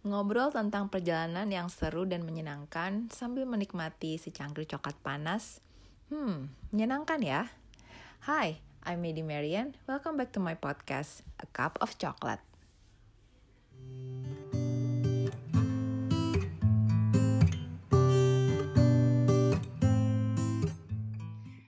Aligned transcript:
Ngobrol 0.00 0.48
tentang 0.48 0.88
perjalanan 0.88 1.44
yang 1.52 1.68
seru 1.68 2.08
dan 2.08 2.24
menyenangkan 2.24 3.12
sambil 3.12 3.44
menikmati 3.44 4.16
secangkir 4.16 4.64
coklat 4.64 4.96
panas. 5.04 5.60
Hmm, 6.08 6.48
menyenangkan 6.72 7.20
ya? 7.20 7.52
Hai, 8.24 8.64
I'm 8.80 9.04
Medi 9.04 9.20
Marian. 9.20 9.76
Welcome 9.84 10.16
back 10.16 10.32
to 10.32 10.40
my 10.40 10.56
podcast, 10.56 11.20
A 11.36 11.44
Cup 11.52 11.76
of 11.84 12.00
Chocolate. 12.00 12.40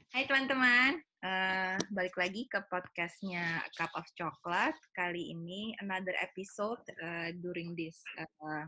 Hai 0.08 0.24
teman-teman, 0.24 1.04
uh, 1.22 1.78
balik 1.94 2.18
lagi 2.18 2.50
ke 2.50 2.58
podcastnya 2.66 3.62
Cup 3.78 3.94
of 3.94 4.06
Chocolate. 4.18 4.78
Kali 4.92 5.30
ini 5.30 5.72
another 5.78 6.14
episode 6.18 6.82
uh, 7.00 7.30
during 7.38 7.78
this 7.78 8.02
uh, 8.18 8.66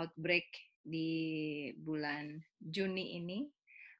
outbreak 0.00 0.48
di 0.82 1.70
bulan 1.76 2.40
Juni 2.58 3.20
ini. 3.20 3.44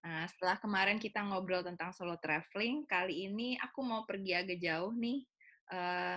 Uh, 0.07 0.25
setelah 0.30 0.57
kemarin 0.62 0.99
kita 1.02 1.21
ngobrol 1.21 1.66
tentang 1.66 1.93
solo 1.93 2.16
traveling, 2.23 2.87
kali 2.89 3.29
ini 3.29 3.59
aku 3.61 3.83
mau 3.85 4.07
pergi 4.07 4.33
agak 4.38 4.59
jauh 4.63 4.95
nih 4.97 5.27
uh, 5.74 6.16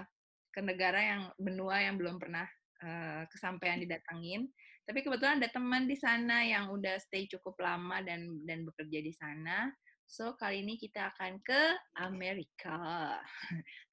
ke 0.49 0.62
negara 0.63 0.99
yang 1.02 1.21
benua 1.38 1.82
yang 1.84 1.98
belum 1.98 2.21
pernah 2.21 2.46
uh, 2.85 3.23
kesampaian 3.27 3.82
didatangin. 3.82 4.48
Tapi 4.85 5.05
kebetulan 5.05 5.38
ada 5.38 5.49
teman 5.54 5.85
di 5.85 5.94
sana 5.94 6.41
yang 6.41 6.73
udah 6.73 6.98
stay 6.98 7.30
cukup 7.30 7.57
lama 7.62 8.02
dan 8.02 8.41
dan 8.46 8.66
bekerja 8.66 8.99
di 9.05 9.13
sana. 9.13 9.70
So, 10.09 10.34
kali 10.41 10.66
ini 10.66 10.73
kita 10.73 11.13
akan 11.13 11.38
ke 11.45 11.62
Amerika. 12.02 13.13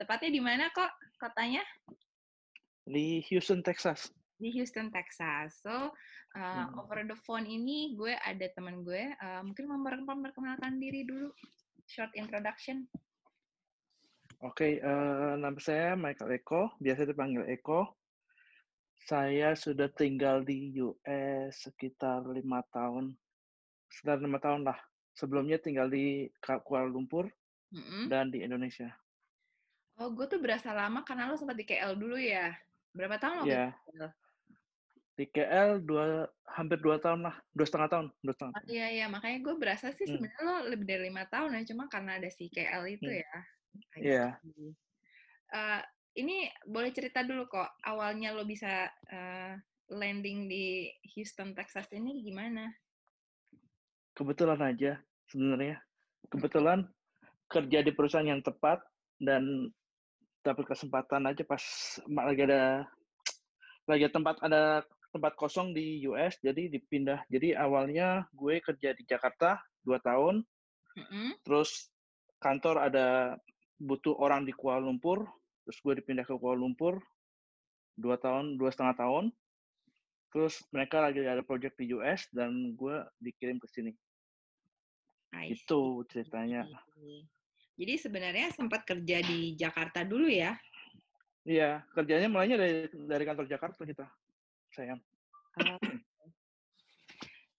Tepatnya 0.00 0.32
di 0.32 0.40
mana 0.40 0.72
kok 0.72 0.88
kotanya? 1.20 1.60
Di 2.88 3.20
Houston, 3.28 3.60
Texas. 3.60 4.08
Di 4.40 4.48
Houston, 4.56 4.88
Texas. 4.88 5.60
So, 5.60 5.92
uh, 6.32 6.40
hmm. 6.40 6.80
over 6.80 7.04
the 7.04 7.20
phone 7.28 7.44
ini 7.44 7.92
gue 8.00 8.16
ada 8.16 8.48
teman 8.56 8.80
gue. 8.80 9.12
Uh, 9.20 9.44
mungkin 9.44 9.68
memperkenalkan 9.68 10.80
diri 10.80 11.04
dulu. 11.04 11.28
Short 11.84 12.16
introduction. 12.16 12.88
Oke, 14.40 14.80
okay, 14.80 14.88
uh, 14.88 15.36
nama 15.36 15.60
saya 15.60 16.00
Michael 16.00 16.40
Eko. 16.40 16.72
Biasa 16.80 17.04
dipanggil 17.04 17.44
Eko. 17.44 17.92
Saya 19.04 19.52
sudah 19.52 19.92
tinggal 19.92 20.48
di 20.48 20.80
US 20.80 21.60
sekitar 21.60 22.24
lima 22.24 22.64
tahun. 22.72 23.12
Sekitar 23.92 24.24
lima 24.24 24.40
tahun 24.40 24.64
lah 24.64 24.80
sebelumnya 25.16 25.56
tinggal 25.56 25.88
di 25.88 26.28
Kuala 26.44 26.86
Lumpur 26.86 27.32
mm-hmm. 27.72 28.12
dan 28.12 28.28
di 28.28 28.44
Indonesia. 28.44 28.92
Oh, 29.96 30.12
gue 30.12 30.28
tuh 30.28 30.36
berasa 30.36 30.76
lama 30.76 31.00
karena 31.08 31.32
lo 31.32 31.40
sempat 31.40 31.56
di 31.56 31.64
KL 31.64 31.96
dulu 31.96 32.20
ya. 32.20 32.52
Berapa 32.92 33.16
tahun 33.16 33.34
lo 33.42 33.44
yeah. 33.48 33.72
di 33.72 33.96
KL? 33.96 34.10
Di 35.16 35.24
KL 35.32 35.70
dua, 35.80 36.28
hampir 36.52 36.76
dua 36.84 37.00
tahun 37.00 37.24
lah, 37.24 37.36
dua 37.56 37.64
setengah 37.64 37.88
tahun. 37.88 38.06
Dua 38.20 38.34
setengah 38.36 38.52
Oh, 38.52 38.64
iya, 38.68 38.92
iya. 38.92 39.06
Makanya 39.08 39.38
gue 39.40 39.54
berasa 39.56 39.88
sih 39.96 40.04
hmm. 40.04 40.12
sebenarnya 40.12 40.42
lo 40.44 40.56
lebih 40.68 40.84
dari 40.84 41.02
lima 41.08 41.24
tahun 41.32 41.56
ya, 41.56 41.72
cuma 41.72 41.88
karena 41.88 42.20
ada 42.20 42.28
si 42.28 42.52
KL 42.52 42.84
itu 42.84 43.08
hmm. 43.08 43.20
ya. 43.24 43.36
Iya. 43.96 44.26
Yeah. 44.36 44.72
Uh, 45.48 45.80
ini 46.16 46.52
boleh 46.68 46.92
cerita 46.92 47.24
dulu 47.24 47.48
kok, 47.48 47.80
awalnya 47.80 48.36
lo 48.36 48.44
bisa 48.44 48.92
uh, 49.08 49.52
landing 49.88 50.44
di 50.44 50.92
Houston, 51.16 51.56
Texas 51.56 51.88
ini 51.96 52.20
gimana? 52.20 52.68
Kebetulan 54.16 54.58
aja 54.64 54.96
sebenarnya. 55.28 55.76
Kebetulan 56.32 56.88
kerja 57.46 57.78
di 57.84 57.92
perusahaan 57.94 58.26
yang 58.26 58.42
tepat 58.42 58.82
dan 59.20 59.70
dapat 60.42 60.64
kesempatan 60.66 61.28
aja 61.28 61.42
pas 61.46 61.62
lagi 62.06 62.42
ada 62.46 62.86
lagi 63.86 64.06
tempat 64.10 64.42
ada 64.42 64.82
tempat 65.14 65.32
kosong 65.38 65.76
di 65.76 66.02
US 66.08 66.40
jadi 66.42 66.72
dipindah. 66.72 67.22
Jadi 67.30 67.54
awalnya 67.54 68.26
gue 68.34 68.58
kerja 68.64 68.96
di 68.96 69.04
Jakarta 69.06 69.60
dua 69.84 70.00
tahun. 70.02 70.42
Mm-hmm. 70.96 71.44
terus 71.44 71.92
kantor 72.40 72.88
ada 72.88 73.36
butuh 73.76 74.16
orang 74.16 74.48
di 74.48 74.56
Kuala 74.56 74.80
Lumpur 74.80 75.28
terus 75.60 75.76
gue 75.84 75.92
dipindah 76.00 76.24
ke 76.24 76.32
Kuala 76.40 76.56
Lumpur 76.56 77.04
dua 78.00 78.16
tahun 78.16 78.56
dua 78.56 78.72
setengah 78.72 78.96
tahun. 78.96 79.24
Terus 80.32 80.64
mereka 80.72 81.04
lagi 81.04 81.20
ada 81.20 81.44
project 81.44 81.76
di 81.76 81.92
US 81.96 82.28
dan 82.32 82.72
gue 82.76 82.96
dikirim 83.20 83.60
ke 83.60 83.68
sini 83.68 83.92
itu 85.46 86.02
ceritanya. 86.10 86.66
Jadi 87.76 87.94
sebenarnya 88.00 88.48
sempat 88.56 88.88
kerja 88.88 89.20
di 89.20 89.52
Jakarta 89.54 90.00
dulu 90.02 90.26
ya? 90.26 90.56
Iya, 91.46 91.84
kerjanya 91.94 92.26
mulainya 92.26 92.58
dari 92.58 92.90
dari 92.90 93.24
kantor 93.28 93.46
Jakarta 93.46 93.86
kita, 93.86 94.06
sayang. 94.74 94.98
Oh. 95.62 95.78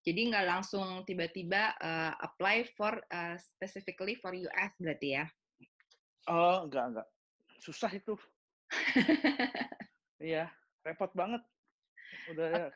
Jadi 0.04 0.20
nggak 0.28 0.46
langsung 0.48 1.04
tiba-tiba 1.04 1.76
uh, 1.80 2.12
apply 2.20 2.68
for 2.76 2.96
uh, 3.12 3.36
specifically 3.36 4.16
for 4.20 4.32
US 4.32 4.72
berarti 4.80 5.20
ya? 5.20 5.24
Oh, 6.28 6.68
enggak 6.68 6.84
enggak. 6.92 7.08
Susah 7.60 7.92
itu. 7.92 8.16
iya, 10.20 10.52
repot 10.84 11.12
banget. 11.16 11.40
Udah, 12.32 12.72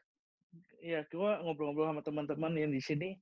ya, 0.80 1.04
gua 1.12 1.40
ngobrol-ngobrol 1.44 1.92
sama 1.92 2.02
teman-teman 2.04 2.52
yang 2.56 2.72
di 2.72 2.80
sini 2.80 3.16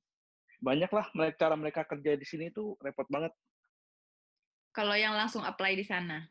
banyak 0.61 0.91
lah 0.93 1.07
mereka 1.17 1.37
cara 1.41 1.55
mereka 1.57 1.83
kerja 1.89 2.13
di 2.15 2.27
sini 2.29 2.53
tuh 2.53 2.77
repot 2.85 3.09
banget. 3.09 3.33
Kalau 4.71 4.95
yang 4.95 5.17
langsung 5.17 5.43
apply 5.43 5.75
di 5.75 5.83
sana? 5.83 6.23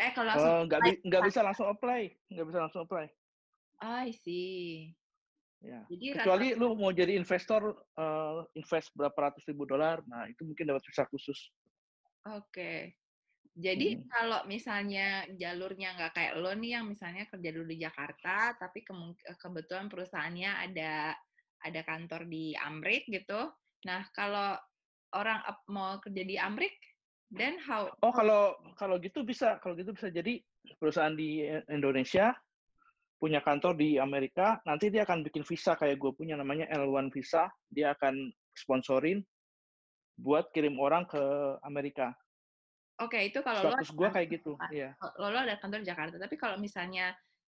Eh 0.00 0.10
kalau 0.16 0.32
langsung 0.32 0.54
uh, 0.54 0.62
nggak 0.64 0.80
bi 0.80 0.90
nggak 1.04 1.22
bisa 1.28 1.40
langsung 1.44 1.68
apply, 1.68 2.02
nggak 2.32 2.46
bisa 2.48 2.58
langsung 2.62 2.82
apply. 2.86 3.06
I 3.82 4.14
see. 4.14 4.94
Ya. 5.62 5.86
Jadi 5.86 6.18
kecuali 6.18 6.46
rata... 6.54 6.58
lu 6.58 6.68
mau 6.74 6.90
jadi 6.90 7.14
investor 7.14 7.62
uh, 7.94 8.42
invest 8.58 8.90
berapa 8.98 9.14
ratus 9.14 9.46
ribu 9.46 9.62
dolar, 9.62 10.02
nah 10.10 10.26
itu 10.26 10.42
mungkin 10.42 10.70
dapat 10.70 10.82
visa 10.86 11.06
khusus. 11.06 11.38
Oke. 12.26 12.46
Okay. 12.50 12.78
Jadi 13.52 14.00
hmm. 14.00 14.08
kalau 14.08 14.40
misalnya 14.48 15.28
jalurnya 15.36 15.92
nggak 15.94 16.12
kayak 16.16 16.34
lo 16.40 16.56
nih 16.56 16.80
yang 16.80 16.88
misalnya 16.88 17.28
kerja 17.28 17.50
dulu 17.52 17.66
di 17.68 17.78
Jakarta, 17.84 18.56
tapi 18.56 18.80
ke 18.80 18.94
kebetulan 19.38 19.92
perusahaannya 19.92 20.50
ada 20.72 21.12
ada 21.62 21.80
kantor 21.86 22.26
di 22.26 22.52
Amrik 22.58 23.06
gitu. 23.08 23.50
Nah, 23.86 24.06
kalau 24.14 24.58
orang 25.14 25.42
mau 25.70 25.98
kerja 25.98 26.22
di 26.22 26.36
Amrik, 26.38 26.74
then 27.32 27.58
how? 27.62 27.90
Oh, 28.02 28.14
kalau 28.14 28.54
kalau 28.78 28.98
gitu 28.98 29.22
bisa, 29.22 29.58
kalau 29.62 29.74
gitu 29.78 29.94
bisa. 29.94 30.10
Jadi 30.10 30.42
perusahaan 30.78 31.14
di 31.14 31.42
Indonesia 31.70 32.34
punya 33.22 33.38
kantor 33.38 33.78
di 33.78 34.02
Amerika, 34.02 34.58
nanti 34.66 34.90
dia 34.90 35.06
akan 35.06 35.22
bikin 35.22 35.46
visa 35.46 35.78
kayak 35.78 35.98
gue 35.98 36.10
punya 36.10 36.34
namanya 36.34 36.66
L1 36.74 37.14
visa. 37.14 37.46
Dia 37.70 37.94
akan 37.94 38.30
sponsorin 38.58 39.22
buat 40.18 40.50
kirim 40.50 40.76
orang 40.82 41.06
ke 41.06 41.22
Amerika. 41.62 42.12
Oke, 43.00 43.18
okay, 43.18 43.22
itu 43.32 43.40
kalau 43.42 43.72
status 43.72 43.90
gue 43.90 44.08
kayak 44.10 44.28
gitu. 44.30 44.52
Iya. 44.70 44.94
Lo, 45.18 45.32
lo 45.32 45.38
ada 45.42 45.56
kantor 45.58 45.82
di 45.82 45.88
Jakarta, 45.88 46.16
tapi 46.20 46.36
kalau 46.38 46.60
misalnya 46.60 47.10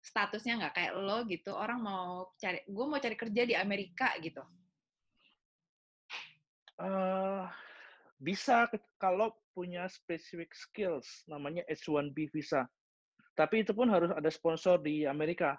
statusnya 0.06 0.62
nggak 0.62 0.75
kayak 0.78 0.93
lo 0.94 1.27
gitu 1.27 1.50
orang 1.50 1.83
mau 1.83 2.31
cari 2.39 2.62
gue 2.62 2.84
mau 2.87 3.03
cari 3.03 3.17
kerja 3.19 3.43
di 3.43 3.55
Amerika 3.59 4.15
gitu. 4.22 4.39
Uh, 6.78 7.50
bisa 8.22 8.71
kalau 9.03 9.34
punya 9.50 9.91
specific 9.91 10.55
skills 10.55 11.27
namanya 11.27 11.66
H1B 11.66 12.31
visa. 12.31 12.71
Tapi 13.34 13.66
itu 13.66 13.75
pun 13.75 13.91
harus 13.91 14.15
ada 14.15 14.31
sponsor 14.31 14.78
di 14.78 15.03
Amerika. 15.09 15.59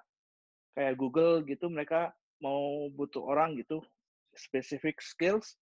Kayak 0.78 0.96
Google 0.96 1.44
gitu 1.44 1.68
mereka 1.68 2.16
mau 2.40 2.88
butuh 2.94 3.28
orang 3.28 3.60
gitu 3.60 3.84
specific 4.38 5.04
skills. 5.04 5.60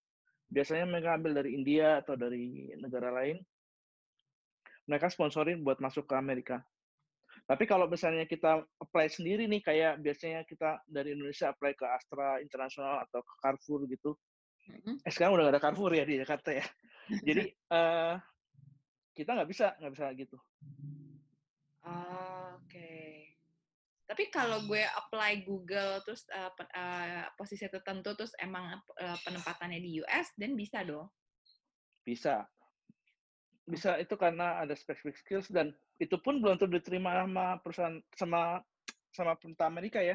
Biasanya 0.51 0.85
mereka 0.85 1.17
ambil 1.17 1.41
dari 1.41 1.57
India 1.57 2.05
atau 2.05 2.13
dari 2.13 2.69
negara 2.77 3.09
lain. 3.09 3.41
Mereka 4.85 5.09
sponsorin 5.09 5.65
buat 5.65 5.81
masuk 5.81 6.05
ke 6.05 6.13
Amerika 6.13 6.61
tapi 7.45 7.69
kalau 7.69 7.85
misalnya 7.85 8.25
kita 8.25 8.65
apply 8.81 9.05
sendiri 9.05 9.45
nih, 9.45 9.61
kayak 9.61 10.01
biasanya 10.01 10.41
kita 10.49 10.81
dari 10.89 11.13
Indonesia 11.13 11.53
apply 11.53 11.77
ke 11.77 11.85
Astra 11.85 12.41
Internasional 12.41 13.05
atau 13.05 13.21
ke 13.21 13.33
Carrefour 13.37 13.85
gitu. 13.85 14.17
Mm-hmm. 14.65 15.05
Eh 15.05 15.11
sekarang 15.13 15.37
udah 15.37 15.45
gak 15.49 15.53
ada 15.53 15.61
Carrefour 15.61 15.93
ya 15.93 16.09
di 16.09 16.17
Jakarta 16.17 16.49
ya. 16.49 16.65
Jadi 17.27 17.45
uh, 17.69 18.17
kita 19.13 19.37
nggak 19.37 19.49
bisa 19.53 19.77
nggak 19.77 19.93
bisa 19.93 20.05
gitu. 20.17 20.37
Oke. 21.85 22.65
Okay. 22.65 23.13
Tapi 24.09 24.23
kalau 24.33 24.65
gue 24.65 24.81
apply 24.81 25.45
Google 25.45 26.01
terus 26.01 26.25
uh, 26.33 26.49
uh, 26.49 27.29
posisi 27.37 27.69
tertentu 27.69 28.17
terus 28.17 28.33
emang 28.41 28.73
uh, 28.73 29.17
penempatannya 29.21 29.81
di 29.81 30.01
US, 30.01 30.33
dan 30.33 30.57
bisa 30.57 30.81
dong? 30.81 31.09
Bisa 32.01 32.45
bisa 33.65 33.97
itu 33.97 34.13
karena 34.13 34.61
ada 34.61 34.77
specific 34.77 35.17
skills 35.17 35.49
dan 35.49 35.73
itu 35.97 36.15
pun 36.21 36.37
belum 36.37 36.61
tentu 36.61 36.77
diterima 36.77 37.25
sama 37.25 37.57
perusahaan 37.65 37.97
sama 38.13 38.61
sama 39.09 39.33
pemerintah 39.41 39.67
Amerika 39.67 39.99
ya. 40.05 40.13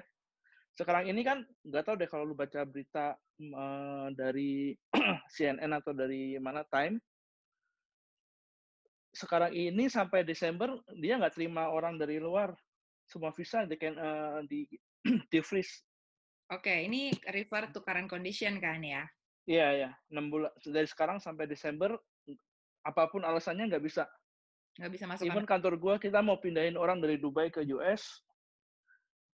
Sekarang 0.78 1.10
ini 1.10 1.26
kan 1.26 1.42
nggak 1.66 1.82
tahu 1.82 1.98
deh 1.98 2.08
kalau 2.08 2.30
lu 2.30 2.38
baca 2.38 2.62
berita 2.62 3.18
uh, 3.52 4.08
dari 4.14 4.78
CNN 5.34 5.74
atau 5.74 5.90
dari 5.90 6.38
mana 6.38 6.62
Time. 6.70 7.02
Sekarang 9.10 9.50
ini 9.50 9.90
sampai 9.90 10.22
Desember 10.22 10.78
dia 10.94 11.18
nggak 11.18 11.34
terima 11.34 11.74
orang 11.74 11.98
dari 11.98 12.22
luar 12.22 12.54
semua 13.10 13.34
visa 13.34 13.66
they 13.66 13.74
can 13.74 13.98
uh, 13.98 14.38
di 14.46 14.70
di 15.32 15.38
freeze. 15.42 15.82
Oke, 16.50 16.86
ini 16.86 17.10
refer 17.30 17.70
to 17.74 17.82
current 17.82 18.06
condition 18.06 18.62
kan 18.62 18.82
ya? 18.82 19.02
Iya 19.50 19.68
ya, 19.74 19.90
enam 20.14 20.30
bulan 20.30 20.54
dari 20.62 20.86
sekarang 20.86 21.18
sampai 21.18 21.50
Desember 21.50 21.98
apa 22.84 23.08
pun 23.12 23.22
alasannya 23.24 23.68
nggak 23.70 23.84
bisa. 23.84 24.04
Nggak 24.80 24.92
bisa 24.96 25.04
masuk. 25.08 25.24
Even 25.28 25.44
kantor 25.48 25.74
gua 25.76 25.94
kita 26.00 26.24
mau 26.24 26.40
pindahin 26.40 26.78
orang 26.78 27.00
dari 27.02 27.20
Dubai 27.20 27.52
ke 27.52 27.60
US, 27.76 28.22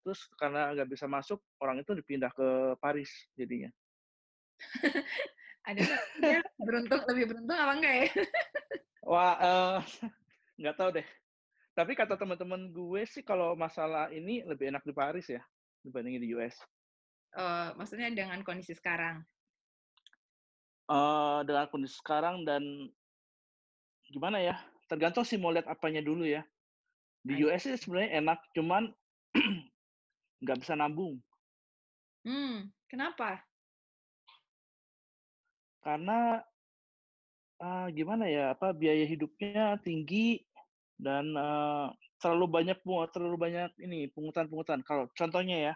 terus 0.02 0.26
karena 0.38 0.74
nggak 0.74 0.90
bisa 0.90 1.06
masuk, 1.06 1.42
orang 1.62 1.82
itu 1.82 1.92
dipindah 1.94 2.32
ke 2.34 2.78
Paris 2.82 3.10
jadinya. 3.38 3.70
Ada 5.66 5.82
beruntung 6.62 7.02
lebih 7.10 7.34
beruntung 7.34 7.58
apa 7.58 7.74
enggak 7.74 7.96
ya? 7.98 8.08
Wah, 9.10 9.34
uh, 9.38 9.78
nggak 10.62 10.78
tahu 10.78 10.90
deh. 11.02 11.08
Tapi 11.76 11.92
kata 11.92 12.16
teman-teman 12.16 12.72
gue 12.72 13.04
sih 13.04 13.26
kalau 13.26 13.58
masalah 13.58 14.08
ini 14.14 14.46
lebih 14.48 14.72
enak 14.72 14.86
di 14.88 14.94
Paris 14.96 15.28
ya 15.28 15.44
dibandingin 15.84 16.24
di 16.24 16.32
US. 16.38 16.56
Uh, 17.36 17.76
maksudnya 17.76 18.08
dengan 18.10 18.40
kondisi 18.48 18.72
sekarang? 18.72 19.22
Uh, 20.88 21.44
dengan 21.44 21.68
kondisi 21.68 21.98
sekarang 22.00 22.48
dan 22.48 22.64
gimana 24.10 24.42
ya? 24.42 24.56
Tergantung 24.86 25.26
sih 25.26 25.38
mau 25.40 25.54
lihat 25.54 25.66
apanya 25.70 26.02
dulu 26.02 26.26
ya. 26.26 26.46
Di 27.26 27.42
US 27.46 27.66
sih 27.66 27.74
sebenarnya 27.78 28.22
enak, 28.22 28.40
cuman 28.54 28.94
nggak 30.46 30.60
bisa 30.62 30.78
nambung. 30.78 31.18
Hmm, 32.26 32.70
kenapa? 32.86 33.42
Karena 35.82 36.42
uh, 37.62 37.88
gimana 37.90 38.30
ya? 38.30 38.54
Apa 38.54 38.74
biaya 38.74 39.06
hidupnya 39.06 39.82
tinggi 39.82 40.46
dan 41.02 41.34
uh, 41.34 41.90
terlalu 42.22 42.62
banyak 42.62 42.78
terlalu 43.14 43.38
banyak 43.38 43.74
ini 43.82 44.10
pungutan-pungutan. 44.14 44.86
Kalau 44.86 45.10
contohnya 45.18 45.72
ya, 45.72 45.74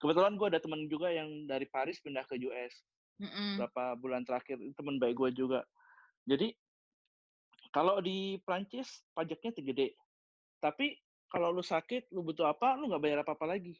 kebetulan 0.00 0.36
gue 0.36 0.46
ada 0.48 0.60
teman 0.60 0.88
juga 0.88 1.08
yang 1.12 1.48
dari 1.48 1.64
Paris 1.68 2.00
pindah 2.00 2.24
ke 2.28 2.36
US 2.48 2.74
mm 3.16 3.56
berapa 3.56 3.96
bulan 3.96 4.28
terakhir 4.28 4.60
teman 4.76 5.00
baik 5.00 5.16
gue 5.16 5.30
juga. 5.32 5.64
Jadi 6.28 6.52
kalau 7.76 8.00
di 8.00 8.40
Prancis 8.40 9.04
pajaknya 9.12 9.52
gede, 9.52 9.92
tapi 10.64 10.96
kalau 11.28 11.52
lu 11.52 11.60
sakit, 11.60 12.08
lu 12.08 12.24
butuh 12.24 12.48
apa, 12.48 12.72
lu 12.80 12.88
nggak 12.88 13.04
bayar 13.04 13.18
apa-apa 13.20 13.52
lagi. 13.52 13.76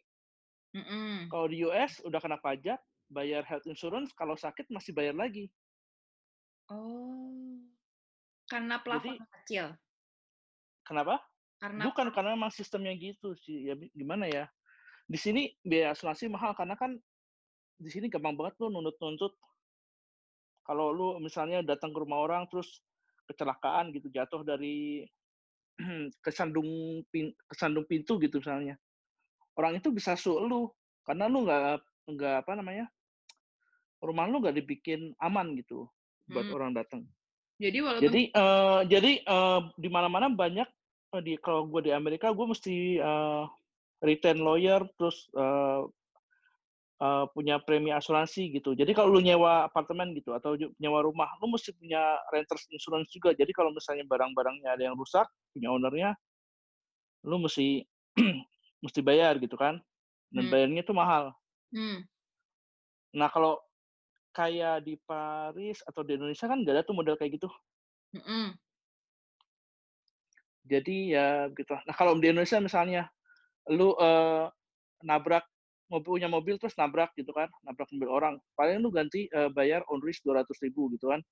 Mm-mm. 0.77 1.33
Kalau 1.33 1.49
di 1.49 1.65
US 1.65 2.05
udah 2.05 2.21
kena 2.21 2.37
pajak, 2.37 2.77
bayar 3.09 3.41
health 3.49 3.65
insurance, 3.65 4.13
kalau 4.13 4.37
sakit 4.37 4.69
masih 4.69 4.93
bayar 4.93 5.17
lagi. 5.17 5.49
Oh, 6.69 7.65
karena 8.53 8.77
plafon 8.85 9.17
Jadi, 9.17 9.33
kecil. 9.41 9.67
Kenapa? 10.85 11.17
Karena 11.57 11.89
Bukan 11.89 12.13
karena 12.13 12.37
memang 12.37 12.53
sistemnya 12.53 12.93
gitu 13.01 13.33
sih. 13.41 13.73
Ya 13.73 13.75
gimana 13.97 14.29
ya? 14.29 14.45
Di 15.09 15.17
sini 15.17 15.57
biaya 15.65 15.97
asuransi 15.97 16.29
mahal 16.29 16.53
karena 16.53 16.77
kan 16.77 16.93
di 17.81 17.89
sini 17.89 18.13
gampang 18.13 18.37
banget 18.37 18.61
lu 18.61 18.69
nuntut-nuntut. 18.69 19.33
Kalau 20.69 20.93
lu 20.93 21.09
misalnya 21.23 21.65
datang 21.65 21.97
ke 21.97 21.99
rumah 22.03 22.21
orang 22.21 22.45
terus 22.51 22.83
kecelakaan 23.27 23.93
gitu 23.93 24.09
jatuh 24.11 24.43
dari 24.47 25.05
kesandung 26.25 27.03
pin, 27.13 27.35
kesandung 27.51 27.85
pintu 27.85 28.17
gitu 28.23 28.41
misalnya. 28.41 28.79
Orang 29.57 29.77
itu 29.77 29.93
bisa 29.93 30.17
su 30.17 30.37
lu 30.37 30.71
karena 31.05 31.29
lu 31.29 31.45
nggak 31.45 31.81
nggak 32.07 32.35
apa 32.47 32.53
namanya 32.55 32.87
rumah 34.03 34.29
lu 34.29 34.39
nggak 34.39 34.57
dibikin 34.57 35.17
aman 35.19 35.57
gitu 35.59 35.89
buat 36.31 36.47
hmm. 36.47 36.57
orang 36.57 36.73
datang. 36.77 37.03
Jadi 37.57 37.79
walaupun 37.81 38.05
jadi 38.05 38.23
uh, 38.37 38.81
jadi 38.85 39.13
uh, 39.25 39.61
di 39.81 39.89
mana-mana 39.89 40.29
banyak 40.29 40.69
uh, 41.17 41.23
di 41.25 41.41
kalau 41.41 41.65
gue 41.71 41.89
di 41.89 41.93
Amerika 41.93 42.29
gue 42.37 42.47
mesti 42.47 43.01
uh, 43.01 43.49
retain 44.05 44.37
lawyer 44.37 44.85
terus 45.01 45.25
uh, 45.33 45.89
uh, 47.01 47.25
punya 47.33 47.61
premi 47.61 47.93
asuransi 47.93 48.53
gitu. 48.57 48.73
Jadi 48.73 48.93
kalau 48.97 49.17
lu 49.17 49.21
nyewa 49.21 49.69
apartemen 49.69 50.17
gitu 50.17 50.33
atau 50.33 50.57
nyewa 50.81 51.01
rumah, 51.05 51.29
lu 51.41 51.53
mesti 51.53 51.73
punya 51.77 52.21
renters 52.33 52.69
insurance 52.73 53.13
juga. 53.13 53.37
Jadi 53.37 53.53
kalau 53.53 53.73
misalnya 53.73 54.05
barang-barangnya 54.09 54.77
ada 54.77 54.83
yang 54.89 54.97
rusak, 54.97 55.27
punya 55.53 55.69
ownernya, 55.73 56.11
lu 57.27 57.41
mesti 57.43 57.85
mesti 58.85 59.01
bayar 59.05 59.37
gitu 59.41 59.57
kan. 59.59 59.81
Dan 60.33 60.49
hmm. 60.49 60.53
bayarnya 60.53 60.81
itu 60.83 60.95
mahal. 60.97 61.25
Hmm. 61.73 62.05
Nah 63.17 63.29
kalau 63.33 63.61
kayak 64.37 64.85
di 64.85 65.01
Paris 65.01 65.81
atau 65.89 66.05
di 66.05 66.21
Indonesia 66.21 66.45
kan 66.45 66.61
nggak 66.61 66.75
ada 66.77 66.85
tuh 66.85 66.93
model 66.93 67.17
kayak 67.17 67.41
gitu. 67.41 67.49
Mm-mm. 68.13 68.53
Jadi 70.69 71.17
ya 71.17 71.49
gitu. 71.57 71.73
Nah 71.73 71.95
kalau 71.97 72.21
di 72.21 72.29
Indonesia 72.29 72.61
misalnya 72.61 73.09
lu 73.73 73.97
uh, 73.97 74.53
nabrak 75.01 75.49
mobil 75.87 76.19
punya 76.19 76.29
mobil 76.31 76.59
terus 76.59 76.75
nabrak 76.75 77.15
gitu 77.15 77.31
kan, 77.31 77.47
nabrak 77.63 77.87
mobil 77.95 78.11
orang, 78.11 78.35
paling 78.59 78.83
lu 78.83 78.91
ganti 78.91 79.31
uh, 79.31 79.47
bayar 79.51 79.87
on 79.87 80.03
risk 80.03 80.27
dua 80.27 80.43
ratus 80.43 80.59
ribu 80.59 80.91
gitu 80.95 81.15
kan. 81.15 81.23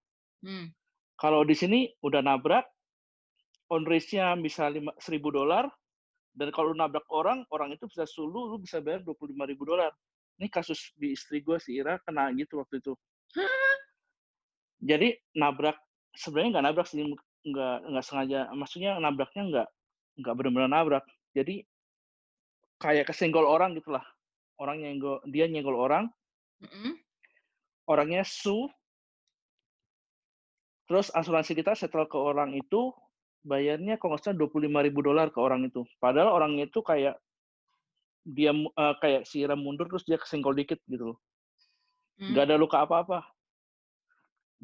Mm. 0.46 0.70
Kalau 1.18 1.42
di 1.42 1.54
sini 1.58 1.90
udah 2.02 2.22
nabrak, 2.22 2.66
on 3.70 3.82
risknya 3.86 4.34
bisa 4.38 4.70
lima 4.70 4.94
seribu 5.02 5.34
dolar, 5.34 5.66
dan 6.34 6.54
kalau 6.54 6.70
lu 6.70 6.78
nabrak 6.78 7.06
orang, 7.10 7.42
orang 7.50 7.74
itu 7.74 7.86
bisa 7.90 8.06
sulu, 8.06 8.54
lu 8.54 8.56
bisa 8.62 8.78
bayar 8.78 9.02
dua 9.02 9.14
puluh 9.18 9.34
lima 9.34 9.46
ribu 9.46 9.66
dolar. 9.66 9.90
Ini 10.38 10.50
kasus 10.50 10.90
di 10.98 11.14
istri 11.14 11.42
gue 11.42 11.62
si 11.62 11.78
Ira 11.78 11.98
kena 12.02 12.30
gitu 12.34 12.58
waktu 12.58 12.82
itu. 12.82 12.98
Jadi 14.82 15.14
nabrak 15.38 15.78
sebenarnya 16.14 16.58
nggak 16.58 16.64
nabrak 16.66 16.86
sih 16.90 17.06
nggak 17.44 17.76
nggak 17.90 18.04
sengaja 18.04 18.50
maksudnya 18.54 18.98
nabraknya 18.98 19.42
nggak 19.50 19.68
nggak 20.22 20.34
benar-benar 20.34 20.70
nabrak. 20.70 21.04
Jadi 21.38 21.62
kayak 22.82 23.06
kesenggol 23.06 23.46
orang 23.46 23.78
gitulah 23.78 24.02
orang 24.60 24.82
nyenggol 24.82 25.18
dia 25.28 25.46
nyenggol 25.50 25.76
orang 25.76 26.10
mm-hmm. 26.62 26.94
orangnya 27.90 28.22
su 28.26 28.68
terus 30.84 31.08
asuransi 31.14 31.56
kita 31.56 31.72
setelah 31.74 32.04
ke 32.04 32.18
orang 32.18 32.52
itu 32.54 32.92
bayarnya 33.44 33.96
kalau 34.00 34.16
nggak 34.16 34.24
salah 34.24 34.38
dua 34.40 34.48
puluh 34.48 34.68
lima 34.68 34.84
ribu 34.84 35.00
dolar 35.04 35.32
ke 35.32 35.40
orang 35.40 35.68
itu 35.68 35.84
padahal 36.00 36.32
orang 36.32 36.60
itu 36.60 36.80
kayak 36.80 37.16
dia 38.24 38.56
uh, 38.56 38.94
kayak 38.98 39.28
si 39.28 39.44
rem 39.44 39.60
mundur 39.60 39.84
terus 39.86 40.08
dia 40.08 40.16
kesenggol 40.16 40.56
dikit 40.56 40.80
gitu 40.88 41.12
loh. 41.12 41.18
Hmm. 42.16 42.32
Gak 42.32 42.48
ada 42.48 42.56
luka 42.56 42.80
apa-apa. 42.80 43.20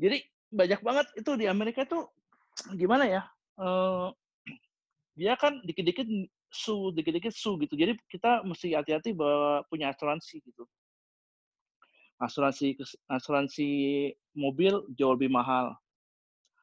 Jadi 0.01 0.25
banyak 0.49 0.81
banget 0.81 1.07
itu 1.21 1.31
di 1.37 1.45
Amerika 1.45 1.85
itu 1.85 2.09
gimana 2.81 3.05
ya? 3.05 3.23
Uh, 3.61 4.09
dia 5.13 5.37
kan 5.37 5.61
dikit-dikit 5.61 6.09
su, 6.51 6.91
dikit-dikit 6.93 7.33
su 7.33 7.57
gitu. 7.63 7.75
Jadi 7.79 7.97
kita 8.11 8.43
mesti 8.43 8.75
hati-hati 8.75 9.15
bahwa 9.15 9.63
punya 9.71 9.95
asuransi 9.95 10.43
gitu. 10.43 10.67
Asuransi 12.21 12.77
asuransi 13.09 13.69
mobil 14.37 14.85
jauh 14.99 15.17
lebih 15.17 15.33
mahal. 15.33 15.73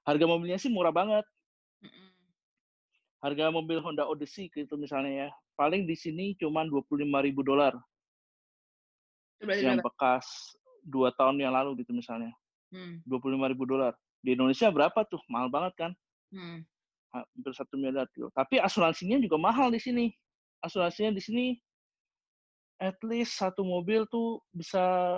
Harga 0.06 0.26
mobilnya 0.30 0.62
sih 0.62 0.70
murah 0.70 0.94
banget. 0.94 1.26
Harga 3.18 3.50
mobil 3.50 3.82
Honda 3.82 4.06
Odyssey 4.06 4.48
gitu 4.54 4.78
misalnya 4.78 5.28
ya, 5.28 5.30
paling 5.58 5.90
di 5.90 5.98
sini 5.98 6.38
cuma 6.38 6.62
25 6.64 7.02
ribu 7.26 7.42
dolar. 7.42 7.74
Yang 9.42 9.82
bekas 9.82 10.26
dua 10.86 11.10
tahun 11.18 11.42
yang 11.42 11.52
lalu 11.52 11.82
gitu 11.82 11.92
misalnya. 11.98 12.32
Hmm. 12.70 13.02
25 13.10 13.52
ribu 13.52 13.66
dolar. 13.66 13.98
Di 14.22 14.38
Indonesia 14.38 14.70
berapa 14.70 15.02
tuh? 15.10 15.20
Mahal 15.28 15.50
banget 15.50 15.74
kan? 15.76 15.92
Hmm. 16.30 16.62
Hampir 17.24 17.54
satu 17.56 17.76
miliar 17.80 18.06
gitu. 18.14 18.28
Tapi 18.36 18.60
asuransinya 18.60 19.18
juga 19.22 19.38
mahal 19.40 19.72
di 19.72 19.80
sini. 19.82 20.06
Asuransinya 20.62 21.16
di 21.16 21.22
sini 21.24 21.46
at 22.78 22.98
least 23.02 23.38
satu 23.42 23.66
mobil 23.66 24.06
tuh 24.10 24.42
bisa 24.54 25.18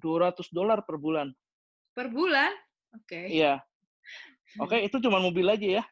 200 0.00 0.40
dolar 0.52 0.80
per 0.84 0.96
bulan. 0.96 1.28
Per 1.92 2.08
bulan? 2.08 2.52
Oke. 2.96 3.28
Okay. 3.28 3.42
Iya. 3.42 3.60
Oke, 4.60 4.76
okay, 4.76 4.80
itu 4.88 5.00
cuma 5.00 5.20
mobil 5.20 5.48
aja 5.48 5.80
ya 5.80 5.84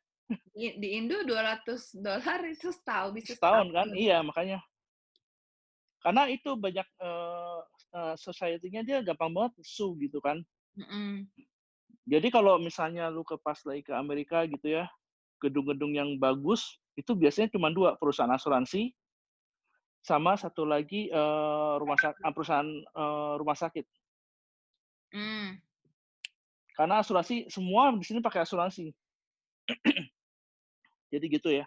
di 0.55 0.89
Indo 0.95 1.19
200 1.27 1.99
dolar 1.99 2.41
itu 2.47 2.71
setahun 2.71 3.11
bisa 3.15 3.35
setahun, 3.35 3.69
kan 3.75 3.89
iya 3.97 4.23
makanya 4.23 4.63
karena 6.01 6.31
itu 6.31 6.55
banyak 6.57 6.87
uh, 7.03 7.61
uh, 7.93 8.15
society-nya 8.17 8.87
dia 8.87 8.99
gampang 9.03 9.35
banget 9.35 9.53
su 9.67 9.99
gitu 9.99 10.23
kan 10.23 10.39
mm-hmm. 10.79 11.27
jadi 12.07 12.29
kalau 12.31 12.63
misalnya 12.63 13.11
lu 13.11 13.27
ke 13.27 13.37
pas 13.43 13.59
lagi 13.67 13.83
ke 13.83 13.93
Amerika 13.93 14.47
gitu 14.47 14.81
ya 14.81 14.87
gedung-gedung 15.41 15.97
yang 15.97 16.21
bagus 16.21 16.79
itu 16.95 17.17
biasanya 17.17 17.51
cuma 17.51 17.73
dua 17.73 17.97
perusahaan 17.97 18.31
asuransi 18.31 18.93
sama 20.01 20.37
satu 20.37 20.65
lagi 20.65 21.09
uh, 21.13 21.77
rumah 21.81 21.97
sakit 21.97 22.23
perusahaan 22.33 22.71
uh, 22.97 23.35
rumah 23.37 23.57
sakit 23.57 23.85
mm. 25.13 25.61
karena 26.77 27.01
asuransi 27.01 27.49
semua 27.49 27.93
di 27.97 28.05
sini 28.05 28.21
pakai 28.21 28.45
asuransi 28.45 28.93
Jadi 31.11 31.27
gitu 31.27 31.51
ya. 31.51 31.67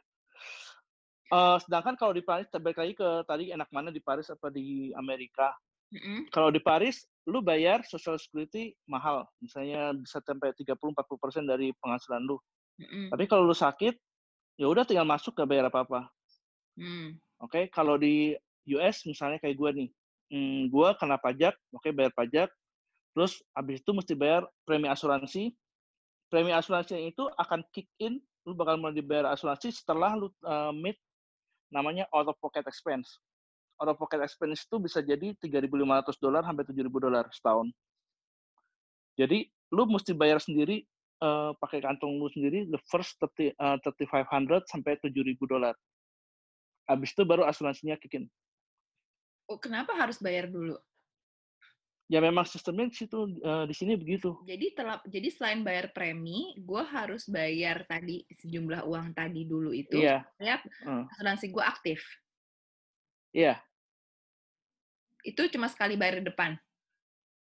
Uh, 1.34 1.58
sedangkan 1.66 1.98
kalau 2.00 2.14
di 2.16 2.24
Paris, 2.24 2.48
balik 2.52 2.80
lagi 2.80 2.94
ke 2.96 3.10
tadi 3.28 3.52
enak 3.52 3.68
mana 3.74 3.90
di 3.92 4.00
Paris 4.00 4.32
apa 4.32 4.48
di 4.54 4.96
Amerika. 4.96 5.52
Mm-hmm. 5.94 6.34
Kalau 6.34 6.50
di 6.50 6.62
Paris, 6.62 7.06
lu 7.30 7.44
bayar 7.44 7.86
social 7.86 8.18
security 8.18 8.74
mahal. 8.90 9.28
Misalnya 9.44 9.94
bisa 9.94 10.24
sampai 10.24 10.56
30-40% 10.58 11.46
dari 11.46 11.70
penghasilan 11.78 12.22
lu. 12.24 12.38
Mm-hmm. 12.84 13.08
Tapi 13.16 13.24
kalau 13.32 13.48
lu 13.48 13.56
sakit, 13.56 13.96
ya 14.60 14.68
udah 14.68 14.84
tinggal 14.84 15.08
masuk 15.08 15.34
gak 15.34 15.48
bayar 15.48 15.72
apa-apa. 15.72 16.12
Mm. 16.76 17.16
Oke, 17.40 17.68
kalau 17.72 17.96
di 18.00 18.36
US 18.76 19.04
misalnya 19.04 19.40
kayak 19.40 19.56
gue 19.60 19.70
nih, 19.84 19.90
hmm, 20.32 20.62
gue 20.72 20.88
kena 20.96 21.20
pajak, 21.20 21.56
oke 21.76 21.92
bayar 21.92 22.16
pajak, 22.16 22.48
terus 23.12 23.44
habis 23.52 23.84
itu 23.84 23.92
mesti 23.92 24.14
bayar 24.16 24.48
premi 24.64 24.88
asuransi. 24.88 25.52
Premi 26.32 26.56
asuransi 26.56 27.14
itu 27.14 27.28
akan 27.36 27.62
kick 27.76 27.92
in, 28.00 28.18
lu 28.48 28.56
bakal 28.56 28.80
mulai 28.80 28.96
dibayar 28.96 29.36
asuransi 29.36 29.70
setelah 29.76 30.16
lu 30.16 30.32
uh, 30.48 30.72
meet 30.72 30.96
namanya 31.70 32.08
out 32.16 32.32
of 32.32 32.40
pocket 32.40 32.64
expense. 32.66 33.20
Out 33.78 33.92
of 33.92 34.00
pocket 34.00 34.24
expense 34.24 34.64
itu 34.64 34.80
bisa 34.80 35.04
jadi 35.04 35.36
3.500 35.38 36.24
dolar 36.24 36.42
sampai 36.48 36.64
7.000 36.64 36.90
dolar 36.90 37.26
setahun. 37.30 37.68
Jadi 39.20 39.46
lu 39.74 39.84
mesti 39.90 40.14
bayar 40.14 40.42
sendiri 40.42 40.86
uh, 41.24 41.52
pakai 41.58 41.80
kantong 41.80 42.20
lu 42.20 42.28
sendiri 42.28 42.68
the 42.68 42.80
first 42.92 43.16
30, 43.24 43.56
uh, 43.56 43.80
3.500 43.80 44.68
sampai 44.68 45.00
7.000 45.00 45.40
dolar. 45.48 45.76
Habis 46.92 47.16
itu 47.16 47.24
baru 47.24 47.48
asuransinya 47.48 47.96
kick 47.96 48.20
in. 48.20 48.28
Oh, 49.48 49.56
kenapa 49.56 49.96
harus 49.96 50.20
bayar 50.20 50.52
dulu? 50.52 50.76
Ya 52.12 52.20
memang 52.20 52.44
sistemnya 52.44 52.92
di 52.92 52.96
situ 53.00 53.40
uh, 53.48 53.64
di 53.64 53.72
sini 53.72 53.96
begitu. 53.96 54.36
Jadi 54.44 54.76
telap, 54.76 55.02
jadi 55.08 55.32
selain 55.32 55.64
bayar 55.64 55.96
premi, 55.96 56.52
gue 56.60 56.84
harus 56.84 57.24
bayar 57.32 57.88
tadi 57.88 58.28
sejumlah 58.28 58.84
uang 58.84 59.16
tadi 59.16 59.48
dulu 59.48 59.72
itu. 59.72 60.04
Iya. 60.04 60.28
Ya, 60.36 60.60
uh. 60.84 61.08
asuransi 61.16 61.48
gue 61.48 61.64
aktif. 61.64 62.04
Iya. 63.32 63.56
Itu 65.24 65.48
cuma 65.48 65.72
sekali 65.72 65.96
bayar 65.96 66.20
di 66.20 66.28
depan. 66.28 66.60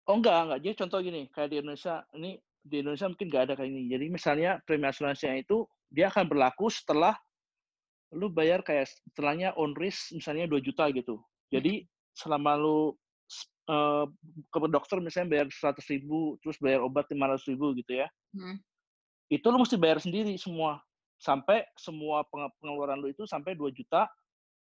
Oh 0.07 0.15
enggak, 0.15 0.39
enggak. 0.47 0.59
Jadi 0.63 0.75
contoh 0.79 0.99
gini, 1.03 1.21
kayak 1.35 1.51
di 1.51 1.57
Indonesia, 1.59 1.95
ini 2.15 2.39
di 2.67 2.83
Indonesia 2.83 3.07
mungkin 3.07 3.27
nggak 3.31 3.43
ada 3.49 3.53
kayak 3.55 3.69
ini. 3.71 3.87
Jadi 3.89 4.05
misalnya 4.11 4.59
premi 4.67 4.85
asuransinya 4.85 5.39
itu 5.39 5.63
dia 5.87 6.11
akan 6.11 6.27
berlaku 6.27 6.67
setelah 6.67 7.15
lu 8.15 8.31
bayar 8.31 8.63
kayak 8.63 8.87
setelahnya 8.87 9.51
on 9.59 9.75
risk 9.75 10.15
misalnya 10.15 10.47
2 10.47 10.63
juta 10.63 10.87
gitu. 10.91 11.19
Jadi 11.51 11.83
hmm. 11.83 11.87
selama 12.15 12.55
lu 12.59 12.95
uh, 13.71 14.05
ke 14.51 14.57
dokter 14.71 14.99
misalnya 15.03 15.39
bayar 15.39 15.47
100 15.51 15.79
ribu, 15.95 16.35
terus 16.43 16.55
bayar 16.59 16.83
obat 16.83 17.07
500 17.11 17.51
ribu 17.51 17.75
gitu 17.75 18.03
ya. 18.03 18.07
Hmm. 18.35 18.59
Itu 19.27 19.51
lu 19.51 19.59
mesti 19.63 19.75
bayar 19.75 19.99
sendiri 19.99 20.35
semua. 20.39 20.79
Sampai 21.17 21.65
semua 21.75 22.23
pengeluaran 22.61 23.01
lu 23.01 23.09
itu 23.11 23.25
sampai 23.25 23.57
2 23.57 23.73
juta, 23.73 24.07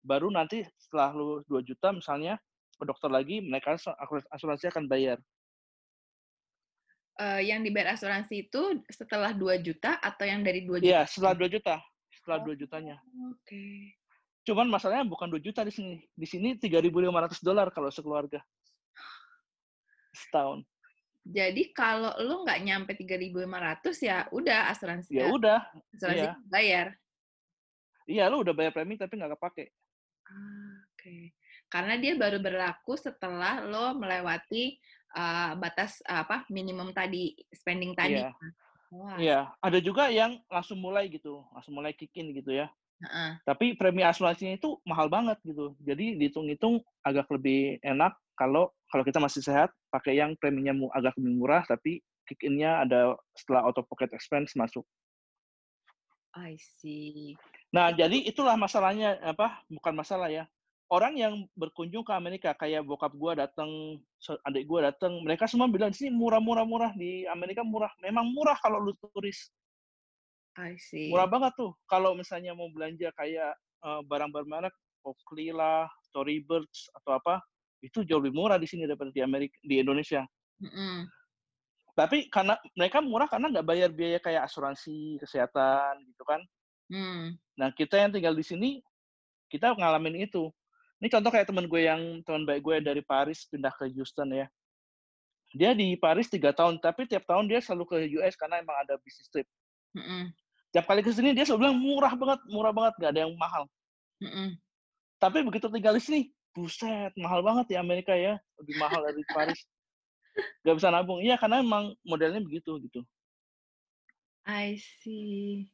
baru 0.01 0.31
nanti 0.31 0.63
setelah 0.79 1.13
lu 1.13 1.41
2 1.45 1.62
juta 1.67 1.93
misalnya 1.93 2.39
ke 2.75 2.83
dokter 2.83 3.09
lagi, 3.12 3.39
mereka 3.43 3.77
asuransi 4.33 4.71
akan 4.74 4.89
bayar. 4.89 5.17
Uh, 7.15 7.39
yang 7.39 7.63
dibayar 7.63 7.95
asuransi 7.95 8.51
itu 8.51 8.84
setelah 8.91 9.31
2 9.31 9.63
juta 9.63 9.95
atau 10.03 10.27
yang 10.27 10.43
dari 10.43 10.67
2 10.67 10.84
juta? 10.84 10.91
Iya, 10.91 11.01
setelah 11.07 11.31
2 11.31 11.48
juta. 11.48 11.79
Setelah 12.12 12.38
oh, 12.43 12.45
2 12.51 12.60
jutanya. 12.60 12.95
Oke. 13.31 13.39
Okay. 13.48 13.75
Cuman 14.43 14.67
masalahnya 14.67 15.07
bukan 15.07 15.31
2 15.31 15.39
juta 15.39 15.63
di 15.63 15.72
sini. 15.72 15.95
Di 16.12 16.27
sini 16.27 16.60
3.500 16.60 17.39
dolar 17.39 17.72
kalau 17.72 17.88
sekeluarga 17.88 18.43
setahun. 20.15 20.63
Jadi 21.25 21.74
kalau 21.74 22.13
lu 22.22 22.45
nggak 22.45 22.62
nyampe 22.62 22.91
3.500 22.93 23.50
ya 24.05 24.17
udah 24.29 24.60
asuransi. 24.69 25.12
Ya 25.17 25.25
udah. 25.34 25.60
Asuransi 25.98 26.22
iya. 26.22 26.34
bayar. 26.45 26.88
Iya, 28.05 28.24
lu 28.29 28.45
udah 28.45 28.53
bayar 28.53 28.72
premi 28.72 28.95
tapi 28.95 29.17
nggak 29.17 29.34
kepake. 29.34 29.74
Ah, 30.29 30.86
Oke. 30.93 31.01
Okay. 31.01 31.24
Karena 31.65 31.98
dia 31.98 32.13
baru 32.13 32.38
berlaku 32.38 32.93
setelah 32.93 33.65
lo 33.65 33.98
melewati 33.98 34.77
uh, 35.15 35.55
batas 35.55 36.03
uh, 36.05 36.27
apa 36.27 36.43
minimum 36.51 36.91
tadi 36.91 37.34
spending 37.55 37.95
tadi. 37.95 38.22
Iya. 38.22 38.36
Wah. 38.93 39.17
Iya, 39.17 39.39
ada 39.60 39.79
juga 39.81 40.07
yang 40.13 40.39
langsung 40.48 40.79
mulai 40.79 41.10
gitu, 41.10 41.43
langsung 41.51 41.75
mulai 41.75 41.91
kick 41.91 42.13
in 42.15 42.31
gitu 42.31 42.53
ya. 42.53 42.69
Uh-uh. 43.03 43.36
Tapi 43.43 43.75
premi 43.75 44.05
asuransinya 44.07 44.55
itu 44.55 44.79
mahal 44.88 45.12
banget 45.12 45.36
gitu. 45.43 45.75
Jadi 45.84 46.15
dihitung-hitung 46.15 46.79
agak 47.03 47.27
lebih 47.34 47.81
enak 47.84 48.15
kalau 48.39 48.72
kalau 48.88 49.03
kita 49.03 49.19
masih 49.19 49.43
sehat 49.43 49.72
pakai 49.91 50.19
yang 50.19 50.36
preminya 50.39 50.72
agak 50.95 51.15
lebih 51.19 51.36
murah 51.36 51.63
tapi 51.67 52.00
kick 52.24 52.39
in-nya 52.48 52.84
ada 52.84 53.19
setelah 53.36 53.67
auto 53.67 53.84
pocket 53.84 54.15
expense 54.15 54.55
masuk. 54.55 54.88
I 56.36 56.60
see. 56.60 57.36
Nah, 57.72 57.95
jadi 57.95 58.27
itulah 58.27 58.60
masalahnya 58.60 59.19
apa? 59.24 59.63
Bukan 59.72 59.95
masalah 59.95 60.27
ya. 60.27 60.48
Orang 60.86 61.18
yang 61.18 61.50
berkunjung 61.58 62.06
ke 62.06 62.13
Amerika 62.13 62.54
kayak 62.54 62.86
bokap 62.86 63.10
gua 63.18 63.34
datang, 63.34 63.98
adik 64.46 64.70
gua 64.70 64.94
datang, 64.94 65.18
mereka 65.25 65.50
semua 65.50 65.65
bilang 65.65 65.89
di 65.89 65.98
sini 65.98 66.13
murah-murah 66.13 66.62
murah 66.62 66.92
di 66.94 67.25
Amerika 67.25 67.65
murah. 67.65 67.89
Memang 68.06 68.30
murah 68.30 68.54
kalau 68.62 68.77
lu 68.77 68.94
turis. 69.01 69.50
I 70.62 70.77
see. 70.77 71.10
Murah 71.10 71.25
banget 71.25 71.58
tuh. 71.58 71.74
Kalau 71.89 72.13
misalnya 72.13 72.54
mau 72.54 72.70
belanja 72.70 73.10
kayak 73.18 73.58
uh, 73.82 74.06
barang-barang 74.06 74.46
merek, 74.46 74.75
Oakley 75.01 75.50
lah, 75.50 75.89
Storybirds 76.10 76.89
atau 77.01 77.18
apa, 77.18 77.42
itu 77.82 78.06
jauh 78.06 78.22
lebih 78.22 78.38
murah 78.38 78.62
di 78.62 78.70
sini 78.70 78.86
daripada 78.86 79.10
di 79.10 79.22
Amerika 79.25 79.58
di 79.65 79.82
Indonesia. 79.82 80.22
Mm 80.62 80.70
-hmm. 80.70 80.98
Tapi 81.96 82.27
karena 82.27 82.60
mereka 82.75 83.00
murah 83.00 83.30
karena 83.30 83.48
nggak 83.51 83.68
bayar 83.68 83.89
biaya 83.89 84.20
kayak 84.20 84.46
asuransi 84.51 85.15
kesehatan 85.24 86.04
gitu 86.12 86.24
kan. 86.27 86.42
Mm. 86.92 87.39
Nah 87.56 87.70
kita 87.72 87.96
yang 87.96 88.12
tinggal 88.12 88.36
di 88.36 88.44
sini 88.44 88.70
kita 89.48 89.72
ngalamin 89.74 90.27
itu. 90.27 90.51
Ini 91.04 91.08
contoh 91.12 91.30
kayak 91.32 91.48
teman 91.52 91.66
gue 91.68 91.82
yang 91.84 92.02
teman 92.24 92.48
baik 92.48 92.64
gue 92.64 92.75
dari 92.80 93.02
Paris 93.04 93.48
pindah 93.52 93.72
ke 93.75 93.92
Houston 93.96 94.32
ya. 94.32 94.48
Dia 95.56 95.72
di 95.72 95.96
Paris 95.96 96.28
tiga 96.28 96.52
tahun, 96.52 96.80
tapi 96.84 97.08
tiap 97.08 97.24
tahun 97.28 97.48
dia 97.48 97.64
selalu 97.64 97.84
ke 97.88 97.96
US 98.20 98.36
karena 98.36 98.60
emang 98.60 98.75
ada 98.75 99.00
bisnis 99.00 99.28
trip. 99.32 99.48
Mm 99.96 100.04
-hmm. 100.04 100.24
Tiap 100.75 100.86
kali 100.88 101.00
ke 101.04 101.12
sini 101.16 101.32
dia 101.32 101.48
selalu 101.48 101.68
bilang 101.68 101.78
murah 101.80 102.14
banget, 102.16 102.40
murah 102.52 102.74
banget, 102.75 102.94
nggak 103.00 103.12
ada 103.16 103.22
yang 103.24 103.34
mahal. 103.40 103.64
Mm 104.20 104.32
-hmm. 104.32 104.48
Tapi 105.16 105.38
begitu 105.48 105.72
tinggal 105.72 105.96
di 105.96 106.04
sini, 106.04 106.22
buset 106.56 107.12
mahal 107.20 107.44
banget 107.44 107.75
ya 107.75 107.84
Amerika 107.84 108.16
ya 108.16 108.40
lebih 108.64 108.80
mahal 108.80 109.04
dari 109.04 109.22
Paris 109.36 109.60
Gak 110.64 110.75
bisa 110.80 110.92
nabung 110.92 111.20
iya 111.20 111.36
karena 111.36 111.60
emang 111.60 111.92
modelnya 112.08 112.40
begitu 112.40 112.80
gitu 112.80 113.04
I 114.48 114.80
see 114.80 115.68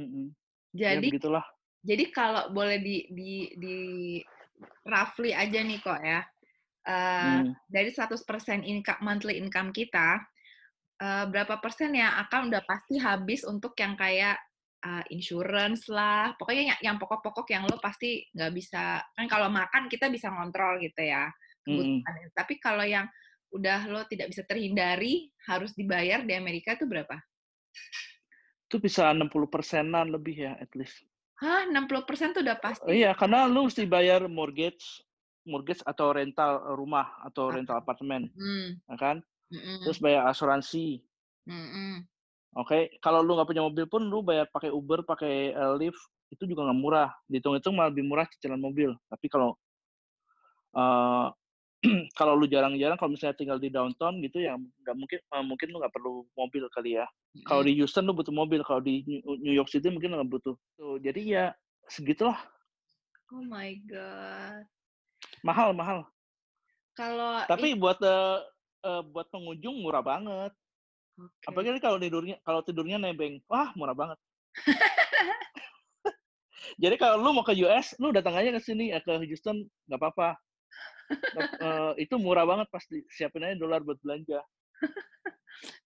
mm 0.00 0.08
-mm. 0.08 0.26
jadi 0.72 1.04
ya, 1.04 1.12
begitulah 1.12 1.44
jadi 1.84 2.04
kalau 2.10 2.50
boleh 2.56 2.80
di 2.80 2.96
di 3.12 3.32
di 3.60 3.76
roughly 4.86 5.32
aja 5.32 5.60
nih 5.62 5.78
kok 5.80 6.00
ya 6.00 6.20
uh, 6.86 7.42
hmm. 7.44 7.52
dari 7.70 7.90
100% 7.92 8.64
income 8.64 9.00
monthly 9.02 9.38
income 9.38 9.70
kita 9.70 10.22
uh, 11.02 11.24
berapa 11.30 11.58
persen 11.62 11.94
yang 11.94 12.14
akan 12.26 12.50
udah 12.52 12.62
pasti 12.66 12.98
habis 12.98 13.46
untuk 13.46 13.76
yang 13.78 13.94
kayak 13.94 14.38
uh, 14.82 15.02
insurance 15.10 15.86
lah, 15.90 16.34
pokoknya 16.38 16.74
yang, 16.74 16.80
yang 16.82 16.96
pokok-pokok 16.96 17.46
yang 17.50 17.66
lo 17.66 17.82
pasti 17.82 18.22
nggak 18.34 18.52
bisa 18.54 19.02
kan 19.14 19.26
kalau 19.26 19.50
makan 19.50 19.90
kita 19.90 20.06
bisa 20.10 20.30
ngontrol 20.30 20.78
gitu 20.82 21.02
ya 21.02 21.30
Mm. 21.68 22.00
Tapi 22.32 22.56
kalau 22.56 22.82
yang 22.82 23.04
udah 23.52 23.84
lo 23.92 24.04
tidak 24.08 24.32
bisa 24.32 24.44
terhindari 24.48 25.28
harus 25.44 25.76
dibayar 25.76 26.24
di 26.24 26.32
Amerika 26.32 26.72
itu 26.76 26.88
berapa? 26.88 27.16
Itu 28.68 28.80
bisa 28.80 29.12
60 29.12 29.28
persenan 29.52 30.08
lebih 30.08 30.48
ya 30.48 30.52
at 30.56 30.72
least. 30.72 31.04
Hah, 31.38 31.70
60 31.70 32.02
persen 32.02 32.34
tuh 32.34 32.42
udah 32.42 32.58
pasti? 32.58 32.90
Iya, 32.90 33.14
karena 33.14 33.46
lo 33.46 33.70
mesti 33.70 33.86
bayar 33.86 34.26
mortgage, 34.26 35.06
mortgage 35.46 35.86
atau 35.86 36.10
rental 36.10 36.74
rumah 36.74 37.14
atau 37.22 37.54
rental 37.54 37.78
apartemen, 37.78 38.26
mm. 38.34 38.98
kan? 38.98 39.22
Mm 39.54 39.60
-mm. 39.62 39.78
Terus 39.86 40.02
bayar 40.02 40.26
asuransi. 40.26 40.98
Mm 41.46 41.54
-mm. 41.54 41.94
Oke, 42.58 42.66
okay? 42.66 42.82
kalau 42.98 43.22
lu 43.22 43.38
nggak 43.38 43.48
punya 43.54 43.62
mobil 43.62 43.86
pun 43.86 44.02
lu 44.02 44.18
bayar 44.26 44.50
pakai 44.50 44.74
Uber, 44.74 45.06
pakai 45.06 45.54
uh, 45.54 45.78
Lyft 45.78 46.00
itu 46.34 46.42
juga 46.42 46.66
nggak 46.66 46.80
murah. 46.80 47.10
Dihitung-hitung 47.30 47.78
malah 47.78 47.94
lebih 47.94 48.04
murah 48.08 48.26
cicilan 48.26 48.58
mobil. 48.58 48.98
Tapi 49.06 49.26
kalau 49.30 49.54
uh, 50.74 51.30
kalau 52.18 52.34
lu 52.34 52.50
jarang-jarang 52.50 52.98
kalau 52.98 53.14
misalnya 53.14 53.38
tinggal 53.38 53.58
di 53.62 53.70
downtown 53.70 54.18
gitu 54.18 54.42
ya 54.42 54.58
nggak 54.58 54.96
mungkin 54.98 55.18
uh, 55.30 55.44
mungkin 55.46 55.66
lu 55.70 55.78
nggak 55.78 55.94
perlu 55.94 56.26
mobil 56.34 56.66
kali 56.74 56.98
ya. 56.98 57.06
Mm. 57.38 57.44
Kalau 57.46 57.62
di 57.62 57.72
Houston 57.78 58.04
lu 58.06 58.14
butuh 58.14 58.34
mobil, 58.34 58.60
kalau 58.66 58.82
di 58.82 59.06
New 59.22 59.54
York 59.54 59.70
City 59.70 59.86
mungkin 59.86 60.18
nggak 60.18 60.30
butuh. 60.30 60.58
Tuh, 60.74 60.98
jadi 60.98 61.20
ya 61.22 61.44
segitulah. 61.86 62.38
Oh 63.30 63.44
my 63.44 63.78
god. 63.86 64.66
Mahal 65.46 65.70
mahal. 65.76 66.02
Kalau 66.98 67.46
tapi 67.46 67.78
buat 67.78 68.02
uh, 68.02 68.42
uh, 68.82 69.02
buat 69.06 69.30
pengunjung 69.30 69.78
murah 69.78 70.02
banget. 70.02 70.50
Okay. 71.18 71.46
Apalagi 71.50 71.78
kalau 71.82 71.98
tidurnya 71.98 72.36
kalau 72.42 72.60
tidurnya 72.62 72.98
nebeng, 72.98 73.38
wah 73.46 73.70
murah 73.78 73.94
banget. 73.94 74.18
Jadi 76.82 76.94
kalau 76.94 77.18
lu 77.22 77.34
mau 77.34 77.46
ke 77.46 77.54
US, 77.66 77.94
lu 77.98 78.14
datang 78.14 78.38
aja 78.38 78.54
ke 78.54 78.60
sini 78.62 78.94
ya 78.94 79.02
ke 79.02 79.18
Houston 79.26 79.66
nggak 79.90 79.98
apa-apa. 79.98 80.38
Uh, 81.64 81.92
itu 81.96 82.14
murah 82.20 82.44
banget 82.44 82.68
pasti 82.68 83.00
siapin 83.12 83.44
aja 83.44 83.56
dolar 83.56 83.80
buat 83.80 83.98
belanja. 84.04 84.40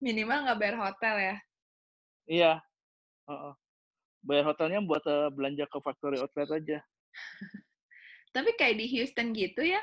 Minimal 0.04 0.48
nggak 0.48 0.58
bayar 0.58 0.76
hotel 0.78 1.14
ya? 1.18 1.36
Iya. 2.26 2.52
Uh 3.26 3.32
-uh. 3.32 3.54
Bayar 4.22 4.44
hotelnya 4.50 4.80
buat 4.82 5.02
uh, 5.06 5.30
belanja 5.34 5.66
ke 5.66 5.78
factory 5.82 6.18
outlet 6.18 6.50
aja. 6.50 6.78
Tapi 8.34 8.50
kayak 8.56 8.78
di 8.80 8.86
Houston 8.96 9.36
gitu 9.36 9.60
ya, 9.60 9.82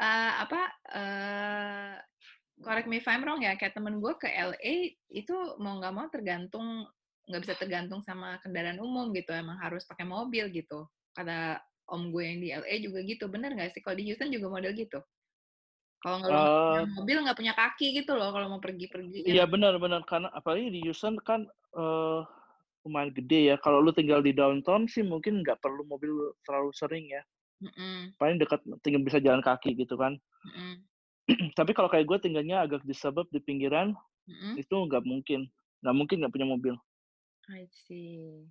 uh, 0.00 0.32
apa 0.46 0.60
uh, 0.88 1.92
correct 2.64 2.88
me 2.88 2.96
if 2.96 3.08
I'm 3.10 3.20
wrong 3.20 3.44
ya, 3.44 3.58
kayak 3.60 3.76
temen 3.76 4.00
gue 4.00 4.14
ke 4.16 4.24
LA 4.30 4.96
itu 5.12 5.36
mau 5.60 5.76
nggak 5.76 5.94
mau 5.94 6.08
tergantung 6.08 6.88
nggak 7.28 7.42
bisa 7.44 7.54
tergantung 7.60 8.00
sama 8.00 8.40
kendaraan 8.40 8.80
umum 8.80 9.12
gitu, 9.12 9.36
emang 9.36 9.60
harus 9.60 9.84
pakai 9.84 10.08
mobil 10.08 10.48
gitu. 10.48 10.88
Kata 11.12 11.60
om 11.94 12.02
gue 12.14 12.22
yang 12.30 12.38
di 12.44 12.48
LA 12.62 12.74
juga 12.86 12.98
gitu. 13.10 13.24
Bener 13.34 13.50
nggak 13.56 13.70
sih? 13.74 13.80
Kalau 13.84 13.96
di 13.98 14.04
Houston 14.08 14.30
juga 14.36 14.46
model 14.54 14.72
gitu? 14.82 14.98
Kalau 16.02 16.16
nggak 16.20 16.34
Eh, 16.34 16.44
punya 16.66 16.82
mobil, 16.96 17.16
nggak 17.24 17.38
punya 17.40 17.54
kaki 17.60 17.86
gitu 17.98 18.12
loh 18.18 18.28
kalau 18.34 18.46
mau 18.52 18.60
pergi-pergi. 18.64 19.18
ya 19.28 19.34
iya 19.34 19.44
nggak? 19.44 19.52
benar-benar 19.52 20.02
karena 20.10 20.28
apalagi 20.38 20.68
di 20.74 20.80
Houston 20.86 21.14
kan 21.28 21.40
eh, 21.76 22.20
lumayan 22.84 23.12
gede 23.18 23.40
ya. 23.52 23.56
Kalau 23.64 23.78
lu 23.84 23.92
tinggal 23.92 24.20
di 24.24 24.32
downtown 24.32 24.82
sih 24.88 25.02
mungkin 25.04 25.44
nggak 25.44 25.60
perlu 25.64 25.82
mobil 25.92 26.12
terlalu 26.44 26.70
sering 26.80 27.06
ya. 27.12 27.22
Mm-mm, 27.62 28.14
Paling 28.20 28.38
dekat 28.42 28.60
tinggal 28.84 29.02
bisa 29.06 29.18
jalan 29.26 29.42
kaki 29.42 29.70
gitu 29.74 29.94
kan. 30.02 30.14
mm-mm, 30.44 30.84
Tapi 31.58 31.70
kalau 31.76 31.88
kayak 31.92 32.06
gue 32.10 32.18
tinggalnya 32.24 32.56
agak 32.64 32.82
di 32.88 32.94
suburb 32.96 33.28
di 33.34 33.40
pinggiran 33.42 33.94
mm-mm. 34.28 34.62
itu 34.62 34.76
nggak 34.88 35.04
mungkin. 35.06 35.40
Nggak 35.82 35.96
mungkin 35.96 36.16
nggak 36.22 36.34
punya 36.34 36.48
mobil. 36.48 36.74
I 37.50 37.66
see. 37.66 38.48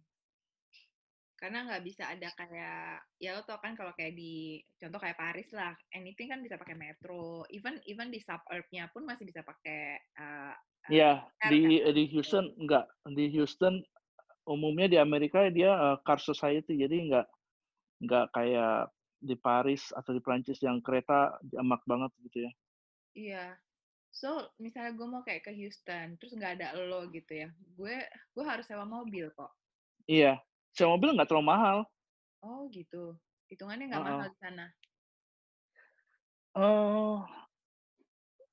Karena 1.40 1.64
nggak 1.64 1.84
bisa 1.88 2.04
ada 2.12 2.28
kayak, 2.36 3.00
ya 3.16 3.32
lo 3.32 3.48
tau 3.48 3.64
kan 3.64 3.72
kalau 3.72 3.96
kayak 3.96 4.12
di, 4.12 4.60
contoh 4.76 5.00
kayak 5.00 5.16
Paris 5.16 5.48
lah, 5.56 5.72
anything 5.96 6.28
kan 6.28 6.44
bisa 6.44 6.60
pakai 6.60 6.76
metro, 6.76 7.48
even 7.56 7.80
even 7.88 8.12
di 8.12 8.20
suburb-nya 8.20 8.92
pun 8.92 9.08
masih 9.08 9.24
bisa 9.24 9.40
pakai 9.48 10.04
uh, 10.20 10.52
uh, 10.52 10.92
Iya, 10.92 11.24
car 11.40 11.50
di 11.56 11.80
kan. 11.80 11.96
di 11.96 12.04
Houston 12.12 12.46
nggak. 12.60 12.86
Di 13.16 13.26
Houston 13.40 13.80
umumnya 14.44 14.92
di 14.92 14.98
Amerika 15.00 15.48
dia 15.48 15.72
eh, 15.72 15.98
car 16.04 16.20
society 16.20 16.76
jadi 16.76 16.96
nggak 17.08 17.28
nggak 18.04 18.26
kayak 18.36 18.92
di 19.20 19.36
Paris 19.40 19.92
atau 19.96 20.12
di 20.16 20.20
Prancis 20.24 20.60
yang 20.60 20.84
kereta 20.84 21.40
jamak 21.48 21.80
banget 21.88 22.12
gitu 22.28 22.48
ya. 22.48 22.52
Iya. 23.16 23.46
So, 24.10 24.50
misalnya 24.58 24.98
gue 24.98 25.08
mau 25.08 25.22
kayak 25.22 25.46
ke 25.46 25.52
Houston, 25.54 26.18
terus 26.18 26.34
nggak 26.34 26.58
ada 26.60 26.74
lo 26.82 27.06
gitu 27.14 27.46
ya, 27.46 27.48
gue 27.78 27.96
gue 28.10 28.44
harus 28.44 28.66
sewa 28.66 28.82
mobil 28.82 29.30
kok. 29.38 29.54
Iya, 30.10 30.42
sewa 30.74 30.96
mobil 30.96 31.16
nggak 31.16 31.30
terlalu 31.30 31.48
mahal. 31.50 31.78
Oh 32.44 32.68
gitu. 32.72 33.16
Hitungannya 33.50 33.90
nggak 33.90 34.04
Heeh. 34.04 34.18
mahal 34.18 34.30
di 34.30 34.40
sana. 34.40 34.66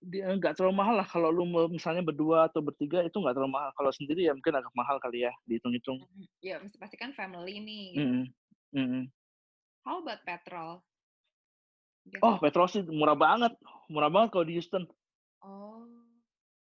Dia 0.07 0.31
nggak 0.39 0.55
terlalu 0.55 0.75
mahal 0.79 0.95
lah 1.03 1.09
kalau 1.11 1.35
lu 1.35 1.43
misalnya 1.67 2.07
berdua 2.07 2.47
atau 2.47 2.63
bertiga 2.63 3.03
itu 3.03 3.19
nggak 3.19 3.35
terlalu 3.35 3.59
mahal. 3.59 3.71
Kalau 3.75 3.91
sendiri 3.91 4.23
ya 4.23 4.33
mungkin 4.33 4.55
agak 4.55 4.71
mahal 4.79 4.97
kali 5.03 5.27
ya 5.27 5.33
dihitung-hitung. 5.51 5.99
Mhm. 5.99 6.27
Ya, 6.41 6.63
mesti 6.63 6.79
pasti 6.79 6.95
kan 6.95 7.11
family 7.11 7.59
nih. 7.59 7.87
Gitu. 7.91 8.07
Mm-mm, 8.07 8.25
mm-mm. 8.79 9.05
How 9.83 9.99
about 10.03 10.23
petrol? 10.23 10.87
Oh, 12.23 12.39
petrol 12.39 12.71
sih 12.71 12.87
murah 12.87 13.19
banget, 13.19 13.59
murah 13.91 14.07
banget 14.07 14.31
kalau 14.31 14.47
di 14.47 14.55
Houston. 14.55 14.87
Oh. 15.43 16.06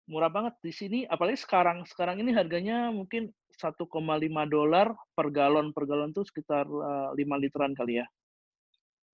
Murah 0.05 0.29
banget 0.29 0.53
di 0.61 0.69
sini. 0.69 0.99
Apalagi 1.09 1.41
sekarang, 1.41 1.81
sekarang 1.89 2.21
ini 2.21 2.29
harganya 2.29 2.93
mungkin 2.93 3.33
1,5 3.57 4.43
dolar 4.45 4.93
per 5.17 5.27
galon 5.33 5.71
per 5.73 5.89
galon 5.89 6.13
tuh 6.13 6.27
sekitar 6.27 6.67
eh, 6.69 7.09
5 7.17 7.35
literan 7.41 7.73
kali 7.73 8.03
ya. 8.03 8.05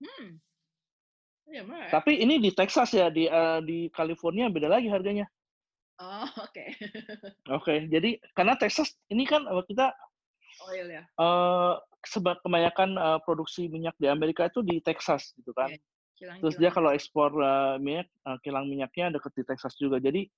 Hmm. 0.02 0.36
Ya, 1.48 1.62
murah 1.64 1.88
ya? 1.88 1.90
Tapi 1.96 2.20
ini 2.20 2.40
di 2.42 2.50
Texas 2.52 2.92
ya, 2.92 3.08
di 3.08 3.24
eh, 3.24 3.60
di 3.64 3.88
California 3.88 4.52
beda 4.52 4.68
lagi 4.68 4.92
harganya. 4.92 5.24
Oh, 5.96 6.28
oke. 6.44 6.64
Oke, 7.48 7.74
jadi 7.88 8.20
karena 8.36 8.54
Texas 8.60 8.92
ini 9.08 9.24
kan 9.24 9.48
eh, 9.48 9.64
kita 9.68 9.96
Oil 10.68 10.88
ya. 10.92 11.02
eh 11.08 11.74
seba- 12.04 12.38
kebanyakan 12.44 13.00
eh, 13.00 13.18
produksi 13.24 13.70
minyak 13.72 13.96
di 13.96 14.12
Amerika 14.12 14.50
itu 14.50 14.60
di 14.60 14.82
Texas 14.84 15.32
gitu 15.40 15.56
kan. 15.56 15.72
Iya, 15.72 15.80
Kilang-kilang. 16.18 16.40
Terus 16.44 16.54
dia 16.60 16.70
kalau 16.70 16.90
ekspor 16.92 17.30
eh, 17.40 17.76
minyak, 17.80 18.08
eh, 18.12 18.38
kilang 18.44 18.68
minyaknya 18.68 19.16
deket 19.16 19.32
di 19.38 19.44
Texas 19.48 19.74
juga. 19.80 19.96
Jadi 20.02 20.28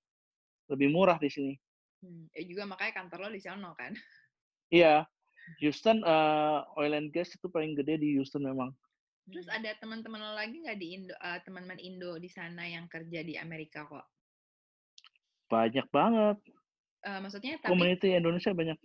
lebih 0.72 0.88
murah 0.94 1.18
di 1.20 1.30
sini. 1.30 1.54
Hmm. 2.02 2.28
Eh 2.36 2.44
juga 2.50 2.62
makanya 2.70 2.92
kantor 3.02 3.18
lo 3.26 3.30
di 3.32 3.42
sana 3.42 3.70
kan. 3.80 3.92
Iya, 4.70 5.06
Houston 5.60 5.98
eh, 6.04 6.58
oil 6.80 6.92
and 6.98 7.08
gas 7.14 7.32
itu 7.36 7.46
paling 7.54 7.72
gede 7.78 7.94
di 8.02 8.08
Houston 8.16 8.44
memang. 8.44 8.70
Terus 9.32 9.46
Hmm. 9.48 9.56
ada 9.56 9.70
teman-teman 9.80 10.20
lo 10.20 10.32
lagi 10.36 10.56
nggak 10.64 10.78
di 10.82 10.86
Indo, 10.96 11.14
eh, 11.16 11.38
teman-teman 11.44 11.80
Indo 11.88 12.10
di 12.24 12.28
sana 12.36 12.62
yang 12.68 12.86
kerja 12.92 13.20
di 13.28 13.34
Amerika 13.40 13.84
kok? 13.88 14.06
Banyak 15.52 15.86
banget. 15.92 16.36
Eh, 17.04 17.18
maksudnya 17.20 17.54
tapi 17.60 17.72
Community 17.72 18.08
Indonesia 18.16 18.52
banyak. 18.56 18.78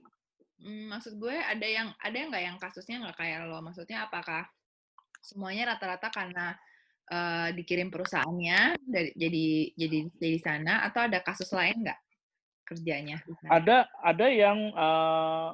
mm, 0.59 0.83
maksud 0.91 1.13
gue 1.23 1.35
ada 1.35 1.67
yang 1.67 1.87
ada 2.03 2.17
nggak 2.19 2.43
yang 2.43 2.57
kasusnya 2.59 2.95
nggak 3.03 3.17
kayak 3.19 3.47
lo? 3.47 3.59
Maksudnya 3.63 4.07
apakah 4.07 4.43
semuanya 5.23 5.75
rata-rata 5.75 6.07
karena 6.11 6.55
eh, 7.09 7.49
dikirim 7.57 7.89
perusahaannya 7.89 8.77
dari 8.85 9.11
jadi 9.17 9.45
jadi 9.75 9.97
stay 10.13 10.31
di 10.37 10.41
sana 10.41 10.85
atau 10.85 11.05
ada 11.09 11.19
kasus 11.25 11.49
lain 11.51 11.81
nggak 11.81 11.99
kerjanya? 12.69 13.17
Ada 13.49 13.89
ada 14.05 14.25
yang 14.29 14.57
eh, 14.71 15.49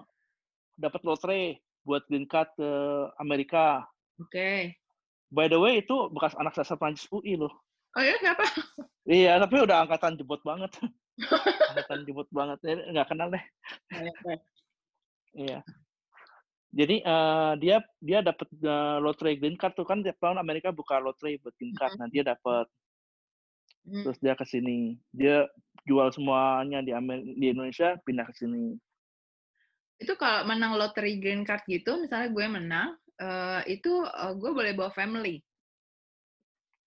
dapat 0.75 1.01
lotre 1.07 1.63
buat 1.87 2.03
green 2.11 2.27
card 2.27 2.51
ke 2.59 2.69
Amerika. 3.21 3.87
Oke. 4.19 4.75
By 5.31 5.47
the 5.47 5.59
way 5.59 5.79
itu 5.81 6.11
bekas 6.11 6.35
anak 6.37 6.55
dasar 6.57 6.75
Prancis 6.75 7.07
UI 7.11 7.39
loh. 7.39 7.53
Oh 7.95 8.03
ya 8.03 8.15
siapa? 8.19 8.43
Iya, 9.07 9.39
tapi 9.39 9.55
udah 9.61 9.85
angkatan 9.85 10.19
jebot 10.19 10.41
banget. 10.43 10.73
angkatan 11.71 12.03
jebot 12.03 12.27
banget. 12.33 12.59
Nggak 12.91 13.07
kenal 13.07 13.29
deh. 13.31 13.43
Iya. 15.37 15.63
Jadi 16.71 17.03
eh, 17.03 17.53
dia 17.61 17.77
dia 17.99 18.19
dapat 18.23 18.47
eh, 18.49 18.97
lotre 19.03 19.35
green 19.37 19.59
card 19.59 19.75
tuh 19.77 19.85
kan 19.85 20.01
tiap 20.01 20.17
tahun 20.17 20.39
Amerika 20.39 20.73
buka 20.73 20.97
lotre 20.97 21.37
buat 21.43 21.53
green 21.59 21.75
card. 21.75 21.99
Nah, 21.99 22.07
dia 22.09 22.25
dapat 22.25 22.65
Hmm. 23.85 24.01
terus 24.01 24.17
dia 24.17 24.33
ke 24.33 24.45
sini. 24.49 24.97
Dia 25.13 25.45
jual 25.85 26.09
semuanya 26.09 26.81
di 26.81 26.89
Amer 26.89 27.21
di 27.21 27.53
Indonesia 27.53 27.93
pindah 28.01 28.25
ke 28.25 28.33
sini. 28.33 28.73
Itu 30.01 30.17
kalau 30.17 30.49
menang 30.49 30.73
lottery 30.75 31.21
green 31.21 31.45
card 31.45 31.61
gitu, 31.69 32.01
misalnya 32.01 32.33
gue 32.33 32.45
menang, 32.49 32.89
eh, 33.21 33.61
itu 33.77 34.01
eh, 34.01 34.33
gue 34.41 34.51
boleh 34.51 34.73
bawa 34.73 34.89
family. 34.89 35.37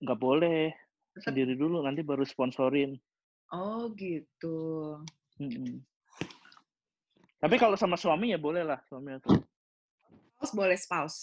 Nggak 0.03 0.19
boleh 0.19 0.75
Tetap. 1.15 1.31
sendiri 1.31 1.55
dulu 1.55 1.87
nanti 1.87 2.03
baru 2.03 2.27
sponsorin. 2.27 2.99
Oh 3.55 3.95
gitu. 3.95 4.99
Mm-mm. 5.39 5.79
Tapi 7.39 7.57
kalau 7.63 7.79
sama 7.79 7.95
suami 7.95 8.35
ya 8.35 8.39
boleh 8.43 8.67
lah 8.67 8.83
suami 8.91 9.15
atau 9.15 9.39
Spouse 10.39 10.55
boleh 10.55 10.79
spouse. 10.79 11.19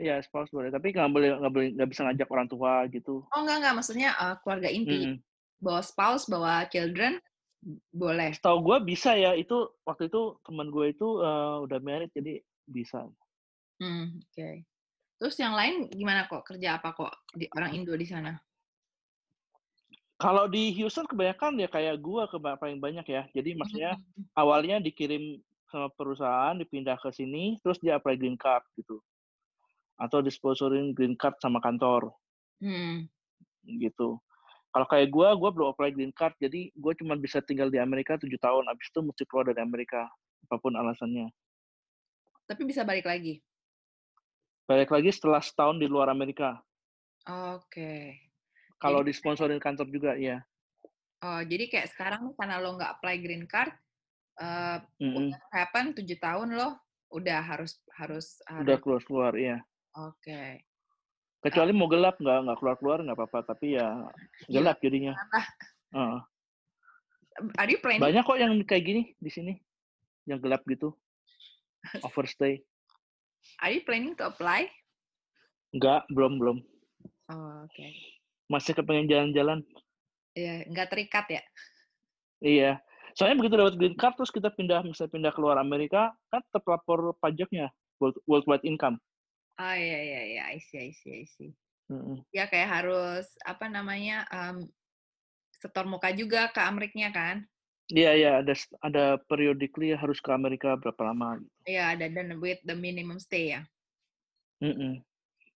Iya, 0.00 0.24
spouse 0.24 0.48
boleh, 0.48 0.72
tapi 0.72 0.96
nggak 0.96 1.12
boleh 1.12 1.28
nggak 1.36 1.52
boleh 1.52 1.68
nggak 1.76 1.90
bisa 1.92 2.08
ngajak 2.08 2.28
orang 2.32 2.48
tua 2.48 2.88
gitu. 2.88 3.28
Oh 3.28 3.40
enggak 3.44 3.60
enggak, 3.60 3.74
maksudnya 3.76 4.16
eh, 4.16 4.34
keluarga 4.40 4.72
inti. 4.72 5.04
Mm-mm. 5.04 5.20
Bawa 5.60 5.84
spouse, 5.84 6.24
bawa 6.24 6.64
children, 6.72 7.20
boleh. 7.92 8.32
Setahu 8.32 8.64
gue 8.64 8.76
bisa 8.88 9.12
ya 9.12 9.36
itu 9.36 9.68
waktu 9.84 10.08
itu 10.08 10.40
teman 10.40 10.72
gue 10.72 10.96
itu 10.96 11.20
eh, 11.20 11.56
udah 11.68 11.78
married 11.84 12.08
jadi 12.16 12.40
bisa. 12.64 13.04
Hmm, 13.76 14.24
Oke. 14.24 14.64
Terus 15.20 15.36
yang 15.36 15.52
lain 15.52 15.92
gimana 15.92 16.24
kok? 16.24 16.48
Kerja 16.48 16.80
apa 16.80 16.96
kok 16.96 17.12
di 17.36 17.44
orang 17.52 17.76
Indo 17.76 17.92
di 17.92 18.08
sana? 18.08 18.32
Kalau 20.16 20.48
di 20.48 20.72
Houston 20.80 21.04
kebanyakan 21.04 21.60
ya 21.60 21.68
kayak 21.68 22.00
gue 22.00 22.22
ke 22.24 22.36
paling 22.40 22.80
banyak 22.80 23.04
ya. 23.04 23.28
Jadi 23.36 23.52
maksudnya 23.52 24.00
Hmm. 24.00 24.24
awalnya 24.32 24.80
dikirim 24.80 25.44
sama 25.70 25.88
perusahaan, 25.94 26.58
dipindah 26.58 26.98
ke 26.98 27.14
sini, 27.14 27.56
terus 27.62 27.78
dia 27.78 27.96
apply 27.96 28.18
green 28.18 28.36
card 28.36 28.66
gitu. 28.74 28.98
Atau 29.96 30.20
disponsorin 30.20 30.92
green 30.92 31.14
card 31.14 31.38
sama 31.38 31.62
kantor 31.62 32.12
Hmm. 32.60 33.08
gitu. 33.64 34.20
Kalau 34.70 34.86
kayak 34.86 35.10
gue, 35.10 35.28
gue 35.34 35.50
belum 35.50 35.74
apply 35.74 35.90
green 35.96 36.14
card, 36.14 36.36
jadi 36.38 36.70
gue 36.70 36.92
cuma 37.00 37.16
bisa 37.18 37.42
tinggal 37.42 37.72
di 37.72 37.80
Amerika 37.80 38.20
tujuh 38.20 38.38
tahun. 38.38 38.70
Abis 38.70 38.92
itu 38.92 39.00
mesti 39.02 39.24
keluar 39.26 39.50
dari 39.50 39.64
Amerika, 39.64 40.06
apa 40.46 40.56
pun 40.60 40.76
alasannya. 40.76 41.32
Tapi 42.46 42.62
bisa 42.68 42.86
balik 42.86 43.08
lagi. 43.08 43.42
Balik 44.70 44.94
lagi 44.94 45.10
setelah 45.10 45.42
setahun 45.42 45.82
di 45.82 45.90
luar 45.90 46.12
Amerika. 46.12 46.62
Oke. 47.26 48.22
Kalau 48.78 49.02
disponsorin 49.02 49.58
kantor 49.58 49.90
juga, 49.90 50.14
iya. 50.14 50.46
Oh, 51.20 51.42
jadi 51.44 51.68
kayak 51.68 51.90
sekarang 51.92 52.32
karena 52.38 52.62
lo 52.62 52.78
nggak 52.78 52.96
apply 52.96 53.16
green 53.20 53.44
card, 53.44 53.74
eh 54.40 54.78
Mm-mm. 55.04 55.28
udah 55.28 55.40
happen 55.52 55.92
tujuh 55.92 56.16
tahun 56.16 56.56
lo 56.56 56.80
udah 57.10 57.38
harus 57.42 57.76
harus 57.98 58.38
Udah 58.46 58.78
harus. 58.78 58.80
keluar-keluar, 58.80 59.32
iya. 59.34 59.58
Oke. 59.98 60.62
Kecuali 61.40 61.72
mau 61.74 61.90
gelap, 61.90 62.16
nggak 62.22 62.38
nggak 62.46 62.58
keluar-keluar 62.62 62.98
nggak 63.02 63.16
apa-apa. 63.18 63.38
Tapi 63.52 63.74
ya 63.76 64.08
gelap 64.46 64.78
jadinya. 64.78 65.18
Heeh. 65.92 66.18
Are 67.56 67.70
you 67.70 67.80
planning? 67.80 68.04
Banyak 68.04 68.22
kok 68.22 68.38
yang 68.38 68.52
kayak 68.68 68.84
gini 68.84 69.02
di 69.16 69.30
sini, 69.32 69.52
yang 70.28 70.38
gelap 70.38 70.62
gitu. 70.68 70.92
Overstay. 72.06 72.60
Are 73.64 73.72
you 73.72 73.80
planning 73.82 74.12
to 74.14 74.28
apply? 74.28 74.68
Enggak, 75.72 76.04
belum 76.12 76.36
belum. 76.36 76.58
Oh, 77.32 77.64
Oke. 77.64 77.94
Masih 78.50 78.74
kepengen 78.74 79.08
jalan-jalan. 79.08 79.62
Iya, 80.36 80.66
nggak 80.68 80.88
terikat 80.92 81.26
ya? 81.30 81.42
Iya. 82.38 82.72
Soalnya 83.20 83.36
begitu 83.36 83.60
dapat 83.60 83.76
green 83.76 83.96
card 84.00 84.16
terus 84.16 84.32
kita 84.32 84.48
pindah 84.48 84.80
misalnya 84.80 85.12
pindah 85.12 85.32
keluar 85.36 85.60
Amerika 85.60 86.16
kan 86.32 86.40
tetap 86.40 86.64
lapor 86.64 87.12
pajaknya 87.20 87.68
world- 88.00 88.16
worldwide 88.24 88.64
income. 88.64 88.96
Oh 89.60 89.76
iya 89.76 89.98
iya 90.00 90.20
iya, 90.24 90.42
I 90.48 90.58
see 90.64 90.80
I 90.80 90.90
see 90.96 91.12
I 91.20 91.24
see. 91.28 91.52
Mm-mm. 91.92 92.24
Ya 92.32 92.48
kayak 92.48 92.80
harus 92.80 93.28
apa 93.44 93.68
namanya 93.68 94.24
em, 94.32 94.72
setor 95.60 95.84
muka 95.84 96.08
juga 96.16 96.48
ke 96.48 96.64
Ameriknya 96.64 97.12
kan? 97.12 97.44
Iya 97.92 98.16
iya 98.16 98.30
ada 98.40 98.54
ada 98.80 99.04
periodically 99.28 99.92
harus 99.92 100.16
ke 100.16 100.32
Amerika 100.32 100.72
berapa 100.80 101.12
lama. 101.12 101.44
gitu. 101.44 101.52
Iya 101.68 101.92
ada 101.92 102.08
dan 102.08 102.40
with 102.40 102.64
the 102.64 102.72
minimum 102.72 103.20
stay 103.20 103.52
ya. 103.52 103.68
Mm-mm. 104.64 105.04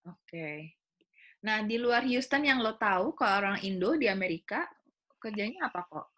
Oke. 0.05 0.77
Nah, 1.41 1.65
di 1.65 1.77
luar 1.81 2.05
Houston 2.05 2.45
yang 2.45 2.61
lo 2.61 2.77
tahu 2.77 3.17
kalau 3.17 3.41
orang 3.41 3.59
Indo 3.65 3.97
di 3.97 4.09
Amerika 4.09 4.69
kerjanya 5.17 5.73
apa 5.73 5.81
kok? 5.89 6.14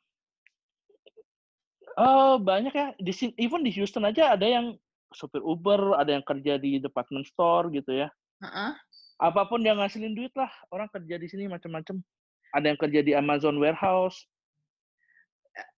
Oh, 1.96 2.37
banyak 2.37 2.72
ya. 2.76 2.87
Di 3.00 3.12
sini, 3.12 3.32
even 3.40 3.64
di 3.64 3.72
Houston 3.72 4.04
aja 4.04 4.37
ada 4.37 4.44
yang 4.44 4.76
supir 5.16 5.40
Uber, 5.40 5.96
ada 5.96 6.12
yang 6.12 6.24
kerja 6.24 6.61
di 6.61 6.76
department 6.76 7.24
store 7.24 7.72
gitu 7.72 8.04
ya. 8.04 8.09
Heeh. 8.44 8.76
Apa 9.16 9.48
pun 9.48 9.64
yang 9.64 9.80
ngasilin 9.80 10.12
duit 10.12 10.32
lah, 10.37 10.52
orang 10.68 10.92
kerja 10.92 11.16
di 11.16 11.24
sini 11.24 11.48
macam-macam. 11.48 12.04
Ada 12.52 12.66
yang 12.68 12.78
kerja 12.80 13.00
di 13.00 13.12
Amazon 13.16 13.56
warehouse. 13.56 14.28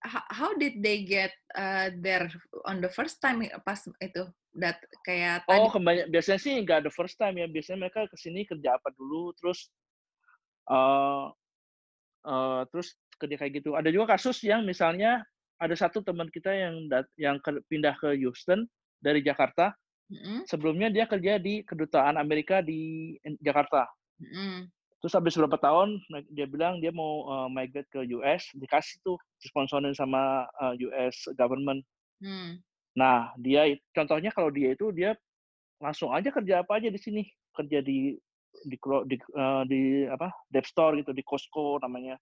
How, 0.02 0.26
how 0.26 0.50
did 0.58 0.82
they 0.82 1.06
get 1.06 1.30
uh, 1.54 1.94
there 2.02 2.26
on 2.66 2.82
the 2.82 2.90
first 2.90 3.22
time 3.22 3.46
pas 3.62 3.78
itu? 4.02 4.26
Dat 4.50 4.74
kayak 5.06 5.46
tadi. 5.46 5.54
Oh, 5.54 5.70
kebanyak 5.70 6.10
biasanya 6.10 6.40
sih 6.42 6.58
nggak 6.66 6.82
ada 6.82 6.90
first 6.90 7.14
time 7.14 7.38
ya. 7.38 7.46
Biasanya 7.46 7.86
mereka 7.86 8.10
ke 8.10 8.18
sini 8.18 8.42
kerja 8.42 8.74
apa 8.74 8.90
dulu, 8.98 9.30
terus 9.38 9.70
uh, 10.66 11.30
uh, 12.26 12.66
terus 12.74 12.98
kerja 13.22 13.38
kayak 13.38 13.62
gitu. 13.62 13.78
Ada 13.78 13.94
juga 13.94 14.18
kasus 14.18 14.42
yang 14.42 14.66
misalnya 14.66 15.22
ada 15.58 15.74
satu 15.74 16.02
teman 16.02 16.30
kita 16.30 16.54
yang 16.54 16.86
dat 16.86 17.06
yang 17.18 17.36
ke, 17.42 17.58
pindah 17.66 17.94
ke 17.98 18.14
Houston 18.22 18.66
dari 19.02 19.22
Jakarta. 19.22 19.74
Mm-mm. 20.08 20.48
Sebelumnya 20.48 20.88
dia 20.88 21.04
kerja 21.04 21.36
di 21.36 21.60
kedutaan 21.66 22.16
Amerika 22.16 22.64
di 22.64 23.12
Jakarta. 23.44 23.84
Mm-mm. 24.22 24.70
Terus 24.98 25.14
habis 25.14 25.38
beberapa 25.38 25.62
tahun 25.62 26.02
dia 26.34 26.50
bilang 26.50 26.82
dia 26.82 26.90
mau 26.90 27.30
uh, 27.30 27.46
migrate 27.46 27.86
ke 27.86 28.02
US, 28.18 28.50
dikasih 28.58 28.98
tuh 29.06 29.14
disponsorin 29.38 29.94
sama 29.94 30.50
uh, 30.58 30.74
US 30.90 31.30
government. 31.38 31.86
Hmm. 32.18 32.58
Nah, 32.98 33.30
dia 33.38 33.78
contohnya 33.94 34.34
kalau 34.34 34.50
dia 34.50 34.74
itu 34.74 34.90
dia 34.90 35.14
langsung 35.78 36.10
aja 36.10 36.34
kerja 36.34 36.66
apa 36.66 36.82
aja 36.82 36.90
di 36.90 36.98
sini, 36.98 37.22
kerja 37.54 37.78
di 37.78 38.18
di 38.66 38.74
di, 39.06 39.16
uh, 39.38 39.62
di 39.70 40.02
apa? 40.10 40.34
Dep 40.50 40.66
store 40.66 40.98
gitu, 40.98 41.14
di 41.14 41.22
Costco 41.22 41.78
namanya 41.78 42.18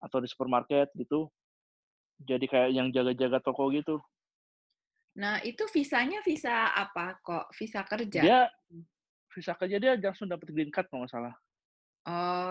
atau 0.00 0.24
di 0.24 0.28
supermarket 0.32 0.88
gitu. 0.96 1.28
Jadi 2.18 2.50
kayak 2.50 2.70
yang 2.74 2.88
jaga-jaga 2.90 3.38
toko 3.38 3.70
gitu. 3.70 4.02
Nah, 5.18 5.42
itu 5.42 5.66
visanya 5.70 6.22
visa 6.22 6.70
apa 6.74 7.18
kok? 7.22 7.50
Visa 7.54 7.82
kerja? 7.82 8.22
Dia 8.22 8.40
visa 9.34 9.54
kerja 9.54 9.76
dia 9.78 9.94
langsung 9.98 10.30
dapat 10.30 10.50
green 10.50 10.70
card 10.70 10.90
kalau 10.90 11.06
nggak 11.06 11.14
salah. 11.14 11.34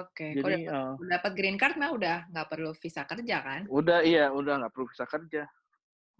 Oke, 0.03 0.37
kalau 0.37 0.53
Jadi 0.53 0.69
dapat, 0.69 0.75
uh, 1.01 1.07
dapat 1.09 1.31
green 1.33 1.57
card 1.57 1.75
mah 1.81 1.91
udah 1.95 2.17
nggak 2.29 2.47
perlu 2.51 2.71
visa 2.77 3.01
kerja 3.09 3.37
kan? 3.41 3.61
udah 3.65 3.99
iya, 4.05 4.29
udah 4.29 4.53
nggak 4.61 4.71
perlu 4.75 4.85
visa 4.85 5.05
kerja. 5.09 5.43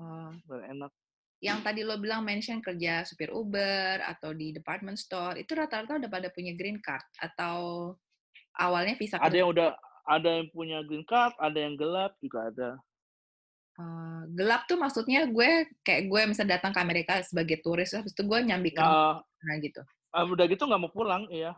Oh. 0.01 0.33
Udah 0.49 0.65
enak. 0.65 0.91
Yang 1.37 1.59
tadi 1.61 1.81
lo 1.85 2.01
bilang 2.01 2.25
mention 2.25 2.65
kerja 2.65 3.05
supir 3.05 3.29
Uber 3.29 4.01
atau 4.01 4.33
di 4.33 4.49
department 4.49 4.97
store, 4.97 5.37
itu 5.37 5.53
rata-rata 5.53 6.01
udah 6.01 6.09
pada 6.09 6.33
punya 6.33 6.57
green 6.57 6.81
card 6.81 7.05
atau 7.21 7.93
awalnya 8.57 8.97
visa 8.97 9.21
Ada 9.21 9.29
kerja? 9.29 9.37
yang 9.37 9.49
udah 9.53 9.69
ada 10.07 10.29
yang 10.41 10.47
punya 10.49 10.77
green 10.81 11.05
card, 11.05 11.37
ada 11.37 11.57
yang 11.61 11.77
gelap 11.77 12.17
juga 12.17 12.49
ada. 12.49 12.69
Uh, 13.77 14.25
gelap 14.33 14.65
tuh 14.65 14.73
maksudnya 14.73 15.29
gue 15.29 15.69
kayak 15.85 16.09
gue 16.09 16.21
bisa 16.33 16.41
datang 16.41 16.73
ke 16.73 16.81
Amerika 16.81 17.21
sebagai 17.21 17.61
turis, 17.61 17.93
habis 17.93 18.09
itu 18.09 18.25
gue 18.25 18.39
nyambi 18.41 18.73
ke 18.73 18.81
Nah, 18.81 19.21
nah 19.21 19.55
gitu. 19.61 19.85
uh, 20.17 20.25
udah 20.25 20.45
gitu 20.49 20.65
nggak 20.65 20.81
mau 20.81 20.89
pulang, 20.89 21.29
iya. 21.29 21.53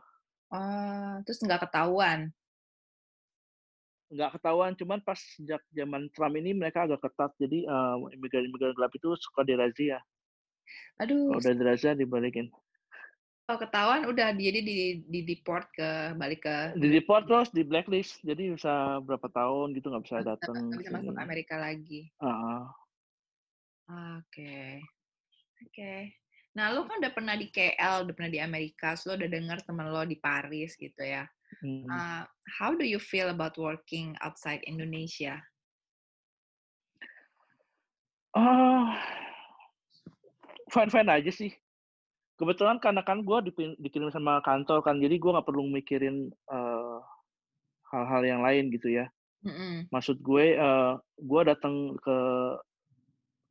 Oh, 0.52 1.16
terus 1.24 1.40
nggak 1.40 1.64
ketahuan. 1.64 2.28
Nggak 4.12 4.36
ketahuan, 4.36 4.76
cuman 4.76 5.00
pas 5.00 5.16
sejak 5.16 5.64
zaman 5.72 6.12
Trump 6.12 6.36
ini 6.36 6.52
mereka 6.52 6.84
agak 6.84 7.08
ketat, 7.08 7.32
jadi 7.40 7.64
uh, 7.72 7.96
imigran-imigran 8.12 8.76
gelap 8.76 8.92
itu 8.92 9.16
suka 9.16 9.48
dirazia. 9.48 10.04
Aduh, 11.00 11.32
Kalau 11.32 11.40
udah 11.40 11.54
dirazia 11.56 11.96
dibalikin. 11.96 12.52
Kalau 13.50 13.66
ketahuan 13.66 14.06
udah 14.06 14.30
jadi 14.38 14.62
di, 14.62 15.02
di 15.10 15.26
deport 15.26 15.66
ke 15.74 16.14
balik 16.22 16.46
ke 16.46 16.78
Di 16.78 17.02
deport 17.02 17.26
terus 17.26 17.50
di 17.50 17.66
blacklist, 17.66 18.22
jadi 18.22 18.54
bisa 18.54 19.02
berapa 19.02 19.26
tahun 19.26 19.74
gitu 19.74 19.90
nggak 19.90 20.06
bisa 20.06 20.22
datang. 20.22 20.70
nggak 20.70 20.86
bisa 20.86 20.94
masuk. 20.94 21.18
Amerika 21.18 21.58
lagi. 21.58 22.14
Uh, 22.22 22.70
Oke. 24.22 24.86
Oke. 25.66 26.14
Nah, 26.54 26.70
lo 26.70 26.86
kan 26.86 27.02
udah 27.02 27.10
pernah 27.10 27.34
di 27.34 27.50
KL, 27.50 28.06
udah 28.06 28.14
pernah 28.14 28.30
di 28.30 28.38
Amerika, 28.38 28.94
so 28.94 29.10
lo 29.10 29.18
udah 29.18 29.30
dengar 29.34 29.58
teman 29.66 29.90
lo 29.90 30.06
di 30.06 30.22
Paris 30.22 30.78
gitu 30.78 31.02
ya. 31.02 31.26
hmm. 31.66 31.90
Uh, 31.90 32.30
how 32.62 32.78
do 32.78 32.86
you 32.86 33.02
feel 33.02 33.34
about 33.34 33.58
working 33.58 34.14
outside 34.22 34.62
Indonesia? 34.70 35.42
Oh, 38.38 38.94
fine-fine 40.70 41.10
aja 41.10 41.34
sih. 41.34 41.50
Kebetulan 42.40 42.80
karena 42.80 43.04
kan 43.04 43.28
gue 43.28 43.52
dikirim 43.84 44.08
sama 44.16 44.40
kantor 44.48 44.80
kan, 44.80 44.96
jadi 45.04 45.20
gue 45.20 45.32
nggak 45.36 45.44
perlu 45.44 45.68
mikirin 45.68 46.32
uh, 46.48 47.04
hal-hal 47.92 48.24
yang 48.24 48.40
lain 48.40 48.72
gitu 48.72 48.96
ya. 48.96 49.12
Mm-mm. 49.44 49.92
Maksud 49.92 50.24
gue, 50.24 50.56
uh, 50.56 50.96
gue 51.20 51.42
datang 51.44 52.00
ke 52.00 52.18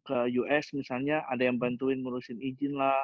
ke 0.08 0.16
US 0.40 0.72
misalnya, 0.72 1.20
ada 1.28 1.44
yang 1.44 1.60
bantuin 1.60 2.00
ngurusin 2.00 2.40
izin 2.40 2.80
lah, 2.80 2.96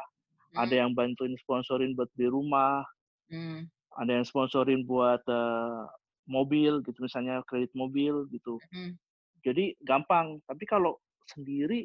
ada 0.57 0.73
Mm, 0.73 0.81
yang 0.81 0.91
bantuin 0.97 1.37
sponsorin 1.37 1.93
buat 1.93 2.09
beli 2.17 2.33
rumah, 2.33 2.81
mm, 3.29 3.69
ada 4.01 4.11
yang 4.17 4.25
sponsorin 4.25 4.89
buat 4.89 5.21
uh, 5.29 5.85
mobil 6.25 6.81
gitu 6.81 6.97
misalnya 7.05 7.45
kredit 7.45 7.69
mobil 7.77 8.25
gitu. 8.33 8.57
mm, 8.73 8.97
Jadi 9.45 9.77
gampang. 9.85 10.41
Tapi 10.49 10.65
kalau 10.65 10.97
sendiri 11.29 11.85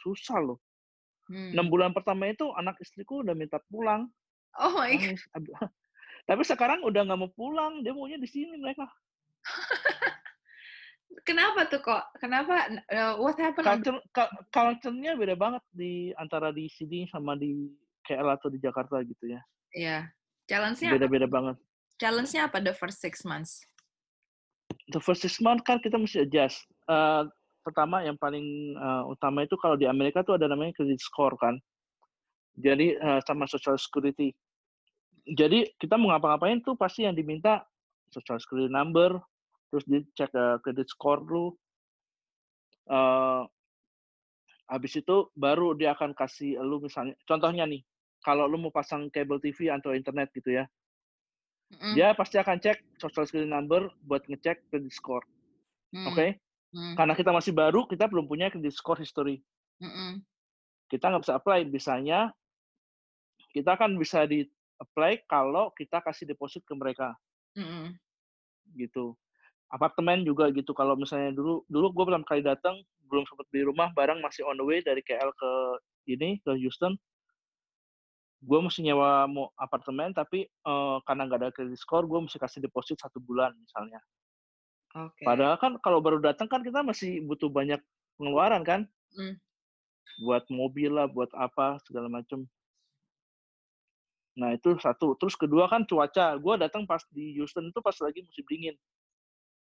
susah 0.00 0.40
loh. 0.40 0.63
Mm. 1.28 1.52
enam 1.56 1.66
bulan 1.68 1.90
pertama 1.92 2.28
itu 2.28 2.48
anak 2.54 2.76
istriku 2.78 3.22
udah 3.22 3.32
minta 3.32 3.60
pulang 3.68 4.08
Oh 4.54 4.74
my 4.76 4.92
god. 4.94 5.18
nangis 5.18 5.22
tapi 6.28 6.42
sekarang 6.42 6.80
udah 6.82 7.04
nggak 7.04 7.20
mau 7.20 7.30
pulang 7.32 7.82
dia 7.82 7.92
maunya 7.92 8.16
di 8.16 8.28
sini 8.28 8.56
mereka 8.56 8.88
Kenapa 11.24 11.64
tuh 11.70 11.78
kok? 11.78 12.02
Kenapa? 12.18 12.66
Uh, 12.90 13.14
what 13.22 13.38
happened? 13.38 13.64
culture 13.64 13.96
cu- 14.10 14.34
culture-nya 14.50 15.14
beda 15.14 15.38
banget 15.38 15.62
di 15.70 16.10
antara 16.18 16.50
di 16.50 16.66
sini 16.66 17.06
sama 17.06 17.38
di 17.38 17.70
KL 18.02 18.34
atau 18.34 18.50
di 18.50 18.58
Jakarta 18.58 19.00
gitu 19.00 19.30
ya 19.30 19.40
Ya. 19.74 19.98
Challenge-nya 20.46 20.90
apa? 20.90 20.96
beda-beda 21.00 21.26
banget 21.26 21.56
Challenge-nya 21.96 22.50
apa 22.50 22.58
the 22.60 22.74
first 22.74 22.98
six 23.00 23.22
months? 23.22 23.62
the 24.90 25.00
first 25.00 25.22
six 25.22 25.38
month 25.40 25.62
kan 25.62 25.78
kita 25.80 25.96
mesti 25.96 26.26
adjust 26.26 26.60
Eh, 26.84 27.22
pertama 27.64 28.04
yang 28.04 28.20
paling 28.20 28.76
eh, 28.76 29.02
utama 29.08 29.48
itu 29.48 29.56
kalau 29.56 29.80
di 29.80 29.88
Amerika 29.88 30.20
tuh 30.20 30.36
ada 30.36 30.44
namanya 30.44 30.76
credit 30.76 31.00
score 31.00 31.34
kan. 31.40 31.56
Jadi 32.60 32.94
eh, 33.00 33.20
sama 33.24 33.48
social 33.48 33.80
security. 33.80 34.36
Jadi 35.24 35.72
kita 35.80 35.96
mau 35.96 36.12
ngapa-ngapain 36.12 36.60
tuh 36.60 36.76
pasti 36.76 37.08
yang 37.08 37.16
diminta 37.16 37.64
social 38.12 38.36
security 38.36 38.68
number 38.68 39.16
terus 39.72 39.88
dicek 39.88 40.28
eh, 40.36 40.60
credit 40.60 40.86
score 40.92 41.24
lu. 41.24 41.56
Eh 42.92 43.42
habis 44.64 44.96
itu 44.96 45.28
baru 45.36 45.76
dia 45.76 45.92
akan 45.92 46.16
kasih 46.16 46.56
lu 46.64 46.80
misalnya 46.80 47.12
contohnya 47.28 47.68
nih 47.68 47.84
kalau 48.24 48.48
lu 48.48 48.56
mau 48.56 48.72
pasang 48.72 49.12
kabel 49.12 49.36
TV 49.36 49.68
atau 49.72 49.92
internet 49.92 50.32
gitu 50.36 50.56
ya. 50.60 50.64
Mm, 51.80 51.96
dia 51.96 52.08
pasti 52.16 52.36
akan 52.40 52.60
cek 52.60 53.00
social 53.00 53.24
security 53.24 53.48
number 53.48 53.88
buat 54.04 54.24
ngecek 54.24 54.68
credit 54.72 54.92
score. 54.92 55.24
Mm, 55.92 56.06
oke 56.08 56.26
mm, 56.74 56.94
karena 56.98 57.14
kita 57.14 57.30
masih 57.30 57.54
baru 57.54 57.86
kita 57.86 58.10
belum 58.10 58.26
punya 58.26 58.50
credit 58.50 58.74
score 58.74 58.98
history. 58.98 59.38
Mm, 59.78 59.86
mm. 59.86 60.12
kita 60.90 61.10
nggak 61.10 61.22
bisa 61.24 61.34
apply 61.38 61.64
bisanya 61.66 62.30
kita 63.54 63.78
kan 63.78 63.94
bisa 63.94 64.26
di 64.26 64.42
apply 64.82 65.22
kalau 65.30 65.70
kita 65.78 66.02
kasih 66.02 66.26
deposit 66.26 66.66
ke 66.66 66.74
mereka. 66.74 67.14
Mm-mm. 67.54 67.94
gitu. 68.74 69.14
Apartemen 69.70 70.26
juga 70.26 70.50
gitu 70.50 70.74
kalau 70.74 70.98
misalnya 70.98 71.30
dulu 71.30 71.62
dulu 71.70 71.86
gue 71.94 72.04
pertama 72.10 72.26
kali 72.26 72.42
datang 72.42 72.82
belum 73.06 73.22
sempat 73.30 73.46
beli 73.54 73.62
rumah 73.70 73.94
barang 73.94 74.18
masih 74.18 74.42
on 74.42 74.58
the 74.58 74.66
way 74.66 74.82
dari 74.82 74.98
KL 75.06 75.30
ke 75.30 75.50
ini 76.10 76.42
ke 76.42 76.58
Houston. 76.58 76.98
Gue 78.42 78.58
mesti 78.58 78.82
nyewa 78.82 79.30
mau 79.30 79.54
apartemen 79.54 80.10
tapi 80.10 80.50
eh, 80.50 80.96
karena 81.06 81.22
nggak 81.30 81.40
ada 81.46 81.54
credit 81.54 81.78
score 81.78 82.10
gue 82.10 82.18
mesti 82.26 82.42
kasih 82.42 82.58
deposit 82.58 82.98
satu 82.98 83.22
bulan 83.22 83.54
misalnya 83.54 84.02
Oke. 84.94 85.26
padahal 85.26 85.58
kan 85.58 85.74
kalau 85.82 85.98
baru 85.98 86.22
datang 86.22 86.46
kan 86.46 86.62
kita 86.62 86.86
masih 86.86 87.18
butuh 87.26 87.50
banyak 87.50 87.82
pengeluaran 88.14 88.62
kan? 88.62 88.80
Mm. 89.14 89.38
buat 90.22 90.46
mobil 90.46 90.94
lah 90.94 91.10
buat 91.10 91.26
apa 91.34 91.82
segala 91.82 92.06
macem. 92.06 92.46
Nah 94.38 94.54
itu 94.54 94.78
satu. 94.78 95.18
Terus 95.18 95.34
kedua 95.34 95.66
kan 95.66 95.82
cuaca. 95.82 96.38
Gue 96.38 96.54
datang 96.54 96.86
pas 96.86 97.02
di 97.10 97.34
Houston 97.34 97.74
itu 97.74 97.82
pas 97.82 97.94
lagi 97.98 98.22
musim 98.22 98.46
dingin. 98.46 98.76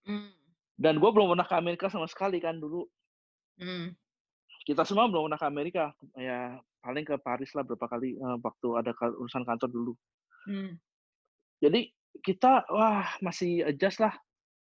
Mm, 0.08 0.32
dan 0.80 1.04
gue 1.04 1.10
belum 1.12 1.36
pernah 1.36 1.44
ke 1.44 1.56
Amerika 1.60 1.92
sama 1.92 2.08
sekali 2.08 2.40
kan 2.40 2.64
dulu. 2.64 2.88
Mm, 3.60 3.92
kita 4.64 4.88
semua 4.88 5.12
belum 5.12 5.28
pernah 5.28 5.40
ke 5.40 5.48
Amerika. 5.52 5.92
Ya 6.16 6.64
paling 6.80 7.04
ke 7.04 7.20
Paris 7.20 7.52
lah 7.52 7.68
berapa 7.68 7.84
kali 7.92 8.16
eh, 8.16 8.38
waktu 8.40 8.68
ada 8.80 8.92
urusan 8.96 9.44
kantor 9.44 9.70
dulu. 9.72 9.94
Mm. 10.48 10.80
jadi 11.60 11.92
kita 12.24 12.64
wah 12.72 13.04
masih 13.20 13.68
adjust 13.68 14.00
lah 14.00 14.16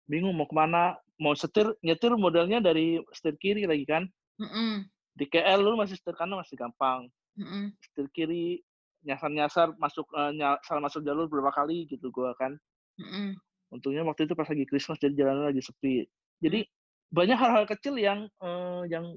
bingung 0.07 0.33
mau 0.33 0.47
ke 0.47 0.55
mana 0.55 0.95
mau 1.19 1.35
setir 1.35 1.67
nyetir 1.83 2.15
modelnya 2.15 2.63
dari 2.63 2.97
setir 3.11 3.35
kiri 3.37 3.63
lagi 3.67 3.83
kan 3.83 4.07
Mm-mm. 4.39 4.87
di 5.13 5.25
KL 5.27 5.59
lu 5.59 5.75
masih 5.75 5.99
setir 5.99 6.15
kanan 6.15 6.39
masih 6.39 6.55
gampang 6.55 7.11
Mm-mm. 7.37 7.75
setir 7.83 8.07
kiri 8.15 8.63
nyasar-nyasar 9.07 9.71
masuk 9.79 10.07
uh, 10.11 10.35
nyasar 10.35 10.83
masuk 10.83 11.01
jalur 11.07 11.31
berapa 11.31 11.53
kali 11.55 11.87
gitu 11.87 12.11
gue 12.11 12.31
kan. 12.35 12.59
Mm-mm. 12.99 13.39
Untungnya 13.71 14.03
waktu 14.03 14.27
itu 14.27 14.33
pas 14.35 14.47
lagi 14.47 14.67
Christmas 14.67 14.99
jadi 14.99 15.15
jalanan 15.15 15.47
lagi 15.53 15.63
sepi. 15.63 16.03
Jadi 16.43 16.67
mm. 16.67 16.71
banyak 17.15 17.37
hal-hal 17.37 17.65
kecil 17.69 17.95
yang 17.95 18.27
uh, 18.43 18.83
yang 18.87 19.15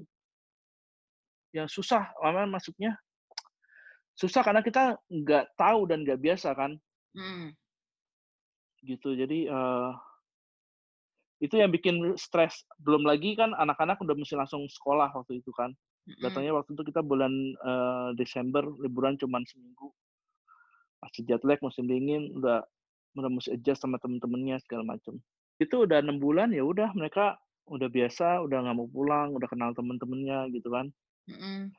yang 1.51 1.67
susah, 1.67 2.07
mana 2.23 2.47
masuknya 2.47 2.95
susah 4.15 4.39
karena 4.39 4.63
kita 4.63 4.95
nggak 5.11 5.51
tahu 5.59 5.89
dan 5.91 6.07
nggak 6.07 6.23
biasa 6.23 6.55
kan. 6.55 6.79
Mm. 7.11 7.51
Gitu. 8.87 9.09
Jadi 9.17 9.51
uh, 9.51 9.91
itu 11.41 11.57
yang 11.57 11.73
bikin 11.73 12.13
stres. 12.15 12.63
Belum 12.77 13.01
lagi 13.01 13.33
kan 13.33 13.57
anak-anak 13.57 13.97
udah 13.97 14.13
mesti 14.13 14.37
langsung 14.37 14.69
sekolah 14.69 15.09
waktu 15.11 15.41
itu 15.41 15.49
kan. 15.57 15.73
Datangnya 16.21 16.53
waktu 16.53 16.77
itu 16.77 16.85
kita 16.93 17.01
bulan 17.01 17.33
uh, 17.61 18.09
Desember, 18.13 18.61
liburan 18.81 19.17
cuma 19.17 19.41
seminggu. 19.45 19.89
Masih 21.01 21.25
jet 21.25 21.41
lag, 21.41 21.57
musim 21.65 21.89
dingin, 21.89 22.29
udah 22.37 22.61
udah 23.17 23.29
mesti 23.29 23.57
adjust 23.57 23.81
sama 23.81 23.97
temen-temennya 23.97 24.61
segala 24.61 24.95
macam. 24.95 25.17
Itu 25.57 25.89
udah 25.89 26.01
enam 26.01 26.21
bulan 26.21 26.53
ya 26.53 26.61
udah 26.61 26.93
mereka 26.93 27.37
udah 27.69 27.89
biasa, 27.89 28.41
udah 28.45 28.57
nggak 28.65 28.77
mau 28.77 28.89
pulang, 28.89 29.33
udah 29.33 29.47
kenal 29.49 29.73
temen-temennya 29.73 30.49
gitu 30.53 30.69
kan. 30.69 30.89
Mm-hmm. 31.29 31.73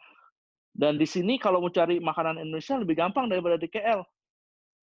Dan 0.73 0.97
di 0.97 1.07
sini 1.07 1.37
kalau 1.37 1.61
mau 1.61 1.73
cari 1.73 2.01
makanan 2.01 2.41
Indonesia 2.41 2.81
lebih 2.81 2.97
gampang 2.97 3.29
daripada 3.29 3.61
di 3.61 3.69
KL. 3.69 4.01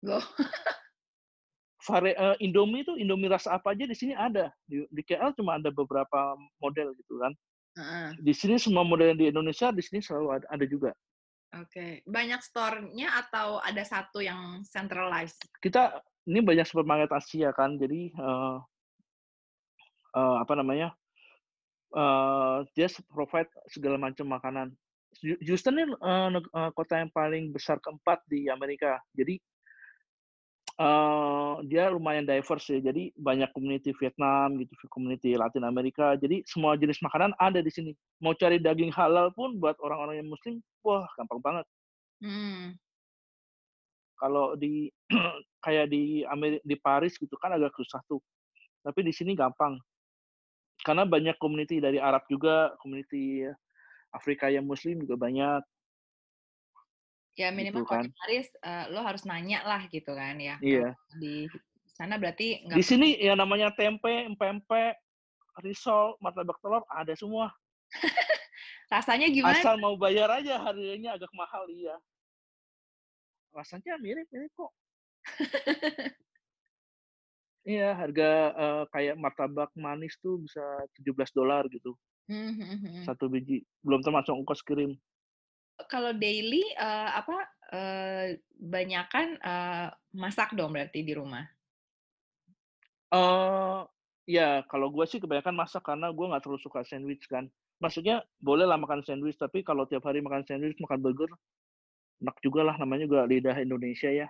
Oh. 0.06 0.24
vari, 1.86 2.12
uh, 2.18 2.34
Indomie 2.42 2.82
itu 2.82 2.98
Indomie 2.98 3.30
rasa 3.30 3.54
apa 3.54 3.74
aja 3.74 3.86
di 3.86 3.94
sini 3.94 4.14
ada. 4.16 4.50
Di, 4.66 4.82
di 4.90 5.02
KL 5.06 5.34
cuma 5.38 5.60
ada 5.60 5.70
beberapa 5.70 6.34
model 6.58 6.94
gitu 6.98 7.22
kan. 7.22 7.32
Uh-uh. 7.78 8.08
Di 8.18 8.34
sini 8.34 8.58
semua 8.58 8.82
model 8.82 9.14
di 9.14 9.30
Indonesia 9.30 9.70
di 9.70 9.82
sini 9.84 10.02
selalu 10.02 10.42
ada, 10.42 10.46
ada 10.50 10.64
juga. 10.66 10.90
Oke, 11.56 11.72
okay. 11.72 11.90
banyak 12.04 12.44
store-nya 12.44 13.08
atau 13.24 13.56
ada 13.64 13.80
satu 13.80 14.20
yang 14.20 14.60
centralized? 14.68 15.40
Kita 15.64 15.96
ini 16.28 16.44
banyak 16.44 16.68
supermarket 16.68 17.08
Asia 17.08 17.56
kan, 17.56 17.80
jadi 17.80 18.12
uh, 18.20 18.60
uh, 20.12 20.36
apa 20.44 20.52
namanya? 20.52 20.92
Uh, 21.88 22.68
dia 22.76 22.84
provide 23.08 23.48
segala 23.72 23.96
macam 23.96 24.28
makanan. 24.28 24.76
Houston 25.24 25.80
ini 25.80 25.96
uh, 26.04 26.28
uh, 26.36 26.70
kota 26.76 27.00
yang 27.00 27.08
paling 27.16 27.48
besar 27.48 27.80
keempat 27.80 28.20
di 28.28 28.52
Amerika. 28.52 29.00
Jadi 29.16 29.40
uh, 30.78 31.60
dia 31.66 31.90
lumayan 31.90 32.24
diverse 32.24 32.70
ya. 32.70 32.80
Jadi 32.80 33.12
banyak 33.18 33.50
community 33.52 33.90
Vietnam 33.98 34.56
gitu, 34.62 34.72
community 34.88 35.34
Latin 35.34 35.66
Amerika. 35.66 36.14
Jadi 36.14 36.46
semua 36.46 36.78
jenis 36.78 37.02
makanan 37.02 37.34
ada 37.36 37.60
di 37.60 37.68
sini. 37.68 37.92
Mau 38.22 38.32
cari 38.32 38.62
daging 38.62 38.94
halal 38.94 39.34
pun 39.34 39.58
buat 39.58 39.76
orang-orang 39.82 40.22
yang 40.22 40.28
Muslim, 40.30 40.62
wah 40.86 41.04
gampang 41.18 41.40
banget. 41.42 41.66
Hmm. 42.22 42.74
Kalau 44.18 44.58
di 44.58 44.90
kayak 45.66 45.90
di 45.90 46.22
Ameri 46.26 46.58
di 46.62 46.76
Paris 46.78 47.18
gitu 47.18 47.34
kan 47.38 47.54
agak 47.54 47.74
susah 47.74 48.02
tuh. 48.06 48.22
Tapi 48.82 49.02
di 49.02 49.12
sini 49.14 49.34
gampang. 49.34 49.78
Karena 50.78 51.02
banyak 51.02 51.34
community 51.42 51.82
dari 51.82 51.98
Arab 51.98 52.22
juga, 52.30 52.70
community 52.78 53.42
Afrika 54.14 54.46
yang 54.48 54.64
Muslim 54.64 55.02
juga 55.02 55.18
banyak. 55.18 55.62
Ya 57.38 57.54
minimal 57.54 57.86
gitu, 57.86 57.94
kan. 57.94 58.10
Paris 58.18 58.50
uh, 58.66 58.90
lo 58.90 58.98
harus 59.06 59.22
nanya 59.22 59.62
lah 59.62 59.86
gitu 59.86 60.10
kan 60.10 60.34
ya. 60.42 60.58
Iya. 60.58 60.98
Di 61.22 61.46
sana 61.94 62.18
berarti 62.18 62.66
Di 62.66 62.82
sini 62.82 63.14
ya 63.14 63.38
namanya 63.38 63.70
tempe, 63.78 64.26
empe-empe, 64.26 64.98
risol, 65.62 66.18
martabak 66.18 66.58
telur 66.58 66.82
ada 66.90 67.14
semua. 67.14 67.54
Rasanya 68.92 69.30
gimana? 69.30 69.54
Asal 69.54 69.78
mau 69.78 69.94
bayar 69.94 70.34
aja 70.34 70.58
harganya 70.58 71.14
agak 71.14 71.30
mahal 71.30 71.62
iya. 71.70 71.94
Rasanya 73.54 74.02
mirip-mirip 74.02 74.50
kok. 74.58 74.74
iya, 77.70 77.94
harga 77.94 78.30
uh, 78.58 78.84
kayak 78.90 79.14
martabak 79.14 79.70
manis 79.78 80.18
tuh 80.18 80.42
bisa 80.42 80.62
17 81.06 81.38
dolar 81.38 81.70
gitu. 81.70 81.94
Hmm, 82.26 82.50
hmm, 82.50 82.78
hmm, 82.82 83.02
Satu 83.06 83.30
biji. 83.30 83.62
Belum 83.86 84.02
termasuk 84.02 84.34
ongkos 84.34 84.66
kirim 84.66 84.98
kalau 85.88 86.12
daily 86.12 86.62
uh, 86.76 87.16
apa 87.16 87.36
uh, 87.72 88.26
banyakan 88.60 89.40
uh, 89.40 89.88
masak 90.12 90.52
dong 90.52 90.76
berarti 90.76 91.00
di 91.00 91.16
rumah? 91.16 91.48
Uh, 93.08 93.88
ya 94.28 94.60
kalau 94.68 94.92
gue 94.92 95.08
sih 95.08 95.16
kebanyakan 95.16 95.56
masak 95.56 95.80
karena 95.80 96.12
gue 96.12 96.28
nggak 96.28 96.44
terlalu 96.44 96.60
suka 96.60 96.84
sandwich 96.84 97.24
kan. 97.26 97.48
Maksudnya 97.80 98.20
boleh 98.38 98.68
lah 98.68 98.76
makan 98.76 99.00
sandwich 99.00 99.40
tapi 99.40 99.64
kalau 99.64 99.88
tiap 99.88 100.04
hari 100.04 100.20
makan 100.20 100.44
sandwich 100.44 100.76
makan 100.78 101.00
burger 101.00 101.32
enak 102.18 102.34
juga 102.42 102.66
lah 102.66 102.74
namanya 102.82 103.06
juga 103.06 103.24
lidah 103.24 103.56
Indonesia 103.62 104.10
ya. 104.10 104.28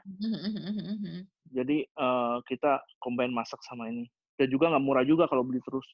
Jadi 1.56 1.88
uh, 1.96 2.38
kita 2.44 2.84
combine 3.00 3.32
masak 3.32 3.58
sama 3.64 3.88
ini 3.88 4.06
dan 4.36 4.46
juga 4.52 4.70
nggak 4.70 4.84
murah 4.84 5.04
juga 5.04 5.24
kalau 5.26 5.42
beli 5.42 5.58
terus. 5.64 5.88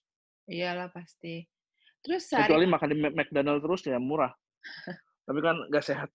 Iyalah 0.50 0.90
pasti. 0.92 1.46
Terus 2.04 2.28
kecuali 2.28 2.68
makan 2.68 2.88
di 2.92 2.96
McDonald 3.00 3.64
terus 3.64 3.80
ya 3.88 3.96
murah. 3.96 4.34
tapi 5.24 5.40
kan 5.40 5.56
nggak 5.68 5.84
sehat. 5.84 6.10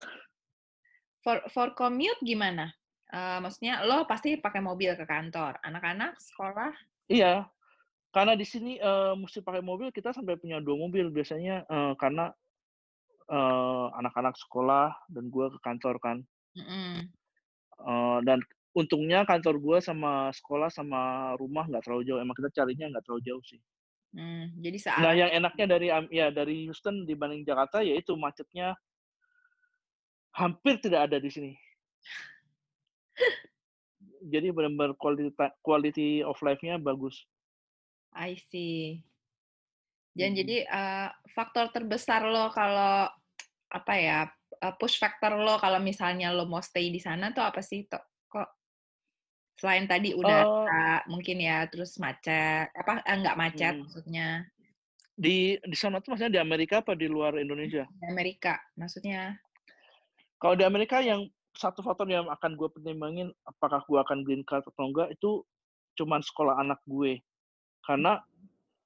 For 1.25 1.43
for 1.51 1.75
commute 1.75 2.21
gimana? 2.23 2.71
Uh, 3.09 3.41
maksudnya 3.41 3.81
lo 3.89 4.05
pasti 4.05 4.37
pakai 4.37 4.61
mobil 4.61 4.93
ke 4.93 5.05
kantor, 5.09 5.57
anak-anak 5.65 6.21
sekolah? 6.21 6.69
Iya, 7.09 7.49
karena 8.13 8.37
di 8.37 8.45
sini 8.45 8.77
uh, 8.77 9.17
mesti 9.17 9.41
pakai 9.41 9.65
mobil 9.65 9.89
kita 9.89 10.13
sampai 10.13 10.37
punya 10.37 10.61
dua 10.61 10.77
mobil 10.77 11.09
biasanya 11.09 11.65
uh, 11.69 11.93
karena 11.97 12.29
anak-anak 13.93 14.33
uh, 14.33 14.41
sekolah 14.41 14.89
dan 15.13 15.29
gue 15.29 15.45
ke 15.53 15.59
kantor 15.61 16.01
kan. 16.01 16.17
Mm 16.57 16.65
-hmm. 16.65 16.93
uh, 17.85 18.19
dan 18.25 18.41
untungnya 18.73 19.21
kantor 19.25 19.61
gue 19.61 19.77
sama 19.81 20.33
sekolah 20.33 20.73
sama 20.73 21.33
rumah 21.37 21.69
nggak 21.69 21.85
terlalu 21.85 22.09
jauh. 22.09 22.21
Emang 22.21 22.33
kita 22.37 22.49
carinya 22.49 22.89
nggak 22.93 23.05
terlalu 23.05 23.21
jauh 23.25 23.43
sih. 23.45 23.61
Hmm, 24.09 24.49
jadi 24.57 24.77
saat. 24.81 25.01
Nah, 25.05 25.13
yang 25.13 25.29
enaknya 25.29 25.65
dari 25.69 25.87
ya 26.09 26.33
dari 26.33 26.65
Houston 26.65 27.05
dibanding 27.05 27.45
Jakarta 27.45 27.85
yaitu 27.85 28.17
macetnya 28.17 28.73
hampir 30.35 30.77
tidak 30.81 31.09
ada 31.09 31.17
di 31.17 31.29
sini. 31.31 31.53
Jadi 34.33 34.51
benar-benar 34.51 34.95
quality, 34.99 35.31
quality 35.63 36.09
of 36.23 36.35
life-nya 36.43 36.75
bagus. 36.75 37.23
I 38.11 38.35
see. 38.35 38.99
Dan 40.11 40.33
hmm. 40.35 40.39
jadi 40.41 40.57
uh, 40.67 41.07
faktor 41.31 41.71
terbesar 41.71 42.25
lo 42.27 42.51
kalau 42.51 43.07
apa 43.69 43.93
ya 43.95 44.27
uh, 44.59 44.73
push 44.75 44.99
factor 44.99 45.37
lo 45.37 45.61
kalau 45.61 45.79
misalnya 45.79 46.33
lo 46.33 46.49
mau 46.49 46.59
stay 46.59 46.89
di 46.91 46.99
sana 46.99 47.31
tuh 47.31 47.45
apa 47.45 47.61
sih? 47.63 47.85
Tuh, 47.87 48.01
kok 48.27 48.49
selain 49.55 49.87
tadi 49.87 50.11
udah 50.17 50.41
uh, 50.43 50.99
mungkin 51.07 51.39
ya 51.39 51.63
terus 51.71 51.95
macet 52.01 52.67
apa 52.73 53.05
eh, 53.05 53.15
enggak 53.15 53.37
macet 53.39 53.73
hmm. 53.77 53.81
maksudnya 53.85 54.27
di 55.19 55.59
di 55.59 55.75
sana 55.75 55.99
tuh 55.99 56.15
maksudnya 56.15 56.39
di 56.39 56.41
Amerika 56.41 56.79
apa 56.79 56.95
di 56.95 57.11
luar 57.11 57.35
Indonesia? 57.35 57.83
Di 57.83 58.07
Amerika 58.07 58.55
maksudnya. 58.79 59.35
Kalau 60.39 60.55
di 60.55 60.63
Amerika 60.63 61.03
yang 61.03 61.27
satu 61.51 61.83
faktor 61.83 62.07
yang 62.07 62.31
akan 62.31 62.55
gue 62.55 62.69
pertimbangin 62.71 63.29
apakah 63.43 63.83
gue 63.83 63.99
akan 63.99 64.23
green 64.23 64.43
card 64.47 64.63
atau 64.63 64.87
enggak 64.87 65.11
itu 65.11 65.43
cuman 65.99 66.23
sekolah 66.23 66.55
anak 66.63 66.79
gue. 66.87 67.19
Karena 67.83 68.17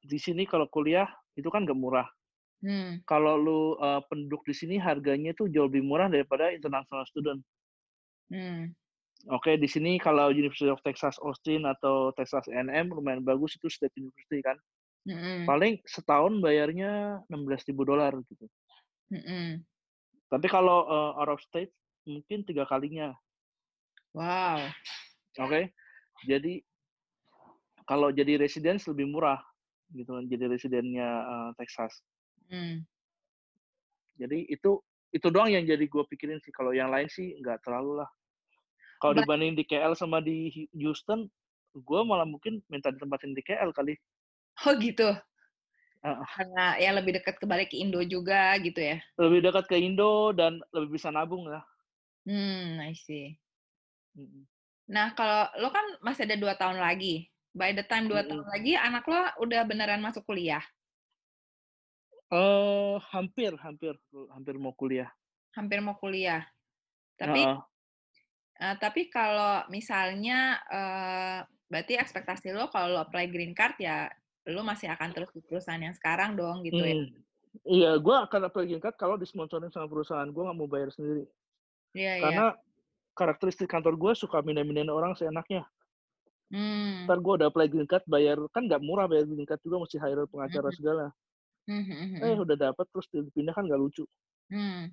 di 0.01 0.17
sini 0.17 0.49
kalau 0.49 0.65
kuliah 0.67 1.05
itu 1.37 1.47
kan 1.53 1.63
gak 1.63 1.77
murah. 1.77 2.09
Hmm. 2.63 3.03
Kalau 3.05 3.35
lu 3.35 3.61
uh, 3.77 4.01
penduduk 4.07 4.41
di 4.47 4.55
sini 4.55 4.75
harganya 4.79 5.35
tuh 5.35 5.51
jauh 5.51 5.67
lebih 5.67 5.83
murah 5.83 6.07
daripada 6.07 6.49
international 6.49 7.05
student. 7.05 7.39
Hmm. 8.31 8.71
Oke, 9.31 9.55
okay, 9.55 9.55
di 9.55 9.71
sini 9.71 9.95
kalau 9.95 10.35
University 10.35 10.67
of 10.67 10.83
Texas 10.83 11.15
Austin 11.23 11.63
atau 11.63 12.11
Texas 12.11 12.43
A&M 12.51 12.91
lumayan 12.91 13.23
bagus 13.23 13.55
itu 13.55 13.71
state 13.71 13.95
university 13.95 14.43
kan. 14.43 14.59
Mm-hmm. 15.07 15.47
Paling 15.47 15.73
setahun 15.87 16.43
bayarnya 16.43 17.23
16 17.31 17.71
ribu 17.71 17.87
dolar 17.87 18.11
gitu. 18.27 18.45
Mm-hmm. 19.15 19.63
Tapi 20.33 20.49
kalau 20.49 20.89
uh, 20.89 21.13
out 21.21 21.29
of 21.29 21.45
state 21.45 21.69
mungkin 22.09 22.41
tiga 22.41 22.65
kalinya. 22.65 23.13
Wow. 24.17 24.65
Oke. 25.37 25.45
Okay? 25.45 25.63
Jadi 26.25 26.53
kalau 27.85 28.09
jadi 28.09 28.41
residence 28.41 28.89
lebih 28.89 29.13
murah 29.13 29.37
gitu 29.93 30.17
kan 30.17 30.25
jadi 30.25 30.49
residennya 30.49 31.05
uh, 31.05 31.49
Texas. 31.53 32.01
Hmm. 32.49 32.81
Jadi 34.17 34.49
itu 34.49 34.81
itu 35.13 35.27
doang 35.29 35.53
yang 35.53 35.69
jadi 35.69 35.85
gue 35.85 36.03
pikirin 36.09 36.41
sih. 36.41 36.49
Kalau 36.49 36.73
yang 36.73 36.89
lain 36.89 37.05
sih 37.13 37.37
nggak 37.37 37.61
terlalu 37.61 38.01
lah. 38.01 38.09
Kalau 38.97 39.13
dibanding 39.13 39.53
di 39.53 39.67
KL 39.67 39.93
sama 39.93 40.23
di 40.23 40.49
Houston, 40.73 41.29
gue 41.75 41.99
malah 42.07 42.25
mungkin 42.25 42.63
minta 42.71 42.89
ditempatin 42.89 43.37
di 43.37 43.43
KL 43.45 43.69
kali. 43.69 43.93
Oh 44.65 44.73
gitu. 44.81 45.13
Karena 46.03 46.75
ya 46.75 46.91
lebih 46.91 47.15
dekat 47.15 47.39
kembali 47.39 47.71
ke 47.71 47.79
Indo 47.79 48.03
juga 48.03 48.59
gitu 48.59 48.75
ya? 48.75 48.99
Lebih 49.15 49.39
dekat 49.39 49.71
ke 49.71 49.79
Indo 49.79 50.35
dan 50.35 50.59
lebih 50.75 50.99
bisa 50.99 51.07
nabung 51.15 51.47
ya. 51.47 51.63
Hmm, 52.27 52.83
I 52.83 52.91
see. 52.91 53.39
Nah, 54.91 55.15
kalau 55.15 55.47
lo 55.63 55.71
kan 55.71 55.83
masih 56.03 56.27
ada 56.27 56.35
dua 56.35 56.59
tahun 56.59 56.83
lagi. 56.83 57.31
By 57.55 57.71
the 57.71 57.87
time 57.87 58.11
dua 58.11 58.27
tahun 58.27 58.43
lagi, 58.43 58.75
anak 58.75 59.07
lo 59.07 59.47
udah 59.47 59.63
beneran 59.63 60.03
masuk 60.03 60.27
kuliah? 60.27 60.63
Uh, 62.27 62.99
hampir, 63.13 63.55
hampir, 63.61 63.95
hampir 64.11 64.55
mau 64.59 64.75
kuliah. 64.75 65.07
Hampir 65.55 65.79
mau 65.79 65.95
kuliah. 65.95 66.43
Tapi 67.15 67.47
uh 67.47 67.61
-uh. 67.61 67.71
Uh, 68.53 68.75
tapi 68.77 69.09
kalau 69.09 69.65
misalnya, 69.69 70.61
uh, 70.69 71.39
berarti 71.71 71.97
ekspektasi 71.97 72.53
lo 72.53 72.69
kalau 72.69 72.97
lo 72.97 72.99
apply 73.01 73.29
green 73.31 73.57
card 73.57 73.73
ya 73.81 74.05
lo 74.43 74.61
masih 74.61 74.91
akan 74.91 75.09
terus 75.15 75.31
di 75.31 75.39
perusahaan 75.39 75.79
yang 75.79 75.95
sekarang 75.95 76.35
dong 76.35 76.63
gitu 76.67 76.79
ya? 76.79 76.95
Hmm. 76.99 77.07
Iya, 77.63 77.91
gue 78.01 78.15
akan 78.17 78.49
apply 78.49 78.65
green 78.65 78.81
card 78.81 78.97
kalau 78.97 79.15
disponsorin 79.15 79.69
sama 79.69 79.85
perusahaan. 79.85 80.25
Gue 80.25 80.41
nggak 80.41 80.57
mau 80.57 80.65
bayar 80.67 80.89
sendiri. 80.89 81.29
Iya, 81.93 82.17
iya. 82.17 82.23
Karena 82.25 82.45
karakteristik 83.13 83.69
kantor 83.69 83.93
gue 83.93 84.11
suka 84.17 84.41
mindahin-mindahin 84.41 84.89
orang 84.89 85.13
seenaknya. 85.13 85.63
Hmm. 86.49 87.05
Ntar 87.05 87.21
gue 87.21 87.33
udah 87.39 87.47
apply 87.53 87.67
green 87.69 87.85
card, 87.85 88.03
bayar 88.09 88.41
kan 88.49 88.65
nggak 88.65 88.81
murah 88.81 89.05
bayar 89.05 89.29
green 89.29 89.45
card 89.45 89.61
juga, 89.61 89.85
mesti 89.85 90.01
hire 90.01 90.25
pengacara 90.27 90.69
Mhm. 90.73 90.75
segala. 90.75 91.05
Mhm 91.69 91.93
mhm 91.93 92.17
Eh 92.19 92.35
udah 92.35 92.57
dapet 92.59 92.85
terus 92.91 93.07
dipindah 93.13 93.53
kan 93.55 93.63
nggak 93.69 93.79
lucu. 93.79 94.03
Hmm. 94.51 94.91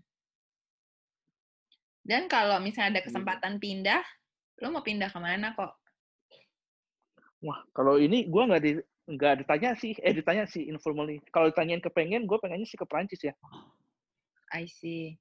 Dan 2.01 2.29
kalau 2.29 2.61
misalnya 2.61 2.97
ada 2.97 3.01
Gitu. 3.03 3.09
kesempatan 3.13 3.57
pindah, 3.61 4.01
lo 4.61 4.69
mau 4.69 4.85
pindah 4.85 5.09
ke 5.09 5.19
mana 5.21 5.53
kok? 5.53 5.73
Wah, 7.41 7.65
kalau 7.73 7.97
ini 7.97 8.29
gue 8.29 8.43
nggak 8.45 8.63
di 8.63 8.73
nggak 9.11 9.43
ditanya 9.45 9.75
sih, 9.75 9.93
eh 9.99 10.15
ditanya 10.15 10.47
sih 10.47 10.71
informally. 10.71 11.19
Kalau 11.35 11.51
ditanyain 11.51 11.83
kepengen, 11.83 12.31
gue 12.31 12.39
pengennya 12.39 12.67
sih 12.67 12.79
ke 12.79 12.87
Perancis 12.87 13.21
ya. 13.27 13.35
I 14.55 14.67
see. 14.71 15.19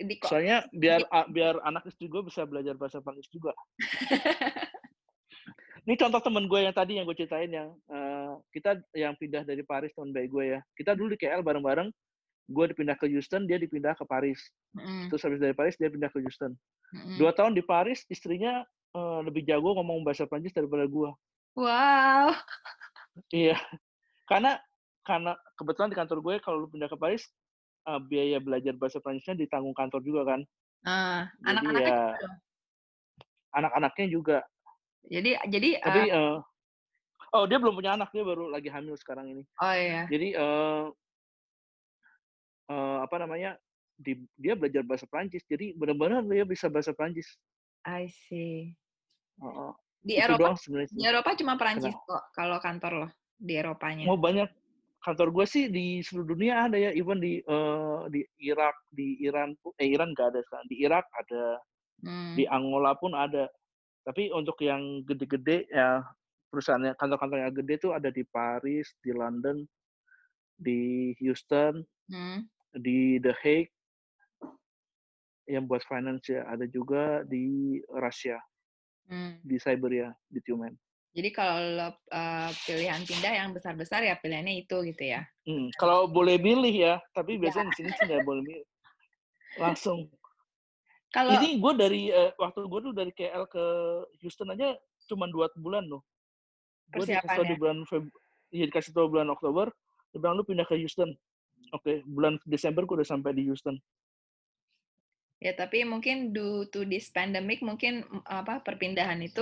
Di 0.00 0.16
Soalnya 0.24 0.64
biar 0.72 1.04
a 1.12 1.28
biar 1.28 1.60
anak 1.60 1.84
istri 1.84 2.08
gue 2.08 2.24
bisa 2.24 2.48
belajar 2.48 2.72
bahasa 2.80 3.04
Perancis 3.04 3.28
juga. 3.28 3.52
Ini 5.88 5.96
contoh 5.96 6.20
temen 6.20 6.44
gue 6.44 6.60
yang 6.60 6.76
tadi 6.76 7.00
yang 7.00 7.08
gue 7.08 7.16
ceritain 7.16 7.48
yang, 7.48 7.72
eee, 7.88 8.32
kita 8.52 8.70
yang 8.92 9.16
pindah 9.16 9.42
dari 9.48 9.64
Paris 9.64 9.88
teman 9.96 10.12
baik 10.12 10.28
gue 10.28 10.44
ya. 10.56 10.60
Kita 10.76 10.92
dulu 10.92 11.16
di 11.16 11.18
KL 11.18 11.40
bareng-bareng, 11.40 11.88
gue 12.52 12.64
dipindah 12.68 12.96
ke 13.00 13.08
Houston, 13.08 13.48
dia 13.48 13.56
dipindah 13.56 13.96
ke 13.96 14.04
Paris. 14.04 14.38
Mhm, 14.76 15.08
Terus 15.08 15.22
habis 15.24 15.40
dari 15.40 15.56
Paris 15.56 15.80
dia 15.80 15.88
pindah 15.88 16.12
ke 16.12 16.20
Houston. 16.20 16.52
mhm. 16.92 17.16
2 17.16 17.32
tahun 17.32 17.56
di 17.56 17.64
Paris, 17.64 18.04
istrinya, 18.12 18.60
eee, 18.92 19.18
lebih 19.24 19.42
jago 19.48 19.72
ngomong 19.80 20.04
bahasa 20.04 20.28
Perancis 20.28 20.52
daripada 20.52 20.84
gue. 20.84 21.10
Wow. 21.56 22.36
Iya, 23.34 23.54
karena 24.30 24.60
karena 25.08 25.32
kebetulan 25.58 25.90
di 25.92 25.98
kantor 25.98 26.18
gue 26.26 26.34
kalau 26.44 26.58
lu 26.66 26.68
pindah 26.72 26.90
ke 26.92 26.98
Paris, 27.00 27.24
eee, 27.88 28.00
biaya 28.10 28.38
belajar 28.42 28.74
bahasa 28.80 28.98
Perancisnya 29.02 29.36
ditanggung 29.38 29.76
kantor 29.76 30.00
juga 30.06 30.22
kan. 30.36 30.40
Jadi 31.44 31.66
anak-anaknya 31.66 31.88
ya 31.88 31.90
juga 32.12 32.28
anak-anaknya 33.54 34.06
juga. 34.10 34.38
Jadi 35.08 35.30
jadi, 35.52 35.70
Tapi, 35.82 36.00
eee 36.12 36.12
eee 36.12 36.36
oh 37.36 37.44
dia 37.50 37.58
belum 37.62 37.76
punya 37.78 37.96
anak, 37.98 38.10
dia 38.14 38.24
baru 38.26 38.50
lagi 38.50 38.68
hamil 38.72 38.96
sekarang 38.98 39.28
ini. 39.32 39.44
Oh 39.58 39.72
iya. 39.74 40.10
Jadi, 40.10 40.34
eee 40.36 40.84
eee, 42.68 42.96
apa 43.06 43.16
namanya, 43.22 43.56
di 44.00 44.16
dia 44.40 44.56
belajar 44.56 44.80
bahasa 44.84 45.04
Perancis, 45.08 45.44
jadi 45.48 45.76
bener-bener 45.76 46.24
dia 46.24 46.44
bisa 46.48 46.72
bahasa 46.72 46.92
Perancis. 46.96 47.36
I 47.84 48.06
see. 48.08 48.76
Heeh. 49.38 49.74
Di 50.08 50.16
Itu 50.16 50.32
Eropa 50.32 50.48
di. 50.96 51.04
Eropa 51.04 51.30
cuma 51.36 51.54
Perancis 51.60 51.92
Kenapa? 51.92 52.00
kok 52.08 52.32
kalau 52.32 52.56
kantor 52.60 52.92
lo, 53.04 53.08
di 53.36 53.52
Eropanya? 53.60 54.08
Oh 54.08 54.16
banyak. 54.16 54.48
Kantor 55.00 55.28
gue 55.32 55.46
sih 55.48 55.64
di 55.72 56.04
seluruh 56.04 56.36
dunia 56.36 56.68
ada 56.68 56.76
ya, 56.76 56.92
even 56.92 57.20
di, 57.24 57.40
eee, 57.40 58.00
di 58.12 58.20
Irak, 58.52 58.76
di 58.92 59.16
Iran 59.24 59.56
eh 59.80 59.88
Iran 59.88 60.12
nggak 60.12 60.28
ada 60.36 60.40
sekarang, 60.44 60.66
di 60.68 60.76
Irak 60.84 61.04
ada, 61.16 61.44
di 62.36 62.44
Mmm. 62.44 62.50
Angola 62.50 62.92
pun 62.98 63.12
ada. 63.16 63.48
Tapi 64.06 64.32
untuk 64.34 64.56
yang 64.64 65.04
gede-gede 65.08 65.68
ya 65.72 66.02
perusahaannya 66.52 66.96
kantor-kantor 67.00 67.38
yang 67.48 67.54
gede 67.56 67.74
tuh 67.82 67.92
ada 67.96 68.10
di 68.12 68.24
Paris, 68.28 68.92
di 69.04 69.12
London, 69.16 69.64
di 70.58 71.12
Houston, 71.22 71.84
Hmm. 72.08 72.50
di 72.76 73.20
The 73.22 73.34
Hague. 73.44 73.72
Yang 75.48 75.64
buat 75.70 75.82
finance 75.88 76.26
ya, 76.30 76.44
ada 76.46 76.64
juga 76.68 77.24
di 77.26 77.80
Russia, 77.88 78.38
Mmm. 79.10 79.40
di 79.42 79.56
Siberia, 79.60 80.08
di 80.28 80.40
Tyumen. 80.44 80.74
Jadi 81.16 81.28
kalau 81.34 81.56
lo, 81.74 81.88
eee, 82.06 82.48
pilihan 82.66 83.02
pindah 83.02 83.32
yang 83.34 83.50
besar-besar 83.50 84.00
ya 84.06 84.14
pilihannya 84.22 84.62
itu 84.62 84.76
gitu 84.86 85.02
ya? 85.10 85.26
Mmm, 85.48 85.72
kalau 85.80 86.04
boleh 86.04 86.36
milih 86.36 86.74
ya, 86.84 86.94
tapi 87.16 87.40
Iya. 87.40 87.40
biasanya 87.40 87.72
di 87.72 87.74
sini 87.78 87.90
sih 87.96 88.04
nggak 88.04 88.20
boleh 88.28 88.42
milih. 88.44 88.66
Langsung. 89.58 90.00
Kalau 91.14 91.34
Ini 91.34 91.60
gue 91.60 91.72
dari, 91.76 92.02
eee, 92.08 92.32
waktu 92.40 92.64
gue 92.64 92.80
tuh 92.80 92.92
dari 92.96 93.12
KL 93.12 93.44
ke 93.50 93.64
Houston 94.24 94.48
aja 94.56 94.72
cuman 95.10 95.28
2 95.34 95.50
bulan 95.58 95.84
loh. 95.90 96.06
Gue 96.92 97.06
dikasih 97.08 97.34
tahu 97.36 97.46
di 97.48 97.56
bulan 97.58 97.84
Feb 97.88 98.08
iya 98.54 98.66
dikasih 98.70 98.92
tahu 98.96 99.10
bulan 99.14 99.28
Oktober, 99.32 99.70
dia 100.14 100.18
bilang, 100.22 100.36
"Lu 100.40 100.44
pindah 100.46 100.66
ke 100.68 100.76
Houston." 100.80 101.12
Oke, 101.76 102.02
bulan 102.08 102.38
Desember 102.48 102.84
gue 102.88 102.96
udah 103.02 103.08
sampai 103.08 103.32
di 103.36 103.46
Houston. 103.48 103.78
Ya 105.40 105.56
tapi 105.56 105.88
mungkin 105.88 106.36
due 106.36 106.68
to 106.68 106.84
this 106.84 107.08
pandemic 107.08 107.64
mungkin, 107.64 108.04
mmm, 108.04 108.22
apa, 108.28 108.60
perpindahan 108.60 109.24
itu, 109.24 109.40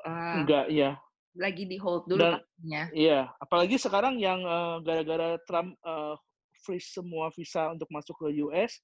eee, 0.00 0.44
Enggak, 0.44 0.66
iya. 0.74 0.98
lagi 1.38 1.64
di-hold 1.70 2.04
dulu 2.10 2.24
Dan 2.24 2.32
pastinya. 2.32 2.92
iya, 2.94 3.34
apalagi 3.42 3.78
sekarang 3.80 4.18
yang, 4.22 4.42
eee, 4.46 4.76
gara-gara 4.86 5.28
Trump, 5.48 5.74
eee, 5.82 6.14
freeze 6.62 6.90
semua 6.94 7.30
visa 7.34 7.70
untuk 7.74 7.88
masuk 7.94 8.14
ke 8.26 8.42
US 8.46 8.80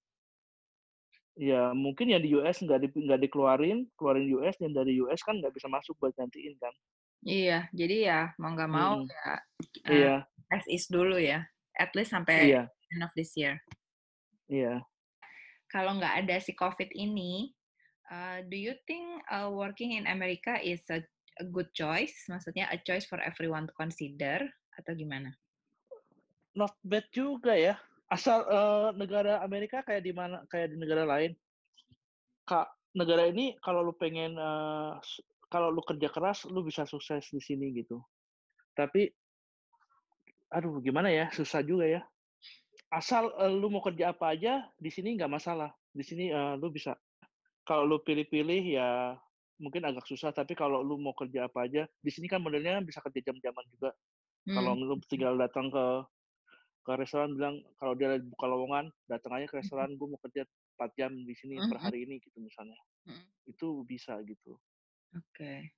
ya 1.41 1.73
mungkin 1.73 2.13
yang 2.13 2.21
di 2.21 2.37
US 2.37 2.61
nggak 2.61 2.81
di 2.85 2.89
nggak 2.93 3.21
dikeluarin, 3.25 3.89
keluarin 3.97 4.29
US, 4.37 4.57
yang 4.61 4.77
dari 4.77 5.01
US 5.01 5.25
kan 5.25 5.41
nggak 5.41 5.55
bisa 5.57 5.65
masuk 5.73 5.97
buat 5.97 6.13
gantiin 6.13 6.61
kan. 6.61 6.73
Iya, 7.31 7.53
jadi 7.79 7.95
ya 8.09 8.15
mau 8.41 8.51
nggak 8.55 8.71
mau 8.77 8.95
Mhm. 8.97 9.13
ya, 9.15 9.23
eee, 9.89 10.07
Iya. 10.07 10.29
as 10.55 10.65
is 10.77 10.85
dulu 10.95 11.15
ya, 11.31 11.39
at 11.83 11.91
least 11.97 12.11
sampai 12.15 12.37
Iya. 12.37 12.73
end 12.93 13.03
of 13.07 13.13
this 13.19 13.31
year. 13.39 13.55
Iya. 14.49 14.85
Kalau 15.73 15.97
nggak 15.97 16.29
ada 16.29 16.37
si 16.37 16.53
Covid 16.53 16.93
ini, 16.93 17.57
eee, 18.13 18.39
do 18.53 18.57
you 18.61 18.77
think, 18.85 19.25
eee, 19.33 19.49
working 19.49 19.97
in 19.97 20.05
America 20.05 20.61
is 20.61 20.85
a 20.93 21.01
a 21.41 21.49
good 21.49 21.73
choice? 21.73 22.29
Maksudnya 22.29 22.69
a 22.69 22.77
choice 22.85 23.09
for 23.09 23.17
everyone 23.25 23.65
to 23.65 23.73
consider 23.73 24.45
atau 24.77 24.93
gimana? 24.93 25.33
Not 26.53 26.77
bad 26.85 27.09
juga 27.09 27.57
ya, 27.57 27.81
asal, 28.13 28.45
eee, 28.45 28.89
negara 29.01 29.41
Amerika 29.41 29.81
kayak 29.81 30.05
di 30.05 30.13
mana 30.13 30.45
kayak 30.53 30.77
di 30.77 30.77
negara 30.77 31.09
lain. 31.09 31.33
Kak, 32.45 32.69
negara 32.93 33.33
ini 33.33 33.57
kalau 33.65 33.81
lu 33.81 33.97
pengen, 33.97 34.37
su 35.01 35.25
kalau 35.49 35.73
lu 35.73 35.81
kerja 35.85 36.13
keras, 36.13 36.45
lu 36.49 36.61
bisa 36.65 36.85
sukses 36.85 37.29
di 37.33 37.41
sini 37.41 37.73
gitu. 37.73 38.01
Tapi 38.77 39.09
aduh 40.53 40.85
gimana 40.85 41.09
ya, 41.09 41.33
susah 41.33 41.65
juga 41.65 41.89
ya. 41.89 42.01
Asal, 42.93 43.33
eee, 43.41 43.49
lu 43.57 43.73
mau 43.73 43.81
kerja 43.81 44.13
apa 44.13 44.37
aja, 44.37 44.69
di 44.77 44.91
sini 44.93 45.17
nggak 45.17 45.33
masalah. 45.33 45.73
Di 45.97 46.05
sini, 46.05 46.29
eee, 46.29 46.55
lu 46.61 46.69
bisa. 46.69 46.93
Kalau 47.69 47.85
lu 47.89 47.99
pilih-pilih 48.03 48.63
ya 48.79 49.17
mungkin 49.63 49.83
agak 49.89 50.07
susah, 50.11 50.31
tapi 50.35 50.55
kalau 50.59 50.81
lu 50.85 50.99
mau 51.01 51.15
kerja 51.17 51.47
apa 51.49 51.67
aja, 51.69 51.83
di 52.05 52.11
sini 52.15 52.27
kan 52.33 52.41
modelnya 52.45 52.81
bisa 52.85 53.01
kerja 53.05 53.21
jam-jaman 53.33 53.65
juga. 53.73 53.91
Kalau 54.53 54.73
Mmm. 54.73 54.83
lu 54.83 54.97
tinggal 55.11 55.37
datang 55.41 55.69
ke 55.73 55.87
ke 56.87 56.93
restoran 56.99 57.37
bilang 57.39 57.61
kalau 57.79 57.95
dia 57.99 58.17
buka 58.23 58.47
lowongan, 58.51 58.87
datang 59.11 59.33
aja 59.39 59.47
ke 59.51 59.57
restoran, 59.61 59.95
"Gue 60.01 60.09
mau 60.13 60.21
kerja 60.23 60.47
4 60.49 60.91
jam 60.99 61.13
di 61.15 61.35
sini 61.37 61.57
Mhm 61.57 61.69
per 61.69 61.79
hari 61.83 62.07
ini," 62.09 62.19
gitu 62.25 62.39
misalnya. 62.43 62.79
Mhm. 63.07 63.33
Itu 63.49 63.85
bisa 63.89 64.19
gitu. 64.27 64.61
Oke. 65.13 65.69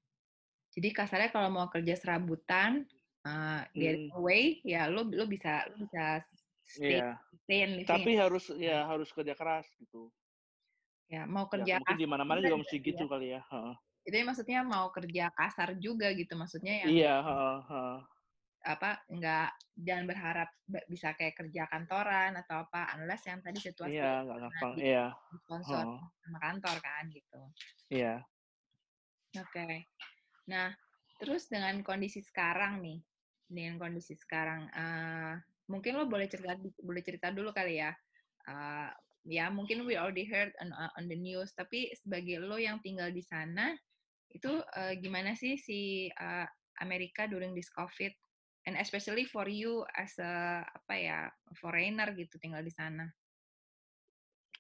Jadi 0.75 0.89
kasarnya 0.95 1.31
kalau 1.35 1.51
mau 1.53 1.69
kerja 1.73 1.95
serabutan, 1.99 2.87
eee, 3.27 3.61
getting 3.79 4.05
Mhm. 4.05 4.15
away, 4.17 4.61
ya 4.67 4.87
lu 4.93 5.07
lu 5.11 5.25
bisa 5.27 5.67
lu 5.75 5.87
bisa 5.89 6.23
stay 6.67 7.01
Iya. 7.01 7.23
stay 7.45 7.63
and 7.65 7.77
living 7.79 8.01
Tapi 8.01 8.11
in 8.11 8.15
harus 8.23 8.45
ya 8.69 8.87
harus 8.91 9.11
kerja 9.17 9.35
keras 9.41 9.67
gitu. 9.83 10.13
Ya, 11.13 11.21
mau 11.29 11.45
Ya 11.55 11.63
kerja 11.63 11.77
mungkin 11.77 11.95
di 12.01 12.07
mana-mana 12.11 12.43
juga 12.43 12.59
mesti 12.59 12.77
ya? 12.83 12.83
gitu 12.83 13.07
kali 13.07 13.31
ya, 13.31 13.41
heeh. 13.53 13.77
Jadi 14.07 14.19
maksudnya 14.29 14.61
mau 14.69 14.87
kerja 14.97 15.33
kasar 15.33 15.69
juga 15.81 16.13
gitu, 16.13 16.33
maksudnya 16.37 16.75
yang 16.85 16.95
Iya, 16.95 17.11
heeh. 17.27 18.05
apa, 18.63 18.91
nggak 19.11 19.47
jangan 19.87 20.05
berharap 20.11 20.49
be 20.73 20.79
bisa 20.93 21.09
kayak 21.19 21.35
kerja 21.41 21.63
kantoran 21.73 22.33
atau 22.41 22.57
apa, 22.65 22.95
unless 22.97 23.23
yang 23.29 23.41
tadi 23.45 23.59
situasi 23.61 23.89
Iya, 23.89 24.05
nggak 24.25 24.39
gampang. 24.43 24.75
Iya, 24.85 25.01
disponsor 25.33 25.85
heeh. 25.89 25.99
sama 26.23 26.39
kantor 26.45 26.77
kan, 26.87 27.05
gitu. 27.17 27.41
Iya. 27.91 28.27
Oke. 29.35 29.91
Nah, 30.51 30.75
terus 31.21 31.49
dengan 31.53 31.81
kondisi 31.87 32.21
sekarang 32.23 32.83
nih, 32.85 33.01
dengan 33.49 33.77
kondisi 33.83 34.15
sekarang, 34.19 34.69
eee, 34.73 35.35
mungkin 35.71 35.97
lo 35.99 36.05
boleh 36.11 36.27
cerita 36.31 36.55
boleh 36.83 37.03
cerita 37.05 37.29
dulu 37.35 37.51
kali 37.57 37.81
ya, 37.83 37.93
eee, 38.49 38.91
ya 39.29 39.49
mungkin 39.53 39.85
we 39.89 39.97
already 39.97 40.25
heard 40.29 40.53
on 40.63 40.71
on 40.77 40.91
on 40.99 41.05
the 41.11 41.17
news, 41.19 41.53
tapi 41.57 41.93
sebagai 41.97 42.41
lo 42.45 42.57
yang 42.61 42.81
tinggal 42.85 43.11
di 43.13 43.23
sana, 43.25 43.73
itu, 44.33 44.53
eee, 44.79 45.01
gimana 45.05 45.35
sih 45.39 45.57
si, 45.61 46.09
eee, 46.13 46.47
Amerika 46.83 47.27
during 47.31 47.53
this 47.57 47.71
Covid? 47.73 48.13
And 48.69 48.77
especially 48.81 49.25
for 49.29 49.47
you 49.49 49.85
as 49.97 50.17
a, 50.21 50.65
apa 50.65 50.95
ya, 50.97 51.19
foreigner 51.61 52.13
gitu 52.17 52.37
tinggal 52.43 52.65
di 52.65 52.73
sana. 52.75 53.09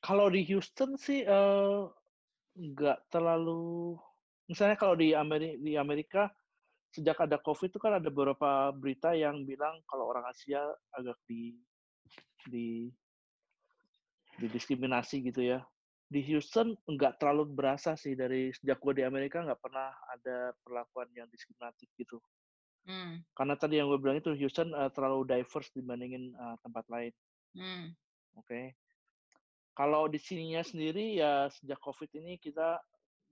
Kalau 0.05 0.27
di 0.35 0.45
Houston 0.49 0.91
sih, 1.01 1.25
nggak 2.55 2.99
terlalu 3.13 3.99
misalnya 4.51 4.77
kalau 4.79 4.95
di 4.99 5.11
Ameri 5.17 5.59
di 5.59 5.75
Amerika, 5.81 6.31
sejak 6.95 7.19
ada 7.27 7.43
Covid 7.43 7.75
itu 7.75 7.81
kan 7.83 7.99
ada 7.99 8.07
beberapa 8.07 8.71
berita 8.71 9.11
yang 9.19 9.43
bilang 9.43 9.83
kalau 9.91 10.07
orang 10.07 10.23
Asia 10.31 10.63
agak 10.95 11.19
di 11.27 11.59
di 12.47 12.87
didiskriminasi 14.39 15.27
gitu 15.27 15.43
ya. 15.43 15.61
di 16.05 16.21
Houston 16.31 16.77
nggak 16.87 17.19
terlalu 17.19 17.49
berasa 17.49 17.99
sih 17.99 18.15
dari 18.15 18.53
sejak 18.55 18.79
gue 18.79 19.03
di 19.03 19.05
Amerika 19.09 19.43
nggak 19.43 19.59
pernah 19.59 19.91
ada 20.15 20.55
perlakuan 20.63 21.11
yang 21.17 21.27
diskriminatif 21.33 21.91
gitu. 21.99 22.23
Hmm. 22.85 23.25
Karena 23.33 23.57
tadi 23.57 23.81
yang 23.81 23.89
gue 23.89 23.99
bilang 23.99 24.21
itu 24.21 24.31
Houston 24.37 24.71
uh, 24.77 24.93
terlalu 24.93 25.25
diverse 25.27 25.73
dibandingin 25.73 26.31
uh, 26.37 26.55
tempat 26.61 26.85
lain. 26.93 27.13
Hmm. 27.57 27.91
Oke. 28.37 28.47
Okay. 28.47 28.65
Kalau 29.75 30.07
di 30.07 30.21
sininya 30.23 30.63
sendiri 30.63 31.19
ya 31.19 31.51
sejak 31.51 31.83
COVID 31.83 32.13
ini 32.21 32.39
kita 32.39 32.79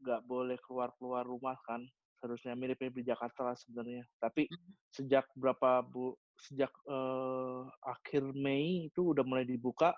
nggak 0.02 0.26
boleh 0.26 0.58
keluar-keluar 0.64 1.22
rumah 1.22 1.54
kan. 1.62 1.86
Harusnya 2.22 2.54
mirip-mirip 2.54 2.94
di 2.94 3.04
Jakarta 3.10 3.42
lah 3.42 3.56
sebenarnya. 3.58 4.06
Tapi 4.22 4.46
Hmm. 4.46 4.72
sejak 4.94 5.26
berapa 5.34 5.82
bu 5.82 6.14
sejak 6.38 6.70
uh, 6.86 7.66
akhir 7.82 8.22
Mei 8.32 8.86
itu 8.86 9.10
udah 9.10 9.26
mulai 9.26 9.42
dibuka 9.42 9.92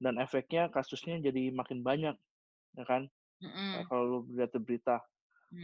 dan 0.00 0.16
efeknya 0.18 0.72
kasusnya 0.72 1.20
jadi 1.20 1.52
makin 1.52 1.84
banyak, 1.84 2.16
ya 2.74 2.84
kan? 2.88 3.06
Mm-mm. 3.44 3.84
Kalau 3.88 4.04
lu 4.04 4.18
lihat 4.32 4.56
berita. 4.56 5.04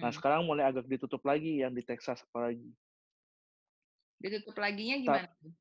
Nah 0.01 0.13
Hmm. 0.13 0.17
sekarang 0.17 0.47
mulai 0.47 0.69
agak 0.69 0.87
ditutup 0.87 1.25
lagi 1.25 1.65
yang 1.65 1.73
di 1.73 1.83
Texas 1.83 2.23
apalagi. 2.31 2.71
Ditutup 4.21 4.55
laginya 4.61 4.97
gimana? 5.01 5.29
tuh? 5.41 5.53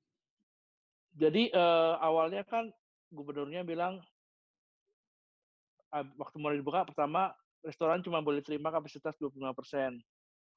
Jadi 1.19 1.51
uh, 1.51 1.95
awalnya 1.99 2.43
kan 2.45 2.69
gubernurnya 3.09 3.65
bilang 3.65 3.99
uh, 5.91 6.05
waktu 6.15 6.37
mulai 6.37 6.61
dibuka 6.61 6.85
pertama 6.85 7.33
restoran 7.65 7.99
cuma 8.05 8.23
boleh 8.23 8.39
terima 8.39 8.71
kapasitas 8.71 9.17
25 9.19 9.51
persen, 9.51 9.99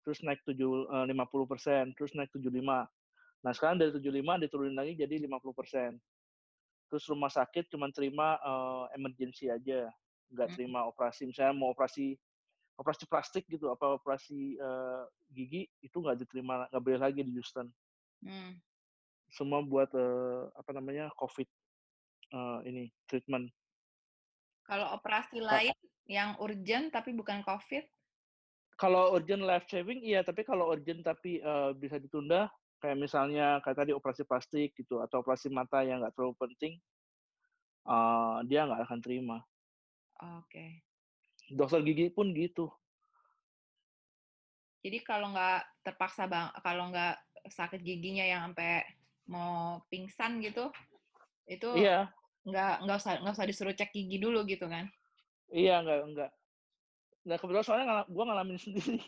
terus 0.02 0.18
naik 0.26 0.42
tujuh 0.42 0.90
uh, 0.90 1.06
50 1.06 1.50
persen, 1.50 1.84
terus 1.94 2.12
naik 2.14 2.30
75. 2.34 2.50
Nah 3.42 3.52
sekarang 3.54 3.78
dari 3.78 3.90
75 3.94 4.42
diturunin 4.46 4.76
lagi 4.76 4.94
jadi 4.94 5.18
50 5.18 5.58
persen. 5.58 5.90
Terus 6.90 7.04
rumah 7.08 7.32
sakit 7.32 7.72
cuma 7.72 7.88
terima 7.88 8.36
uh, 8.42 8.84
emergency 8.94 9.48
aja, 9.48 9.88
nggak 10.30 10.48
Hmm. 10.52 10.56
terima 10.58 10.84
operasi. 10.86 11.24
Misalnya 11.26 11.54
mau 11.56 11.72
operasi 11.72 12.18
operasi 12.76 13.04
plastik 13.06 13.44
gitu, 13.48 13.70
apa 13.70 13.96
operasi 13.96 14.58
uh, 14.58 15.06
gigi 15.30 15.68
itu 15.80 15.96
nggak 15.96 16.18
diterima, 16.24 16.66
nggak 16.68 16.82
boleh 16.82 17.00
lagi 17.00 17.20
di 17.22 17.32
Houston. 17.32 17.70
Hmm. 18.22 18.58
Semua 19.32 19.64
buat 19.64 19.88
uh, 19.96 20.50
apa 20.58 20.70
namanya 20.76 21.08
COVID 21.16 21.48
uh, 22.34 22.60
ini 22.66 22.90
treatment. 23.08 23.48
Kalau 24.66 24.92
operasi 24.94 25.40
Ka- 25.40 25.46
lain 25.48 25.76
yang 26.10 26.36
urgent 26.42 26.90
tapi 26.92 27.14
bukan 27.14 27.40
COVID, 27.46 27.84
Kalau 28.80 29.14
urgent 29.14 29.44
life 29.46 29.68
saving 29.70 30.02
iya, 30.02 30.24
tapi 30.26 30.42
kalau 30.42 30.72
urgent 30.72 31.04
tapi 31.06 31.38
uh, 31.44 31.70
bisa 31.76 32.00
ditunda, 32.02 32.50
kayak 32.82 32.98
misalnya 32.98 33.62
kayak 33.62 33.78
tadi 33.78 33.92
operasi 33.94 34.26
plastik 34.26 34.74
gitu 34.74 34.98
atau 34.98 35.22
operasi 35.22 35.46
mata 35.52 35.86
yang 35.86 36.02
nggak 36.02 36.14
terlalu 36.18 36.34
penting, 36.40 36.72
uh, 37.86 38.42
dia 38.48 38.66
nggak 38.66 38.82
akan 38.88 39.00
terima. 39.04 39.38
oke. 40.18 40.66
Dokter 41.52 41.84
gigi 41.84 42.08
pun 42.10 42.32
gitu. 42.34 42.72
Jadi 44.82 44.98
kalau 45.06 45.30
nggak 45.30 45.62
terpaksa 45.86 46.26
bang, 46.26 46.50
kalau 46.58 46.90
nggak 46.90 47.14
sakit 47.46 47.80
giginya 47.86 48.26
yang 48.26 48.50
sampai 48.50 48.82
mau 49.30 49.78
pingsan 49.86 50.42
gitu, 50.42 50.74
itu 51.46 51.70
Iya, 51.70 52.10
nggak 52.42 52.74
nggak 52.82 52.98
usah 52.98 53.12
nggak 53.22 53.34
usah 53.38 53.46
disuruh 53.46 53.74
cek 53.78 53.94
gigi 53.94 54.18
dulu 54.18 54.42
gitu 54.46 54.66
kan? 54.66 54.90
iya 55.54 55.78
nggak 55.84 55.98
nggak. 56.10 56.30
Nah 57.26 57.36
kebetulan 57.38 57.64
soalnya 57.66 57.86
ngala- 57.88 58.08
gua 58.10 58.24
ngalamin 58.30 58.58
sendiri. 58.64 58.98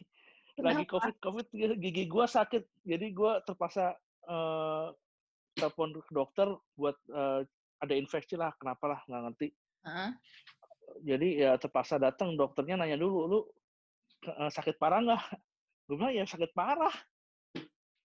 Lagi 0.63 0.87
covid 0.87 1.15
covid 1.19 1.47
gigi 1.83 2.05
gua 2.07 2.31
sakit, 2.31 2.87
jadi 2.87 3.07
gua 3.11 3.43
terpaksa 3.43 3.99
uh, 4.31 4.95
telepon 5.59 5.99
ke 5.99 6.13
dokter 6.15 6.47
buat 6.79 6.95
uh, 7.11 7.43
ada 7.83 7.95
infeksi 7.95 8.39
lah, 8.39 8.55
kenapa 8.59 8.87
lah 8.87 9.01
nggak 9.11 9.23
ngerti. 9.31 9.49
Heeh. 9.85 10.11
Jadi 11.03 11.29
ya 11.43 11.59
terpaksa 11.59 11.99
datang 11.99 12.39
dokternya 12.39 12.79
nanya 12.79 12.95
dulu, 12.95 13.19
lu 13.27 13.41
uh, 14.31 14.51
sakit 14.51 14.79
parah 14.79 15.03
nggak? 15.03 15.23
Gue 15.91 15.97
bilang 15.99 16.15
ya 16.15 16.25
sakit 16.25 16.55
parah. 16.55 16.95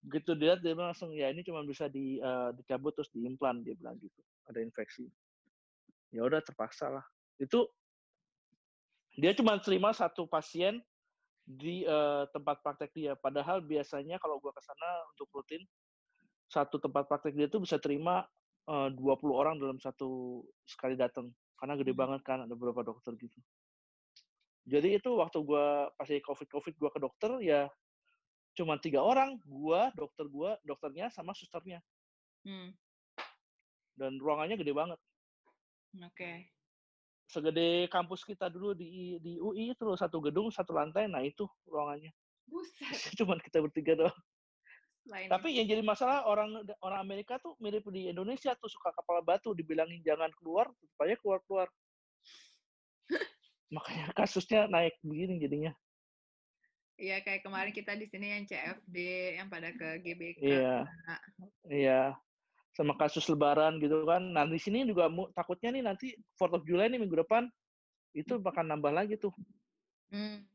Begitu 0.02 0.34
dia 0.34 0.58
dia 0.58 0.74
bilang 0.74 0.92
langsung 0.92 1.14
ya 1.14 1.30
ini 1.30 1.46
cuma 1.46 1.62
bisa 1.62 1.86
di 1.86 2.18
uh, 2.18 2.50
dicabut 2.56 2.98
terus 2.98 3.14
diimplan 3.14 3.62
dia 3.62 3.78
bilang 3.78 3.96
gitu. 4.02 4.20
Ada 4.50 4.60
infeksi. 4.64 5.06
Ya 6.10 6.26
udah 6.26 6.42
terpaksa 6.42 6.90
lah. 6.90 7.06
Itu 7.38 7.70
dia 9.20 9.36
cuma 9.36 9.60
terima 9.60 9.92
satu 9.92 10.26
pasien 10.26 10.80
di 11.44 11.84
uh, 11.84 12.30
tempat 12.32 12.64
praktek 12.64 12.92
dia. 12.96 13.14
Padahal 13.20 13.60
biasanya 13.60 14.22
kalau 14.22 14.40
gua 14.40 14.56
ke 14.56 14.62
sana 14.64 14.90
untuk 15.12 15.28
rutin 15.36 15.62
satu 16.50 16.82
tempat 16.82 17.06
praktek 17.06 17.38
dia 17.38 17.46
tuh 17.46 17.62
bisa 17.62 17.78
terima 17.78 18.26
uh, 18.66 18.90
20 18.90 19.02
orang 19.30 19.56
dalam 19.58 19.78
satu 19.78 20.42
sekali 20.66 20.98
datang. 20.98 21.30
Karena 21.60 21.76
gede 21.76 21.92
Hmm. 21.94 22.02
banget 22.06 22.22
kan 22.24 22.46
ada 22.48 22.54
beberapa 22.56 22.86
dokter 22.86 23.14
gitu. 23.20 23.38
Jadi 24.70 25.02
itu 25.02 25.10
waktu 25.18 25.42
gua 25.42 25.90
pas 25.98 26.06
lagi 26.06 26.22
covid 26.22 26.48
covid 26.48 26.74
gua 26.78 26.90
ke 26.94 27.00
dokter 27.02 27.32
ya 27.42 27.66
cuma 28.54 28.76
tiga 28.76 29.00
orang, 29.00 29.40
gua, 29.48 29.88
dokter 29.96 30.28
gua, 30.28 30.60
dokternya 30.68 31.08
sama 31.10 31.32
susternya. 31.32 31.80
Hmm. 32.44 32.76
Dan 33.98 34.20
ruangannya 34.20 34.60
gede 34.60 34.74
banget. 34.76 35.00
Oke. 36.06 36.59
Segede 37.30 37.86
kampus 37.94 38.26
kita 38.26 38.50
dulu 38.50 38.74
di 38.74 39.22
di 39.22 39.38
UI 39.38 39.78
itu 39.78 39.86
loh, 39.86 39.94
satu 39.94 40.18
gedung 40.18 40.50
satu 40.50 40.74
lantai, 40.74 41.06
nah 41.06 41.22
itu 41.22 41.46
ruangannya. 41.70 42.10
Buset. 42.50 42.90
Cuman 43.22 43.38
kita 43.38 43.62
bertiga 43.62 43.94
doang. 43.94 44.20
Lain 45.10 45.30
Tapi 45.30 45.54
yang 45.54 45.70
jadi 45.70 45.86
masalah 45.86 46.26
orang 46.26 46.66
orang 46.82 47.00
Amerika 47.06 47.38
tuh 47.38 47.54
mirip 47.62 47.86
di 47.94 48.10
Indonesia 48.10 48.58
tuh 48.58 48.70
suka 48.70 48.90
kepala 48.98 49.22
batu 49.22 49.54
dibilangin 49.54 50.02
jangan 50.02 50.34
keluar, 50.42 50.74
aja 51.02 51.16
keluar 51.22 51.40
keluar. 51.46 51.68
Makanya 53.78 54.10
kasusnya 54.18 54.66
naik 54.66 54.98
begini 55.06 55.38
jadinya. 55.38 55.74
Iya 57.00 57.24
kayak 57.24 57.46
kemarin 57.48 57.72
kita 57.72 57.96
di 57.96 58.10
sini 58.12 58.28
yang 58.36 58.44
CFD 58.44 58.98
yang 59.40 59.48
pada 59.48 59.72
ke 59.72 60.04
GBK. 60.04 60.42
Iya, 60.44 60.76
iya. 61.72 62.02
Sama 62.80 62.96
kasus 62.96 63.28
Lebaran 63.28 63.76
gitu 63.84 64.08
kan. 64.08 64.24
Nah 64.24 64.48
di 64.48 64.56
sini 64.56 64.88
juga 64.88 65.12
takutnya 65.36 65.76
nih 65.76 65.84
nanti 65.84 66.16
4 66.40 66.56
of 66.56 66.64
July 66.64 66.88
nih 66.88 67.04
minggu 67.04 67.20
depan 67.28 67.52
itu 68.16 68.40
bakal 68.40 68.64
nambah 68.64 68.96
lagi 68.96 69.20
tuh. 69.20 69.36
Hmm. 70.16 70.48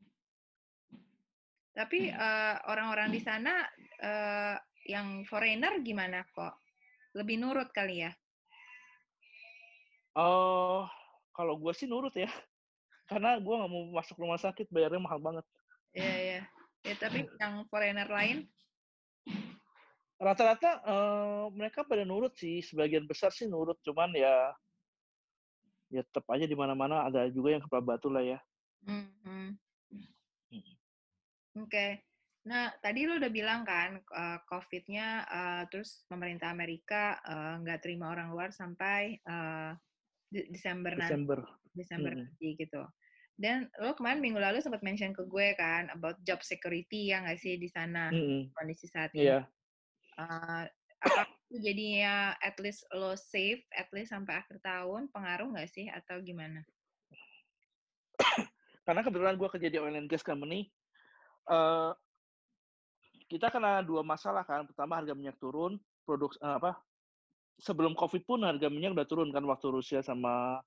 Tapi 1.77 2.09
eh, 2.09 2.55
orang-orang 2.65 3.13
di 3.13 3.21
sana 3.21 3.61
eh, 4.01 4.57
yang 4.89 5.21
foreigner 5.29 5.77
gimana 5.85 6.25
kok? 6.33 6.57
Lebih 7.13 7.37
nurut 7.37 7.69
kali 7.69 8.09
ya? 8.09 8.11
Oh, 10.15 10.87
kalau 11.35 11.59
gue 11.59 11.77
sih 11.77 11.85
nurut 11.85 12.15
ya. 12.17 12.25
Karena 13.11 13.37
gue 13.37 13.53
nggak 13.53 13.69
mau 13.69 13.85
masuk 13.93 14.17
rumah 14.17 14.41
sakit 14.41 14.65
bayarnya 14.73 14.97
mahal 14.97 15.21
banget. 15.21 15.45
Iya 15.93 16.15
iya. 16.17 16.41
Ya 16.85 16.95
tapi 16.97 17.21
yang 17.43 17.69
foreigner 17.69 18.07
lain, 18.07 18.49
Rata-rata 20.15 20.79
eh, 20.85 21.45
mereka 21.51 21.83
pada 21.83 22.07
nurut 22.07 22.31
sih, 22.39 22.63
sebagian 22.63 23.03
besar 23.03 23.35
sih 23.35 23.47
nurut. 23.47 23.79
Cuman 23.83 24.15
ya 24.15 24.55
ya 25.93 26.01
tetap 26.01 26.25
aja 26.33 26.49
di 26.49 26.57
mana-mana 26.57 27.05
ada 27.05 27.29
juga 27.29 27.53
yang 27.55 27.63
kepala 27.63 27.95
batu 27.95 28.09
lah 28.09 28.23
ya. 28.25 28.39
hmm, 28.87 29.53
hmm. 30.49 30.73
Oke. 31.61 32.03
Nah 32.45 32.69
tadi 32.77 33.09
lu 33.09 33.17
udah 33.17 33.31
bilang 33.31 33.65
kan 33.65 33.97
eh, 33.99 34.39
COVID-nya 34.49 35.07
eh, 35.25 35.63
terus 35.71 36.03
pemerintah 36.05 36.51
Amerika 36.51 37.17
eh, 37.23 37.53
nggak 37.63 37.79
terima 37.85 38.11
orang 38.11 38.31
luar 38.31 38.49
sampai 38.53 39.17
eh, 39.19 39.71
De- 40.25 40.49
Desember 40.51 40.93
nanti. 40.97 41.15
Desember. 41.15 41.39
Desember 41.75 42.11
Mm-mm. 42.15 42.27
nanti 42.27 42.47
gitu. 42.59 42.81
Dan 43.35 43.67
lo 43.83 43.91
kemarin 43.99 44.23
minggu 44.23 44.39
lalu 44.39 44.63
sempat 44.63 44.79
mention 44.79 45.11
ke 45.11 45.27
gue 45.27 45.59
kan 45.59 45.91
about 45.91 46.15
job 46.23 46.39
security 46.39 47.11
ya 47.11 47.19
nggak 47.23 47.39
sih 47.39 47.59
di 47.59 47.67
sana 47.67 48.11
Mm-mm. 48.11 48.51
kondisi 48.55 48.87
saat 48.87 49.11
ini. 49.11 49.27
Iya. 49.27 49.47
Itu 51.45 51.61
jadinya 51.61 52.33
at 52.41 52.57
least 52.57 52.87
lo 52.95 53.13
safe 53.15 53.61
at 53.75 53.87
least 53.93 54.11
sampai 54.11 54.41
akhir 54.41 54.57
tahun 54.63 55.11
pengaruh 55.13 55.53
nggak 55.53 55.69
sih 55.69 55.87
atau 55.91 56.17
gimana? 56.23 56.65
Karena 58.85 59.01
kebetulan 59.01 59.35
gue 59.35 59.49
kerja 59.49 59.67
di 59.69 59.77
oil 59.81 59.97
and 59.97 60.09
gas 60.09 60.21
company, 60.21 60.69
eh 61.49 61.91
kita 63.25 63.49
kena 63.49 63.81
dua 63.81 64.05
masalah 64.05 64.45
kan. 64.45 64.65
Pertama 64.69 65.01
harga 65.01 65.17
minyak 65.17 65.37
turun, 65.41 65.81
produk 66.05 66.31
eh, 66.37 66.55
apa? 66.61 66.77
Sebelum 67.57 67.95
COVID 67.97 68.23
pun 68.27 68.45
harga 68.45 68.67
minyak 68.69 68.93
udah 68.93 69.07
turun 69.07 69.29
kan 69.33 69.41
waktu 69.47 69.67
Rusia 69.71 70.03
sama 70.05 70.61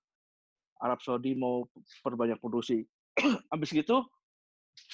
Arab 0.79 0.99
Saudi 1.03 1.35
mau 1.39 1.67
perbanyak 2.03 2.39
produksi. 2.43 2.87
Habis 3.53 3.71
gitu 3.75 4.07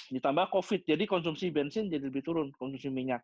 ditambah 0.09 0.49
COVID, 0.49 0.89
jadi 0.89 1.05
konsumsi 1.05 1.53
bensin 1.53 1.93
jadi 1.93 2.09
lebih 2.09 2.25
turun, 2.25 2.49
konsumsi 2.57 2.89
minyak. 2.89 3.21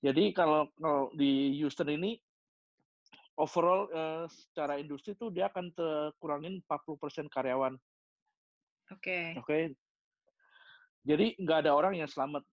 Jadi 0.00 0.32
kalau, 0.32 0.72
kalau 0.80 1.12
di 1.12 1.60
Houston 1.60 1.92
ini 1.92 2.16
overall 3.36 3.88
eh, 3.92 4.24
secara 4.28 4.80
industri 4.80 5.12
tuh 5.16 5.28
dia 5.28 5.52
akan 5.52 5.72
kurangin 6.16 6.60
40% 6.64 7.28
karyawan. 7.28 7.76
Oke. 8.90 9.36
Oke. 9.36 9.76
Jadi 11.04 11.36
nggak 11.40 11.68
ada 11.68 11.72
orang 11.72 11.96
yang 11.96 12.08
selamat. 12.08 12.44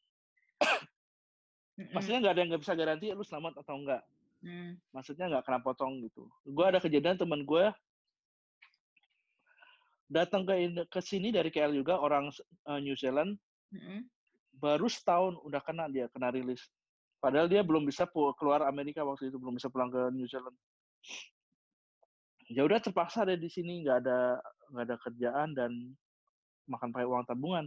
Maksudnya 1.95 2.19
nggak 2.23 2.33
ada 2.33 2.41
yang 2.41 2.49
nggak 2.55 2.63
bisa 2.63 2.75
garansi 2.75 3.05
lu 3.11 3.23
selamat 3.23 3.63
atau 3.63 3.75
enggak. 3.75 4.01
Mm. 4.41 4.79
Maksudnya 4.93 5.25
nggak 5.29 5.43
kena 5.43 5.59
potong 5.59 6.03
gitu. 6.03 6.29
Gue 6.45 6.65
ada 6.67 6.79
kejadian 6.79 7.19
teman 7.19 7.43
gue 7.43 7.69
datang 10.07 10.47
ke 10.47 10.71
ke 10.87 10.99
sini 11.03 11.35
dari 11.35 11.51
KL 11.51 11.75
juga 11.75 11.99
orang 11.99 12.31
uh, 12.63 12.79
New 12.79 12.95
Zealand 12.95 13.35
mm-hmm. 13.75 13.99
Baru 14.57 14.89
setahun 14.89 15.37
udah 15.45 15.61
kena 15.61 15.85
dia 15.87 16.09
kena 16.09 16.33
rilis. 16.33 16.61
Padahal 17.17 17.49
dia 17.49 17.65
belum 17.65 17.85
bisa 17.85 18.05
keluar 18.37 18.65
Amerika 18.65 19.01
waktu 19.01 19.33
itu 19.33 19.37
belum 19.41 19.57
bisa 19.57 19.69
pulang 19.73 19.89
ke 19.89 20.01
New 20.13 20.29
Zealand. 20.29 20.53
Ya 22.47 22.63
udah 22.63 22.77
terpaksa 22.77 23.25
deh 23.25 23.35
di 23.35 23.49
sini 23.49 23.81
nggak 23.83 23.97
ada 24.05 24.39
nggak 24.71 24.85
ada 24.85 24.95
kerjaan 25.01 25.49
dan 25.57 25.71
makan 26.69 26.93
pakai 26.93 27.07
uang 27.09 27.25
tabungan. 27.25 27.65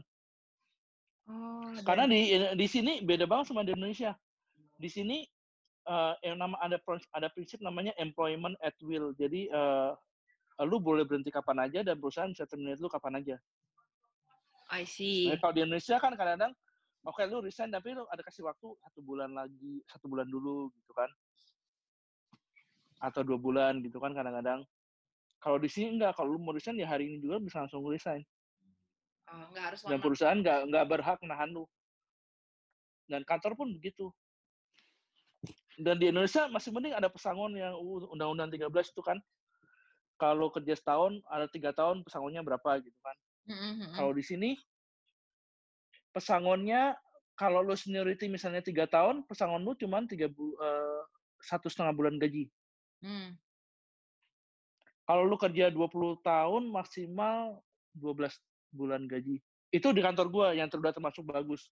Oh, 1.30 1.70
karena 1.86 2.10
di 2.10 2.34
di 2.58 2.66
sini 2.66 3.02
beda 3.02 3.26
banget 3.26 3.50
sama 3.50 3.66
di 3.66 3.74
Indonesia. 3.74 4.14
Di 4.80 4.88
sini 4.88 5.26
uh, 5.86 6.14
yang 6.24 6.40
nama 6.40 6.56
ada 6.62 6.78
ada 7.14 7.28
prinsip 7.30 7.60
namanya 7.60 7.94
employment 7.98 8.56
at 8.62 8.74
will. 8.82 9.12
Jadi 9.18 9.50
uh, 9.52 9.92
lu 10.64 10.80
boleh 10.80 11.04
berhenti 11.08 11.32
kapan 11.32 11.68
aja 11.68 11.80
dan 11.80 11.96
perusahaan 11.96 12.30
bisa 12.30 12.44
terminate 12.44 12.80
lu 12.80 12.88
kapan 12.88 13.20
aja. 13.20 13.36
I 14.70 14.86
see. 14.86 15.26
Nah, 15.26 15.40
kalau 15.42 15.52
di 15.56 15.66
Indonesia 15.66 15.98
kan 15.98 16.14
kadang-kadang, 16.14 16.54
oke 17.06 17.16
okay, 17.16 17.24
lu 17.28 17.40
resign 17.40 17.72
tapi 17.72 17.96
lu 17.96 18.04
ada 18.08 18.20
kasih 18.20 18.44
waktu 18.44 18.68
satu 18.80 19.00
bulan 19.00 19.32
lagi, 19.32 19.80
satu 19.88 20.06
bulan 20.10 20.28
dulu 20.28 20.68
gitu 20.76 20.92
kan. 20.92 21.10
Atau 23.00 23.24
dua 23.24 23.40
bulan 23.40 23.80
gitu 23.80 23.96
kan 23.96 24.12
kadang-kadang. 24.12 24.64
Kalau 25.40 25.56
di 25.56 25.72
sini 25.72 25.96
enggak, 25.96 26.20
kalau 26.20 26.36
lu 26.36 26.40
mau 26.40 26.52
resign 26.52 26.76
ya 26.76 26.84
hari 26.84 27.08
ini 27.08 27.24
juga 27.24 27.40
bisa 27.40 27.64
langsung 27.64 27.80
resign. 27.88 28.20
Oh, 29.32 29.48
enggak 29.48 29.64
harus 29.72 29.80
Dan 29.88 29.98
perusahaan 30.04 30.36
enggak, 30.36 30.68
enggak 30.68 30.84
berhak 30.84 31.18
nahan 31.24 31.48
lu. 31.48 31.64
Dan 33.08 33.24
kantor 33.24 33.56
pun 33.56 33.72
begitu. 33.72 34.12
Dan 35.80 35.96
di 35.96 36.12
Indonesia 36.12 36.44
masih 36.52 36.76
mending 36.76 36.92
ada 36.92 37.08
pesangon 37.08 37.56
yang 37.56 37.72
uh, 37.72 38.12
Undang-Undang 38.12 38.52
13 38.52 38.68
itu 38.68 39.00
kan 39.00 39.16
kalau 40.20 40.52
kerja 40.52 40.76
setahun 40.76 41.24
ada 41.32 41.48
tiga 41.48 41.72
tahun 41.72 42.04
pesangonnya 42.04 42.44
berapa 42.44 42.84
gitu 42.84 42.98
kan. 43.00 43.16
Mm-hmm. 43.48 43.96
Kalau 43.96 44.12
di 44.12 44.20
sini 44.20 44.50
pesangonnya 46.10 46.98
kalau 47.38 47.64
lo 47.64 47.72
seniority 47.72 48.28
misalnya 48.28 48.60
tiga 48.60 48.84
tahun, 48.84 49.24
pesangon 49.24 49.64
lo 49.64 49.72
cuma 49.72 50.04
tiga 50.04 50.28
bu, 50.28 50.52
uh, 50.60 51.02
satu 51.40 51.72
setengah 51.72 51.96
bulan 51.96 52.20
gaji. 52.20 52.52
Mm. 53.00 53.32
Kalau 55.08 55.24
lo 55.24 55.40
kerja 55.40 55.72
20 55.72 56.20
tahun 56.20 56.62
maksimal 56.68 57.58
12 57.96 58.30
bulan 58.76 59.08
gaji. 59.08 59.40
Itu 59.72 59.90
di 59.96 60.04
kantor 60.04 60.26
gua 60.28 60.48
yang 60.52 60.68
sudah 60.68 60.92
termasuk 60.92 61.24
bagus. 61.24 61.66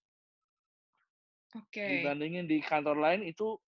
Oke. 1.55 1.81
Okay. 1.81 1.91
Dibandingin 2.01 2.49
di 2.49 2.65
kantor 2.65 2.97
lain 2.99 3.23
itu 3.29 3.61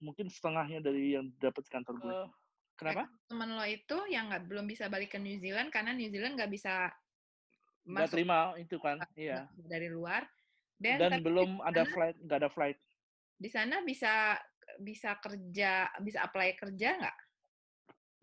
mungkin 0.00 0.26
setengahnya 0.26 0.80
dari 0.80 1.14
yang 1.14 1.30
dapat 1.38 1.64
kantor 1.68 1.94
gue. 2.00 2.12
Uh, 2.26 2.28
Kenapa? 2.80 3.04
Teman 3.28 3.60
lo 3.60 3.64
itu 3.68 3.98
yang 4.08 4.32
nggak 4.32 4.48
belum 4.48 4.64
bisa 4.64 4.88
balik 4.88 5.12
ke 5.12 5.18
New 5.20 5.36
Zealand 5.36 5.68
karena 5.68 5.92
New 5.92 6.08
Zealand 6.08 6.40
nggak 6.40 6.48
bisa 6.48 6.88
nggak 7.90 8.10
terima 8.14 8.54
itu 8.56 8.76
kan, 8.78 8.96
iya. 9.18 9.46
Dari 9.54 9.90
luar. 9.90 10.26
Dan, 10.80 10.96
Dan 10.96 11.20
belum 11.20 11.60
ada 11.60 11.84
sana, 11.84 11.92
flight, 11.92 12.16
nggak 12.24 12.38
ada 12.40 12.50
flight. 12.50 12.78
Di 13.36 13.48
sana 13.52 13.84
bisa 13.84 14.38
bisa 14.80 15.18
kerja, 15.20 15.92
bisa 16.00 16.24
apply 16.24 16.56
kerja 16.56 16.96
nggak? 16.96 17.18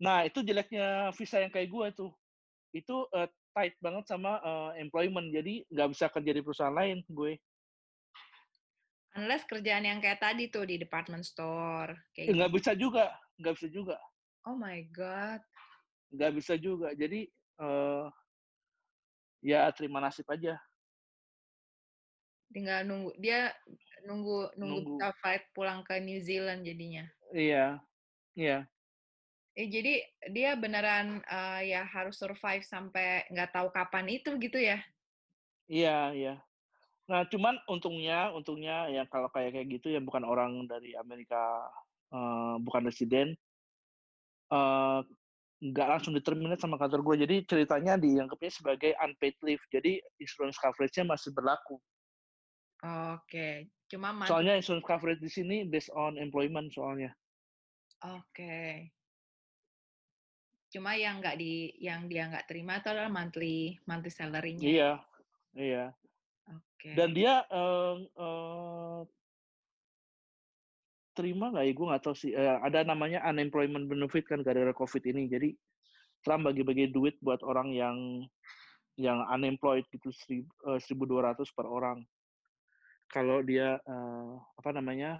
Nah 0.02 0.26
itu 0.26 0.42
jeleknya 0.42 1.14
visa 1.14 1.38
yang 1.38 1.54
kayak 1.54 1.70
gue 1.70 1.86
tuh. 1.94 2.10
Itu 2.74 3.06
uh, 3.14 3.30
tight 3.54 3.78
banget 3.78 4.10
sama 4.10 4.42
uh, 4.42 4.70
employment, 4.78 5.30
jadi 5.30 5.62
nggak 5.70 5.88
bisa 5.94 6.06
kerja 6.10 6.30
di 6.34 6.42
perusahaan 6.42 6.74
lain 6.74 7.02
gue. 7.06 7.38
Unless 9.18 9.50
kerjaan 9.50 9.82
yang 9.82 9.98
kayak 9.98 10.22
tadi 10.22 10.46
tuh 10.46 10.62
di 10.66 10.78
department 10.78 11.26
store. 11.26 11.94
Kayak 12.14 12.38
nggak 12.38 12.50
gitu. 12.50 12.58
bisa 12.58 12.72
juga, 12.78 13.06
nggak 13.38 13.54
bisa 13.58 13.68
juga. 13.70 13.96
Oh 14.46 14.54
my 14.54 14.78
god. 14.94 15.42
Nggak 16.14 16.32
bisa 16.38 16.54
juga. 16.58 16.94
Jadi 16.94 17.26
uh, 17.58 18.06
ya 19.42 19.68
terima 19.74 20.02
nasib 20.02 20.26
aja. 20.30 20.58
Tinggal 22.48 22.88
nunggu 22.88 23.12
dia 23.20 23.52
nunggu 24.08 24.56
nunggu, 24.56 24.96
nunggu. 24.98 25.16
fight 25.20 25.44
pulang 25.52 25.84
ke 25.84 26.00
New 26.00 26.18
Zealand 26.22 26.64
jadinya. 26.64 27.04
Iya, 27.34 27.78
iya. 28.32 28.64
Eh, 29.58 29.66
jadi 29.66 30.06
dia 30.30 30.54
beneran 30.54 31.18
uh, 31.26 31.60
ya 31.66 31.82
harus 31.82 32.14
survive 32.14 32.62
sampai 32.62 33.26
nggak 33.34 33.50
tahu 33.50 33.68
kapan 33.74 34.06
itu 34.06 34.30
gitu 34.38 34.54
ya? 34.54 34.78
Iya, 35.66 36.14
iya. 36.14 36.34
Nah, 37.10 37.26
cuman 37.26 37.58
untungnya, 37.66 38.30
untungnya 38.30 38.86
ya 38.86 39.02
kalau 39.10 39.32
kayak 39.34 39.58
kayak 39.58 39.68
gitu 39.80 39.90
ya 39.92 40.00
bukan 40.00 40.22
orang 40.22 40.68
dari 40.70 40.94
Amerika, 40.94 41.66
uh, 42.14 42.60
bukan 42.62 42.86
residen, 42.86 43.34
uh, 44.52 45.02
nggak 45.58 45.88
langsung 45.90 46.14
diterminate 46.14 46.62
sama 46.62 46.78
kantor 46.78 47.02
gue. 47.02 47.26
Jadi 47.26 47.36
ceritanya 47.46 47.98
dianggapnya 47.98 48.52
sebagai 48.54 48.94
unpaid 49.02 49.34
leave. 49.42 49.62
Jadi 49.70 49.98
insurance 50.22 50.58
coverage-nya 50.62 51.04
masih 51.06 51.34
berlaku. 51.34 51.78
Oke, 52.78 53.26
okay. 53.26 53.54
cuma 53.90 54.14
soalnya 54.22 54.54
insurance 54.54 54.86
coverage 54.86 55.18
di 55.18 55.26
sini 55.26 55.66
based 55.66 55.90
on 55.98 56.14
employment 56.14 56.70
soalnya. 56.70 57.10
Oke. 58.06 58.22
Okay. 58.30 58.70
Cuma 60.70 60.94
yang 60.94 61.18
nggak 61.18 61.42
di 61.42 61.74
yang 61.82 62.06
dia 62.06 62.30
nggak 62.30 62.46
terima 62.46 62.78
itu 62.78 62.86
adalah 62.86 63.10
monthly 63.10 63.74
monthly 63.82 64.14
salary-nya. 64.14 64.62
Iya, 64.62 64.92
iya. 65.58 65.84
Oke. 66.46 66.62
Okay. 66.78 66.94
Dan 66.94 67.18
dia 67.18 67.42
uh, 67.50 67.98
uh, 68.14 69.02
terima 71.18 71.50
nggak 71.50 71.66
ya? 71.66 71.72
Gue 71.74 71.86
nggak 71.90 72.02
tahu 72.06 72.14
sih. 72.14 72.30
Uh, 72.38 72.62
ada 72.62 72.86
namanya 72.86 73.18
unemployment 73.26 73.90
benefit 73.90 74.30
kan 74.30 74.46
gara-gara 74.46 74.70
COVID 74.70 75.02
ini. 75.10 75.26
Jadi 75.26 75.50
Trump 76.22 76.46
bagi-bagi 76.46 76.94
duit 76.94 77.18
buat 77.18 77.42
orang 77.42 77.74
yang 77.74 78.22
yang 78.98 79.22
unemployed 79.30 79.86
gitu 79.94 80.10
eh, 80.10 80.78
seribu 80.82 81.06
dua 81.06 81.30
ratus 81.30 81.50
per 81.54 81.66
orang. 81.66 82.02
Kalau 83.10 83.42
dia 83.42 83.78
uh, 83.82 84.32
apa 84.58 84.70
namanya 84.74 85.18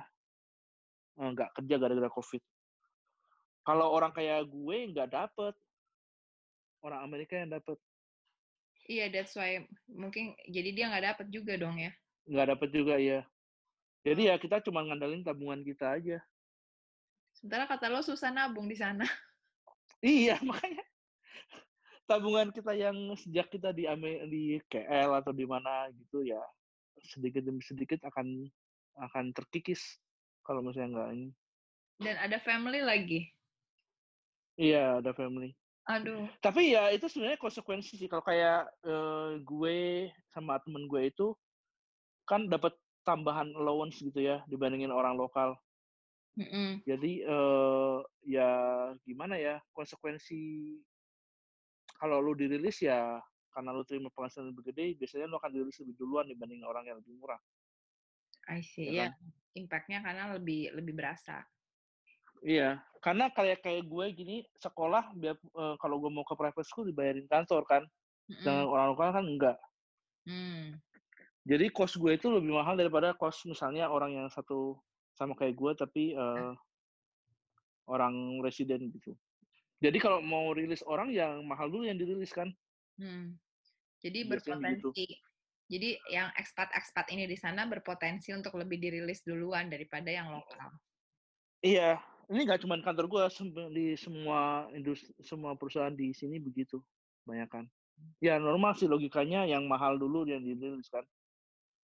nggak 1.19 1.51
uh, 1.51 1.55
kerja 1.59 1.75
gara-gara 1.79 2.11
COVID. 2.11 2.43
Kalau 3.67 3.87
orang 3.91 4.15
kayak 4.15 4.49
gue 4.49 4.77
nggak 4.95 5.11
dapet, 5.13 5.55
orang 6.83 7.01
Amerika 7.05 7.37
yang 7.39 7.53
dapet. 7.53 7.79
Iya, 8.89 9.13
that's 9.13 9.37
why 9.37 9.69
mungkin 9.87 10.33
jadi 10.49 10.73
dia 10.73 10.85
nggak 10.89 11.07
dapet 11.15 11.27
juga 11.29 11.55
dong 11.61 11.77
ya? 11.77 11.93
Nggak 12.25 12.47
dapet 12.57 12.69
juga 12.73 12.95
ya. 12.97 13.21
Jadi 14.15 14.23
ya 14.33 14.35
kita 14.41 14.65
cuma 14.65 14.81
ngandelin 14.85 15.21
tabungan 15.21 15.61
kita 15.61 16.01
aja. 16.01 16.19
Sementara 17.37 17.69
kata 17.69 17.93
lo 17.93 18.01
susah 18.01 18.33
nabung 18.33 18.67
di 18.67 18.77
sana. 18.79 19.05
Iya, 20.01 20.39
makanya 20.49 20.85
tabungan 22.09 22.49
kita 22.49 22.73
yang 22.73 22.97
sejak 23.21 23.53
kita 23.53 23.69
di 23.77 23.85
di 24.33 24.57
KL 24.65 25.21
atau 25.21 25.31
di 25.37 25.45
mana 25.45 25.93
gitu 25.93 26.25
ya 26.25 26.41
sedikit 27.05 27.45
demi 27.45 27.61
sedikit 27.61 28.01
akan 28.09 28.49
akan 28.99 29.31
terkikis 29.37 30.01
kalau 30.43 30.65
misalnya 30.65 30.89
enggak 30.89 31.09
ini. 31.15 31.29
Dan 32.01 32.17
ada 32.17 32.39
family 32.41 32.81
lagi. 32.81 33.21
Iya, 34.59 34.99
ada 35.05 35.13
family. 35.15 35.55
Aduh. 35.87 36.27
Tapi 36.43 36.75
ya 36.75 36.91
itu 36.91 37.07
sebenarnya 37.07 37.39
konsekuensi 37.39 37.95
sih 38.01 38.09
kalau 38.11 38.25
kayak 38.25 38.67
uh, 38.85 39.39
gue 39.39 40.09
sama 40.35 40.59
temen 40.65 40.89
gue 40.89 41.13
itu 41.13 41.37
kan 42.29 42.45
dapat 42.49 42.75
tambahan 43.09 43.49
allowance 43.57 44.05
gitu 44.05 44.21
ya 44.21 44.45
dibandingin 44.45 44.93
orang 44.93 45.17
lokal. 45.17 45.57
Mm-hmm. 46.37 46.85
Jadi 46.85 47.13
uh, 47.25 48.05
ya 48.23 48.51
gimana 49.09 49.41
ya 49.41 49.57
konsekuensi 49.73 50.77
kalau 51.97 52.21
lu 52.21 52.37
dirilis 52.37 52.85
ya 52.85 53.17
karena 53.51 53.75
lu 53.75 53.83
terima 53.83 54.07
penghasilan 54.15 54.55
lebih 54.55 54.71
gede, 54.71 54.95
biasanya 55.01 55.27
lu 55.27 55.41
akan 55.41 55.51
dirilis 55.51 55.81
lebih 55.83 55.97
duluan 55.99 56.31
dibanding 56.31 56.63
orang 56.63 56.87
yang 56.87 57.01
lebih 57.01 57.17
murah. 57.19 57.41
I 58.47 58.63
see. 58.63 58.95
Ya, 58.95 59.11
kan? 59.11 59.19
impact-nya 59.59 59.99
karena 60.05 60.31
lebih 60.39 60.71
lebih 60.79 60.95
berasa. 60.95 61.43
Iya, 62.39 62.79
karena 63.03 63.35
kayak 63.35 63.67
kayak 63.67 63.91
gue 63.91 64.07
gini 64.15 64.37
sekolah 64.63 65.11
biar 65.19 65.35
uh, 65.59 65.75
kalau 65.83 65.99
gue 65.99 66.07
mau 66.07 66.23
ke 66.23 66.39
private 66.39 66.69
school 66.71 66.87
dibayarin 66.87 67.27
kantor 67.27 67.67
kan, 67.67 67.83
mm-hmm. 67.83 68.47
dengan 68.47 68.65
orang 68.71 68.87
lokal 68.95 69.11
kan 69.11 69.25
enggak. 69.27 69.59
Mm. 70.29 70.79
Jadi 71.49 71.73
kos 71.73 71.97
gue 71.97 72.13
itu 72.13 72.29
lebih 72.29 72.53
mahal 72.53 72.77
daripada 72.77 73.17
kos 73.17 73.49
misalnya 73.49 73.89
orang 73.89 74.13
yang 74.13 74.29
satu 74.29 74.77
sama 75.17 75.33
kayak 75.33 75.57
gue 75.57 75.73
tapi 75.81 76.03
uh, 76.13 76.53
orang 77.89 78.45
residen 78.45 78.93
gitu. 78.93 79.17
Jadi 79.81 79.97
kalau 79.97 80.21
mau 80.21 80.53
rilis 80.53 80.85
orang 80.85 81.09
yang 81.09 81.41
mahal 81.49 81.73
dulu 81.73 81.89
yang 81.89 81.97
dirilis 81.97 82.37
kan. 82.37 82.53
Hmm. 83.01 83.41
Jadi 84.05 84.29
Biasanya 84.29 84.61
berpotensi. 84.61 84.85
Gitu. 84.93 85.17
Jadi 85.69 85.91
yang 86.13 86.29
ekspat-ekspat 86.33 87.13
ini 87.13 87.29
di 87.29 87.37
sana 87.37 87.69
berpotensi 87.69 88.33
untuk 88.33 88.57
lebih 88.57 88.81
dirilis 88.81 89.21
duluan 89.25 89.69
daripada 89.69 90.09
yang 90.09 90.33
lokal. 90.33 90.73
Iya, 91.61 92.01
ini 92.33 92.49
nggak 92.49 92.65
cuma 92.65 92.81
kantor 92.81 93.05
gue 93.09 93.23
di 93.73 93.87
semua 94.01 94.65
industri, 94.73 95.13
semua 95.21 95.53
perusahaan 95.61 95.93
di 95.93 96.13
sini 96.17 96.41
begitu, 96.41 96.81
banyak 97.29 97.49
kan. 97.53 97.65
Ya 98.23 98.41
normal 98.41 98.79
sih 98.79 98.89
logikanya 98.89 99.45
yang 99.45 99.69
mahal 99.69 100.01
dulu 100.01 100.25
yang 100.25 100.41
dirilis 100.41 100.89
kan. 100.89 101.05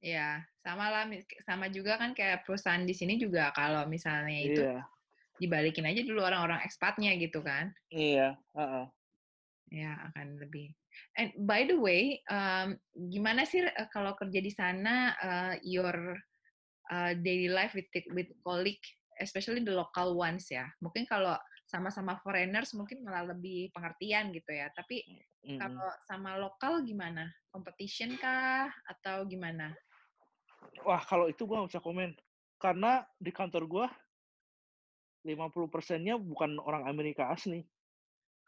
Iya, 0.04 0.44
sama 0.60 0.92
lah, 0.92 1.08
sama 1.48 1.72
juga 1.72 1.96
kan 1.96 2.12
kayak 2.12 2.44
perusahaan 2.44 2.84
di 2.84 2.92
sini 2.92 3.16
juga 3.16 3.48
kalau 3.56 3.88
misalnya 3.88 4.36
itu 4.44 4.60
iya. 4.60 4.84
dibalikin 5.40 5.88
aja 5.88 6.04
dulu 6.04 6.20
orang-orang 6.20 6.60
ekspatnya 6.60 7.16
gitu 7.16 7.40
kan. 7.40 7.72
Iya, 7.88 8.36
uh 8.52 8.60
-uh. 8.60 8.86
Ya, 9.72 9.96
akan 10.12 10.44
lebih. 10.44 10.76
And 11.16 11.32
by 11.48 11.64
the 11.64 11.80
way, 11.80 12.20
um, 12.28 12.76
gimana 13.08 13.48
sih 13.48 13.64
uh, 13.64 13.88
kalau 13.88 14.12
kerja 14.12 14.44
di 14.44 14.52
sana 14.52 15.16
uh, 15.16 15.54
your 15.64 16.20
uh, 16.92 17.12
daily 17.24 17.48
life 17.48 17.72
with 17.72 17.88
with 18.12 18.28
colleague, 18.44 18.84
especially 19.24 19.64
the 19.64 19.72
local 19.72 20.20
ones 20.20 20.52
ya. 20.52 20.68
Mungkin 20.84 21.08
kalau 21.08 21.32
sama-sama 21.64 22.20
foreigners 22.20 22.76
mungkin 22.76 23.00
malah 23.00 23.32
lebih 23.32 23.72
pengertian 23.72 24.36
gitu 24.36 24.52
ya. 24.52 24.68
Tapi 24.76 25.00
mm 25.00 25.16
-hmm. 25.48 25.58
kalau 25.64 25.88
sama 26.04 26.36
lokal 26.36 26.84
gimana? 26.84 27.24
Competition 27.48 28.20
kah 28.20 28.68
atau 28.84 29.24
gimana? 29.24 29.72
Wah, 30.82 31.02
kalau 31.06 31.30
itu 31.30 31.46
nggak 31.46 31.70
bisa 31.70 31.78
komen. 31.78 32.10
Karena 32.58 33.06
di 33.20 33.30
kantor 33.30 33.64
gua 33.70 33.86
50 35.24 35.72
persennya 35.72 36.18
bukan 36.20 36.60
orang 36.60 36.84
Amerika 36.90 37.30
asli. 37.32 37.64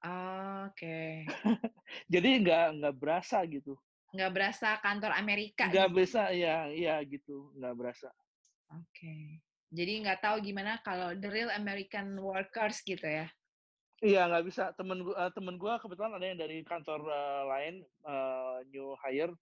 Oke. 0.05 0.75
Okay. 0.77 1.13
Jadi 2.13 2.29
nggak 2.45 2.83
nggak 2.83 2.95
berasa 3.01 3.41
gitu. 3.49 3.79
Nggak 4.13 4.33
berasa 4.33 4.69
kantor 4.83 5.13
Amerika. 5.17 5.67
Nggak 5.73 5.89
gitu. 5.93 5.99
bisa, 5.99 6.23
ya, 6.33 6.69
ya 6.71 7.01
gitu, 7.05 7.51
nggak 7.57 7.75
berasa. 7.75 8.09
Oke. 8.71 8.83
Okay. 8.93 9.25
Jadi 9.75 9.93
nggak 10.07 10.23
tahu 10.23 10.37
gimana 10.47 10.79
kalau 10.87 11.11
the 11.19 11.27
real 11.27 11.51
American 11.51 12.15
workers 12.23 12.81
gitu 12.87 13.03
ya? 13.03 13.27
Iya 14.05 14.29
nggak 14.29 14.45
bisa. 14.47 14.71
Temen 14.77 15.03
gua, 15.03 15.17
uh, 15.17 15.31
temen 15.33 15.57
gua 15.57 15.81
kebetulan 15.81 16.13
ada 16.15 16.27
yang 16.29 16.39
dari 16.39 16.63
kantor 16.63 17.01
uh, 17.09 17.43
lain 17.51 17.83
uh, 18.05 18.63
new 18.71 18.95
hire. 19.01 19.33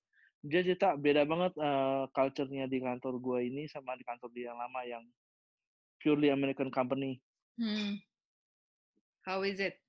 Dia 0.45 0.61
cerita 0.61 0.92
beda 0.92 1.24
banget 1.24 1.57
uh, 1.57 2.05
culture-nya 2.12 2.68
di 2.68 2.84
kantor 2.84 3.16
gua 3.16 3.40
ini 3.40 3.64
sama 3.64 3.97
di 3.97 4.05
kantor 4.05 4.28
dia 4.36 4.53
yang 4.53 4.61
lama 4.61 4.80
yang 4.84 5.05
purely 5.97 6.28
American 6.28 6.68
company. 6.68 7.16
Hmm. 7.57 7.97
How 9.24 9.40
is 9.40 9.57
it? 9.57 9.80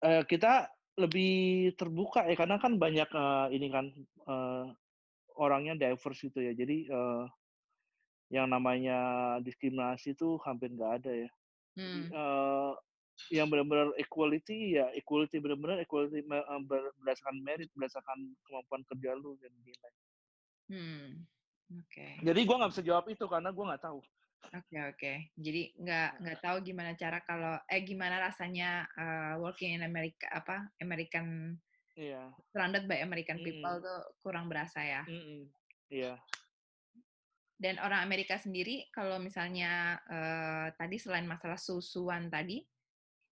Uh, 0.00 0.24
kita 0.24 0.72
lebih 0.96 1.74
terbuka 1.76 2.24
ya 2.24 2.32
karena 2.32 2.56
kan 2.56 2.80
banyak 2.80 3.08
uh, 3.12 3.52
ini 3.52 3.68
kan 3.68 3.92
uh, 4.24 4.72
orangnya 5.36 5.76
diverse 5.76 6.24
gitu 6.24 6.40
ya. 6.40 6.56
Jadi 6.56 6.88
uh, 6.88 7.28
yang 8.32 8.48
namanya 8.48 9.36
diskriminasi 9.44 10.16
itu 10.16 10.40
hampir 10.48 10.72
nggak 10.72 11.04
ada 11.04 11.12
ya. 11.12 11.30
Hmm. 11.76 12.08
Uh, 12.08 12.72
yang 13.30 13.46
benar-benar 13.46 13.94
equality 13.96 14.76
ya 14.76 14.90
equality 14.92 15.38
benar-benar 15.38 15.78
equality 15.80 16.26
berdasarkan 16.98 17.36
merit 17.40 17.70
berdasarkan 17.72 18.18
kemampuan 18.46 18.82
kerja 18.90 19.14
lu 19.14 19.38
dan 19.38 19.52
nilai. 19.62 19.92
Hmm. 20.68 21.06
Oke. 21.78 21.88
Okay. 21.88 22.12
Jadi 22.20 22.40
gue 22.44 22.56
nggak 22.58 22.72
bisa 22.74 22.84
jawab 22.84 23.06
itu 23.08 23.24
karena 23.24 23.50
gue 23.54 23.64
nggak 23.64 23.84
tahu. 23.84 24.00
Oke 24.52 24.60
okay, 24.60 24.80
oke. 24.84 24.98
Okay. 25.00 25.16
Jadi 25.40 25.62
nggak 25.80 26.10
nggak 26.20 26.40
tahu 26.44 26.56
gimana 26.60 26.92
cara 26.98 27.18
kalau 27.24 27.54
eh 27.64 27.80
gimana 27.80 28.16
rasanya 28.20 28.84
uh, 28.92 29.34
working 29.40 29.80
in 29.80 29.82
America 29.86 30.28
apa 30.28 30.68
American 30.84 31.56
yeah. 31.96 32.28
surrounded 32.52 32.84
by 32.84 33.00
American 33.00 33.40
people 33.40 33.64
mm 33.64 33.80
-hmm. 33.80 33.88
tuh 33.88 34.00
kurang 34.20 34.46
berasa 34.50 34.84
ya. 34.84 35.02
Iya. 35.08 35.16
Mm 35.16 35.22
-hmm. 35.22 35.42
yeah. 35.88 36.18
Dan 37.54 37.80
orang 37.80 38.04
Amerika 38.04 38.36
sendiri 38.36 38.90
kalau 38.90 39.16
misalnya 39.22 39.96
uh, 40.10 40.68
tadi 40.74 40.98
selain 41.00 41.24
masalah 41.24 41.56
susuan 41.56 42.28
tadi, 42.28 42.60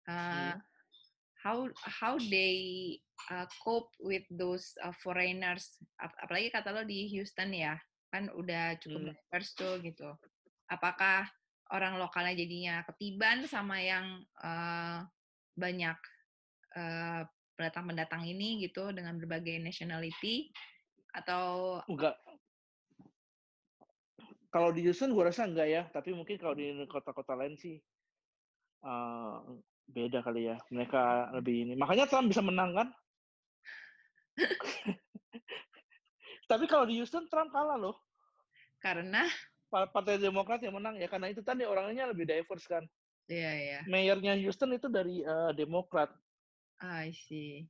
uh, 0.08 0.54
hmm. 0.54 0.58
how 1.42 1.66
how 1.84 2.14
they 2.18 2.96
uh, 3.30 3.46
cope 3.62 3.90
with 4.02 4.24
those 4.32 4.74
uh, 4.82 4.94
foreigners, 5.02 5.78
Ap 5.98 6.14
apalagi 6.22 6.50
kata 6.54 6.70
lo 6.74 6.82
di 6.86 7.10
Houston 7.12 7.50
ya, 7.54 7.74
kan 8.12 8.28
udah 8.32 8.76
cukup 8.82 9.00
hmm. 9.00 9.08
diverse 9.14 9.50
tuh 9.56 9.80
gitu 9.80 10.10
apakah 10.72 11.28
orang 11.72 12.00
lokalnya 12.00 12.36
jadinya 12.36 12.84
ketiban 12.88 13.44
sama 13.44 13.80
yang 13.80 14.24
uh, 14.40 15.04
banyak 15.56 15.96
uh, 16.76 17.24
pendatang-pendatang 17.56 18.24
ini 18.24 18.64
gitu 18.64 18.92
dengan 18.92 19.20
berbagai 19.20 19.60
nationality 19.60 20.48
atau 21.12 21.80
enggak 21.88 22.16
kalau 24.52 24.72
di 24.72 24.84
Houston 24.84 25.12
gue 25.12 25.24
rasa 25.24 25.44
enggak 25.44 25.68
ya 25.68 25.82
tapi 25.92 26.16
mungkin 26.16 26.40
kalau 26.40 26.56
di 26.56 26.72
kota-kota 26.88 27.36
lain 27.36 27.56
sih 27.60 27.76
uh, 28.84 29.40
beda 29.88 30.22
kali 30.22 30.50
ya 30.50 30.56
mereka 30.70 31.32
lebih 31.34 31.68
ini 31.68 31.74
makanya 31.74 32.06
Trump 32.06 32.30
bisa 32.30 32.40
menang 32.44 32.72
kan 32.76 32.88
tapi 36.50 36.64
kalau 36.70 36.86
di 36.86 37.00
Houston 37.00 37.26
Trump 37.28 37.50
kalah 37.50 37.76
loh 37.76 37.96
karena 38.82 39.24
Partai 39.72 40.20
Demokrat 40.20 40.60
yang 40.60 40.76
menang 40.76 41.00
ya 41.00 41.08
karena 41.08 41.32
itu 41.32 41.40
tadi 41.40 41.64
orangnya 41.64 42.12
lebih 42.12 42.28
diverse 42.28 42.68
kan. 42.68 42.84
Iya, 43.32 43.40
yeah, 43.40 43.54
iya. 43.56 43.72
Yeah. 43.72 43.82
Mayornya 43.88 44.36
Houston 44.44 44.76
itu 44.76 44.92
dari 44.92 45.24
uh, 45.24 45.56
Demokrat. 45.56 46.12
I 46.84 47.08
see. 47.16 47.64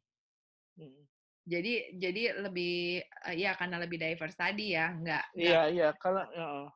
Hmm. 0.74 1.06
Jadi 1.46 1.94
jadi 2.02 2.42
lebih 2.42 3.06
uh, 3.22 3.34
ya 3.38 3.54
karena 3.54 3.78
lebih 3.78 4.02
diverse 4.02 4.34
tadi 4.34 4.74
ya, 4.74 4.90
nggak 4.90 5.24
Iya, 5.38 5.62
iya, 5.70 5.88
kalau 5.94 6.26
uh, 6.26 6.66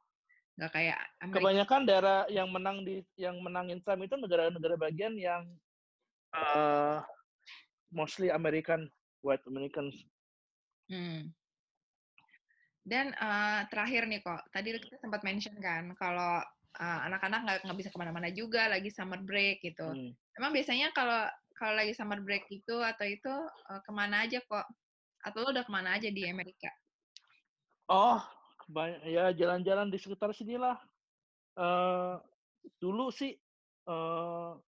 nggak 0.56 0.72
kayak 0.72 0.98
Amerika. 1.20 1.36
kebanyakan 1.36 1.80
daerah 1.84 2.18
yang 2.32 2.48
menang 2.48 2.80
di 2.80 3.04
yang 3.20 3.36
menangin 3.44 3.80
Trump 3.84 4.00
itu 4.00 4.16
negara-negara 4.16 4.76
bagian 4.80 5.12
yang 5.20 5.44
uh, 6.32 7.04
mostly 7.92 8.32
American 8.32 8.88
white 9.20 9.44
Americans. 9.44 9.92
Hmm. 10.88 11.28
Dan 12.86 13.10
uh, 13.18 13.66
terakhir 13.68 14.06
nih 14.06 14.22
kok, 14.22 14.46
tadi 14.54 14.78
kita 14.78 14.96
sempat 15.02 15.26
mention 15.26 15.58
kan 15.58 15.90
kalau 15.98 16.40
uh, 16.78 17.00
anak-anak 17.04 17.40
nggak 17.42 17.58
nggak 17.66 17.78
bisa 17.82 17.90
ke 17.90 17.98
mana-mana 17.98 18.30
juga 18.30 18.70
lagi 18.70 18.88
summer 18.88 19.20
break 19.20 19.60
gitu. 19.60 19.84
Hmm. 19.84 20.14
Emang 20.38 20.54
biasanya 20.54 20.94
kalau 20.96 21.26
kalau 21.56 21.74
lagi 21.76 21.92
summer 21.92 22.20
break 22.22 22.46
itu 22.48 22.76
atau 22.80 23.04
itu 23.04 23.32
uh, 23.68 23.80
ke 23.82 23.92
mana 23.92 24.24
aja 24.24 24.38
kok? 24.40 24.66
Atau 25.26 25.42
lo 25.42 25.50
udah 25.50 25.66
ke 25.66 25.72
mana 25.72 25.98
aja 25.98 26.06
di 26.06 26.22
Amerika? 26.24 26.70
Oh, 27.90 28.22
ya 29.06 29.30
jalan-jalan 29.34 29.88
di 29.90 29.98
sekitar 29.98 30.34
sinilah. 30.34 30.76
Uh, 31.56 32.20
dulu 32.82 33.08
sih 33.08 33.32
uh, 33.88 34.58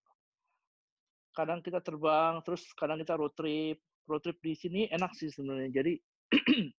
kadang 1.35 1.61
kita 1.63 1.83
terbang, 1.83 2.41
terus 2.43 2.67
kadang 2.75 2.99
kita 2.99 3.19
road 3.19 3.35
trip. 3.35 3.79
Road 4.09 4.25
trip 4.25 4.39
di 4.41 4.57
sini 4.57 4.81
enak 4.89 5.13
sih 5.15 5.29
sebenarnya. 5.29 5.71
Jadi 5.83 5.95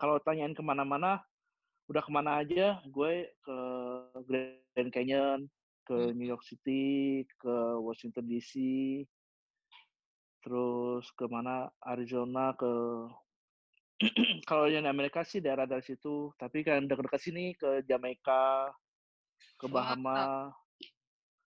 kalau 0.00 0.20
tanyain 0.20 0.52
ke 0.52 0.62
mana-mana, 0.62 1.22
udah 1.88 2.02
ke 2.02 2.10
mana 2.12 2.42
aja, 2.44 2.78
gue 2.86 3.32
ke 3.42 3.56
Grand 4.26 4.92
Canyon, 4.92 5.48
ke 5.86 5.96
hmm. 5.96 6.14
New 6.14 6.28
York 6.28 6.44
City, 6.46 7.26
ke 7.38 7.54
Washington 7.78 8.26
DC, 8.30 8.52
terus 10.42 11.06
ke 11.14 11.24
mana 11.26 11.70
Arizona, 11.82 12.54
ke 12.54 12.70
kalau 14.50 14.66
yang 14.66 14.86
Amerika 14.90 15.22
sih 15.22 15.38
daerah 15.38 15.66
dari 15.66 15.82
situ, 15.82 16.34
tapi 16.34 16.66
kan 16.66 16.84
dekat-dekat 16.90 17.20
sini 17.22 17.54
ke 17.54 17.86
Jamaika, 17.86 18.70
ke 19.58 19.66
Bahama. 19.70 20.50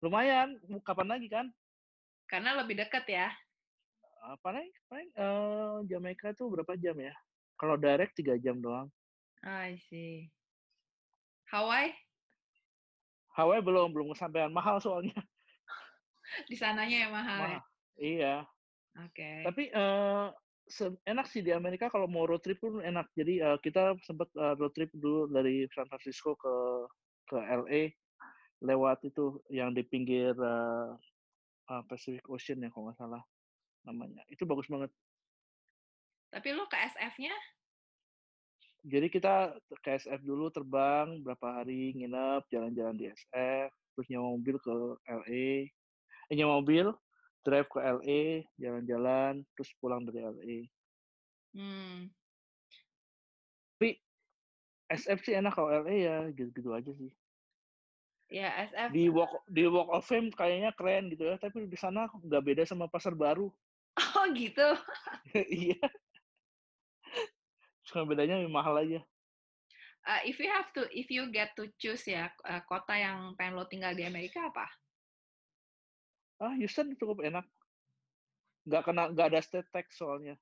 Lumayan, 0.03 0.57
kapan 0.83 1.07
lagi 1.15 1.27
kan? 1.31 1.47
Karena 2.27 2.57
lebih 2.59 2.79
dekat 2.79 3.05
ya. 3.07 3.29
Apa 4.27 4.53
nih? 4.53 4.69
Paling 4.89 5.09
uh, 5.17 5.77
Jamaika 5.87 6.33
tuh 6.35 6.51
berapa 6.51 6.75
jam 6.75 6.97
ya? 6.99 7.13
Kalau 7.55 7.77
direct 7.77 8.17
tiga 8.17 8.35
jam 8.41 8.57
doang. 8.59 8.89
I 9.45 9.77
see. 9.89 10.29
Hawaii? 11.49 11.93
Hawaii 13.37 13.63
belum 13.63 13.93
belum 13.93 14.13
kesampaian 14.13 14.51
mahal 14.51 14.81
soalnya. 14.81 15.15
Di 16.49 16.55
sananya 16.55 16.97
yang 17.07 17.13
mahal. 17.13 17.39
Mahal. 17.41 17.53
Ya? 17.53 17.61
Iya. 18.01 18.35
Oke. 19.05 19.13
Okay. 19.13 19.37
Tapi 19.45 19.63
uh, 19.71 20.33
enak 21.03 21.27
sih 21.27 21.43
di 21.43 21.51
Amerika 21.51 21.91
kalau 21.91 22.07
mau 22.07 22.23
road 22.23 22.39
trip 22.39 22.61
pun 22.63 22.79
enak. 22.79 23.09
Jadi 23.13 23.43
uh, 23.43 23.59
kita 23.59 23.97
sempat 24.07 24.31
uh, 24.39 24.55
road 24.55 24.71
trip 24.71 24.89
dulu 24.95 25.27
dari 25.27 25.67
San 25.75 25.87
Francisco 25.91 26.37
ke 26.39 26.53
ke 27.31 27.37
LA 27.39 27.95
lewat 28.61 29.03
itu 29.07 29.41
yang 29.49 29.73
di 29.73 29.81
pinggir 29.83 30.35
uh, 30.37 30.93
uh, 31.71 31.83
Pacific 31.89 32.23
Ocean 32.29 32.61
ya 32.61 32.69
kalau 32.69 32.89
nggak 32.89 32.99
salah 32.99 33.23
namanya. 33.83 34.23
Itu 34.31 34.47
bagus 34.47 34.69
banget. 34.69 34.93
Tapi 36.31 36.47
lo 36.55 36.69
ke 36.71 36.77
SF-nya? 36.79 37.35
Jadi 38.81 39.07
kita 39.13 39.53
ke 39.85 39.89
SF 39.99 40.25
dulu 40.25 40.49
terbang 40.49 41.21
berapa 41.21 41.61
hari 41.61 41.93
nginep 41.93 42.49
jalan-jalan 42.49 42.97
di 42.97 43.13
SF 43.13 43.69
terus 43.93 44.07
nyawa 44.07 44.27
mobil 44.39 44.55
ke 44.57 44.73
LA 45.05 45.69
eh, 46.31 46.35
nyawa 46.35 46.63
mobil 46.63 46.89
drive 47.41 47.67
ke 47.69 47.79
LA 47.81 48.45
jalan-jalan 48.57 49.41
terus 49.57 49.69
pulang 49.81 50.05
dari 50.05 50.21
LA. 50.21 50.57
Hmm. 51.57 52.07
Tapi 53.75 53.97
SF 54.91 55.19
sih 55.25 55.33
enak 55.35 55.53
kalau 55.57 55.73
LA 55.83 55.95
ya 56.05 56.17
gitu-gitu 56.31 56.69
aja 56.71 56.91
sih. 56.95 57.11
Ya 58.31 58.47
SF. 58.63 58.95
Di 58.95 59.11
Walk 59.11 59.43
di 59.51 59.67
Walk 59.67 59.89
of 59.91 60.07
Fame 60.07 60.31
kayaknya 60.31 60.71
keren 60.71 61.11
gitu 61.11 61.27
ya, 61.27 61.35
tapi 61.35 61.67
di 61.67 61.75
sana 61.75 62.07
nggak 62.07 62.43
beda 62.45 62.63
sama 62.63 62.87
pasar 62.87 63.13
baru. 63.17 63.51
Oh 64.15 64.25
gitu. 64.31 64.63
iya. 65.35 65.83
Cuma 67.91 68.07
bedanya 68.07 68.39
lebih 68.39 68.53
mahal 68.53 68.79
aja. 68.79 69.03
Uh, 70.07 70.21
if 70.25 70.39
you 70.39 70.47
have 70.47 70.71
to, 70.73 70.87
if 70.95 71.11
you 71.11 71.27
get 71.29 71.53
to 71.53 71.67
choose 71.77 72.07
ya 72.07 72.31
uh, 72.47 72.63
kota 72.65 72.95
yang 72.95 73.35
pengen 73.35 73.59
lo 73.59 73.67
tinggal 73.67 73.91
di 73.93 74.07
Amerika 74.07 74.47
apa? 74.47 74.65
Ah, 76.41 76.57
Houston 76.57 76.97
cukup 76.97 77.21
enak. 77.21 77.45
Nggak 78.65 78.81
kena, 78.89 79.03
nggak 79.13 79.27
ada 79.29 79.39
state 79.45 79.69
tax 79.69 80.01
soalnya. 80.01 80.33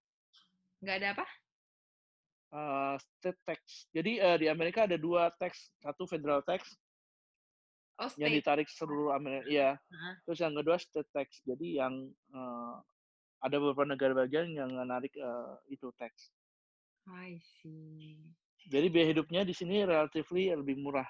Nggak 0.79 0.95
ada 1.03 1.07
apa? 1.19 1.25
Uh, 2.49 2.95
state 2.97 3.39
tax. 3.43 3.91
Jadi 3.91 4.23
uh, 4.23 4.39
di 4.39 4.47
Amerika 4.47 4.87
ada 4.87 4.95
dua 4.95 5.27
tax, 5.35 5.75
satu 5.83 6.07
federal 6.07 6.39
tax 6.47 6.79
Oh, 7.99 8.07
yang 8.15 8.31
ditarik 8.31 8.71
seluruh 8.71 9.11
Amerika, 9.11 9.51
ya. 9.51 9.69
Heeh. 9.75 10.13
Terus 10.23 10.39
yang 10.39 10.55
kedua 10.55 10.79
state 10.79 11.11
tax. 11.11 11.43
Jadi 11.43 11.83
yang 11.83 12.07
uh, 12.31 12.79
ada 13.43 13.59
beberapa 13.59 13.83
negara 13.83 14.15
bagian 14.15 14.55
yang 14.55 14.71
menarik 14.71 15.11
uh, 15.19 15.59
itu 15.67 15.91
tax. 15.99 16.31
I 17.11 17.43
see. 17.59 18.15
Jadi 18.71 18.87
biaya 18.87 19.11
hidupnya 19.11 19.43
di 19.43 19.51
sini 19.51 19.83
relatively 19.83 20.47
lebih 20.55 20.79
murah. 20.79 21.07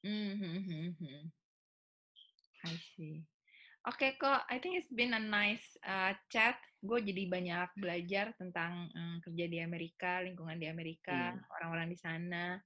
Mm-hmm. 0.00 1.28
I 2.64 2.74
see. 2.96 3.20
Oke 3.88 4.20
kok, 4.20 4.44
I 4.52 4.60
think 4.60 4.76
it's 4.76 4.92
been 4.92 5.16
a 5.16 5.22
nice 5.22 5.64
uh, 5.80 6.12
chat. 6.28 6.60
Gue 6.84 7.00
jadi 7.00 7.24
banyak 7.24 7.72
belajar 7.80 8.36
tentang 8.36 8.92
um, 8.92 9.16
kerja 9.24 9.48
di 9.48 9.64
Amerika, 9.64 10.20
lingkungan 10.20 10.60
di 10.60 10.68
Amerika, 10.68 11.32
Hmm. 11.32 11.40
orang-orang 11.56 11.88
di 11.88 11.98
sana. 11.98 12.60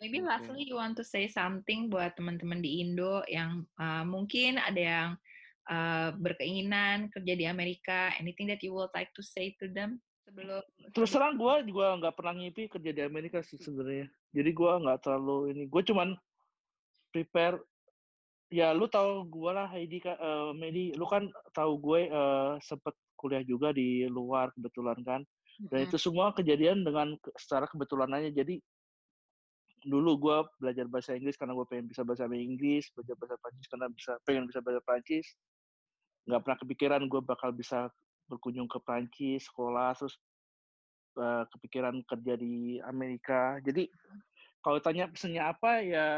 Maybe 0.00 0.24
Oke. 0.24 0.32
lastly 0.32 0.64
you 0.64 0.80
want 0.80 0.96
to 0.96 1.04
say 1.04 1.28
something 1.28 1.92
buat 1.92 2.16
teman-teman 2.16 2.64
di 2.64 2.80
Indo 2.80 3.20
yang 3.28 3.68
uh, 3.76 4.00
mungkin 4.08 4.56
ada 4.56 4.80
yang 4.80 5.10
uh, 5.68 6.16
berkeinginan 6.16 7.12
kerja 7.12 7.34
di 7.36 7.44
Amerika. 7.44 8.16
Anything 8.16 8.48
that 8.48 8.64
you 8.64 8.72
would 8.72 8.88
like 8.96 9.12
to 9.12 9.20
say 9.20 9.52
to 9.60 9.68
them 9.68 10.00
sebelum? 10.24 10.64
Terus 10.96 11.12
terang 11.12 11.36
gue 11.36 11.68
juga 11.68 12.00
nggak 12.00 12.16
pernah 12.16 12.32
ngipi 12.40 12.72
kerja 12.72 12.90
di 12.96 13.02
Amerika 13.04 13.44
sih 13.44 13.60
sebenarnya. 13.60 14.08
Jadi 14.32 14.50
gue 14.56 14.72
nggak 14.72 15.04
terlalu 15.04 15.52
ini. 15.52 15.62
Gue 15.68 15.84
cuman 15.84 16.16
prepare. 17.12 17.60
Ya 18.52 18.76
lu 18.76 18.84
tahu 18.84 19.24
gue 19.32 19.50
lah 19.56 19.64
Heidi, 19.72 20.04
eh, 20.04 20.50
Medi. 20.52 20.92
Lu 20.92 21.08
kan 21.08 21.24
tahu 21.56 21.80
gue 21.80 22.12
eh, 22.12 22.52
sempet 22.60 22.92
kuliah 23.16 23.40
juga 23.40 23.72
di 23.72 24.04
luar 24.04 24.52
kebetulan 24.52 25.00
kan. 25.00 25.20
Dan 25.72 25.84
Mm-mm. 25.84 25.88
itu 25.88 25.96
semua 25.96 26.36
kejadian 26.36 26.84
dengan 26.84 27.16
secara 27.40 27.64
kebetulan 27.64 28.12
aja. 28.12 28.28
Jadi 28.28 28.60
dulu 29.88 30.14
gue 30.20 30.36
belajar 30.62 30.86
bahasa 30.86 31.16
Inggris 31.16 31.34
karena 31.34 31.56
gue 31.56 31.66
pengen 31.66 31.88
bisa 31.88 32.04
bahasa 32.04 32.28
Inggris, 32.28 32.92
belajar 32.94 33.16
bahasa 33.18 33.36
Prancis 33.40 33.66
karena 33.72 33.86
bisa 33.90 34.12
pengen 34.28 34.44
bisa 34.46 34.60
bahasa 34.60 34.80
Prancis. 34.84 35.26
Nggak 36.28 36.40
pernah 36.44 36.58
kepikiran 36.60 37.02
gue 37.08 37.20
bakal 37.24 37.50
bisa 37.56 37.88
berkunjung 38.30 38.68
ke 38.70 38.78
Prancis, 38.84 39.48
sekolah, 39.48 39.96
terus 39.96 40.14
eh, 41.18 41.44
kepikiran 41.56 42.04
kerja 42.04 42.34
di 42.36 42.78
Amerika. 42.84 43.58
Jadi 43.64 43.88
kalau 44.62 44.78
tanya 44.78 45.10
pesannya 45.10 45.42
apa 45.42 45.82
ya 45.82 46.08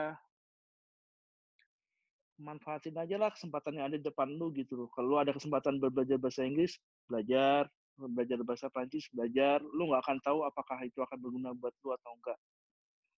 manfaatin 2.45 2.93
aja 3.01 3.17
lah 3.17 3.33
kesempatan 3.33 3.81
yang 3.81 3.89
ada 3.89 3.97
di 3.97 4.05
depan 4.05 4.29
lu 4.29 4.53
gitu 4.53 4.77
loh. 4.77 4.89
Kalau 4.93 5.17
lu 5.17 5.19
ada 5.19 5.33
kesempatan 5.33 5.81
belajar 5.81 6.21
bahasa 6.21 6.45
Inggris, 6.45 6.77
belajar, 7.09 7.65
belajar 7.97 8.37
bahasa 8.45 8.67
Prancis, 8.69 9.09
belajar, 9.09 9.65
lu 9.65 9.89
nggak 9.89 10.03
akan 10.05 10.19
tahu 10.21 10.45
apakah 10.45 10.85
itu 10.85 11.01
akan 11.01 11.19
berguna 11.19 11.57
buat 11.57 11.73
lu 11.81 11.97
atau 11.97 12.13
enggak. 12.13 12.39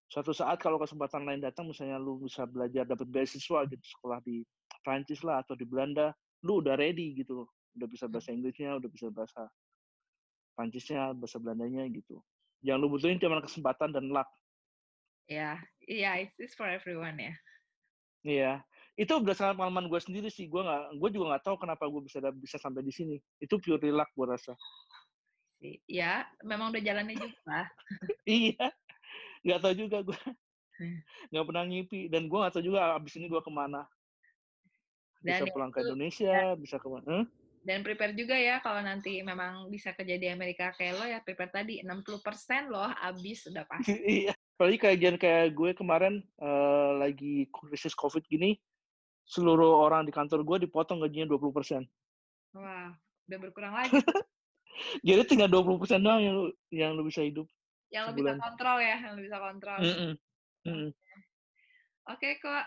Suatu 0.07 0.31
saat 0.31 0.63
kalau 0.63 0.79
kesempatan 0.79 1.27
lain 1.27 1.43
datang, 1.43 1.67
misalnya 1.67 1.99
lu 1.99 2.23
bisa 2.23 2.47
belajar 2.47 2.87
dapat 2.87 3.11
beasiswa 3.11 3.67
gitu 3.67 3.85
sekolah 3.99 4.23
di 4.23 4.47
Prancis 4.87 5.27
lah 5.27 5.43
atau 5.43 5.59
di 5.59 5.67
Belanda, 5.67 6.15
lu 6.47 6.63
udah 6.63 6.79
ready 6.79 7.19
gitu 7.19 7.43
loh. 7.43 7.49
Udah 7.75 7.91
bisa 7.91 8.07
bahasa 8.07 8.31
Inggrisnya, 8.31 8.79
udah 8.79 8.87
bisa 8.87 9.11
bahasa 9.11 9.51
Prancisnya, 10.55 11.11
bahasa 11.19 11.43
Belandanya 11.43 11.91
gitu. 11.91 12.23
Yang 12.63 12.77
lu 12.79 12.87
butuhin 12.95 13.19
cuma 13.19 13.43
kesempatan 13.43 13.91
dan 13.91 14.15
luck. 14.15 14.31
Ya, 15.27 15.59
iya, 15.83 16.23
it's, 16.23 16.39
it's 16.39 16.55
for 16.55 16.71
everyone 16.71 17.19
ya. 17.19 17.35
Iya, 18.23 18.53
itu 18.97 19.13
berdasarkan 19.21 19.61
pengalaman 19.61 19.87
gue 19.87 20.01
sendiri 20.01 20.29
sih. 20.29 20.49
Gue 20.49 20.65
nggak, 20.65 20.97
gue 20.97 21.09
juga 21.13 21.25
nggak 21.37 21.45
tahu 21.45 21.57
kenapa 21.61 21.85
gue 21.85 22.01
bisa 22.03 22.19
bisa 22.33 22.57
sampai 22.57 22.81
di 22.81 22.93
sini. 22.93 23.17
Itu 23.37 23.61
pure 23.61 23.93
luck 23.93 24.09
gue 24.13 24.27
rasa. 24.27 24.57
Ya, 25.89 26.25
memang 26.45 26.73
udah 26.73 26.83
jalannya 26.83 27.17
juga. 27.17 27.69
iya, 28.29 28.73
nggak 29.45 29.61
tahu 29.61 29.75
juga 29.77 29.99
gue. 30.05 30.21
Hmm. 30.77 31.01
Nggak 31.33 31.45
pernah 31.49 31.63
ngipi 31.65 32.01
dan 32.09 32.29
gue 32.29 32.39
nggak 32.41 32.53
tahu 32.53 32.65
juga 32.65 32.93
abis 32.97 33.17
ini 33.17 33.29
gue 33.29 33.41
ke 33.41 33.53
mana. 33.53 33.85
Bisa 35.21 35.45
Dan 35.45 35.53
pulang 35.53 35.73
ke 35.73 35.81
itu- 35.81 35.89
Indonesia, 35.89 36.55
bisa 36.57 36.77
ke 36.77 36.89
mana? 36.89 37.09
Hmm? 37.09 37.27
Dan 37.67 37.83
prepare 37.83 38.15
juga 38.15 38.39
ya 38.39 38.63
kalau 38.63 38.79
nanti 38.79 39.19
memang 39.27 39.67
bisa 39.67 39.91
kerja 39.91 40.15
di 40.15 40.31
Amerika 40.31 40.71
kayak 40.71 40.95
lo 40.95 41.03
ya 41.03 41.19
prepare 41.19 41.51
tadi 41.51 41.83
60% 41.83 42.71
loh 42.71 42.87
habis 42.95 43.43
udah 43.51 43.65
pasti. 43.71 43.97
iya. 44.07 44.33
Apalagi 44.57 44.79
kajian 44.79 45.17
kayak 45.19 45.53
gue 45.53 45.75
kemarin 45.75 46.23
eh, 46.41 46.91
lagi 46.97 47.51
krisis 47.51 47.93
COVID 47.93 48.23
gini, 48.25 48.57
seluruh 49.27 49.83
orang 49.83 50.07
di 50.07 50.15
kantor 50.15 50.47
gue 50.47 50.71
dipotong 50.71 51.03
gajinya 51.03 51.35
20%. 51.35 51.83
Wah, 52.57 52.95
udah 53.27 53.39
berkurang 53.43 53.75
lagi. 53.75 53.93
Jadi 55.07 55.23
tinggal 55.27 55.51
20% 55.51 56.01
doang 56.01 56.21
yang 56.23 56.35
lu, 56.37 56.45
yang 56.71 56.91
lu 56.95 57.03
bisa 57.05 57.25
hidup. 57.27 57.49
yang 57.87 58.11
lo 58.11 58.19
bisa 58.19 58.35
kontrol 58.35 58.83
ya, 58.83 58.99
yang 58.99 59.13
lo 59.15 59.23
bisa 59.23 59.39
kontrol. 59.39 59.79
Mm-mm. 59.79 60.13
Mm. 60.67 60.89
Oke 62.11 62.39
kok. 62.43 62.67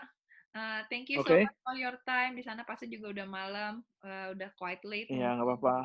Uh, 0.50 0.82
thank 0.90 1.06
you 1.06 1.22
Oke. 1.22 1.30
so 1.30 1.36
much 1.38 1.60
for 1.62 1.76
your 1.78 1.96
time. 2.02 2.34
Di 2.34 2.42
sana 2.42 2.66
pasti 2.66 2.90
juga 2.90 3.14
udah 3.14 3.26
malam, 3.28 3.72
uh, 4.02 4.34
udah 4.34 4.50
quite 4.58 4.82
late. 4.82 5.06
Iya, 5.12 5.38
nggak 5.38 5.46
apa-apa. 5.46 5.76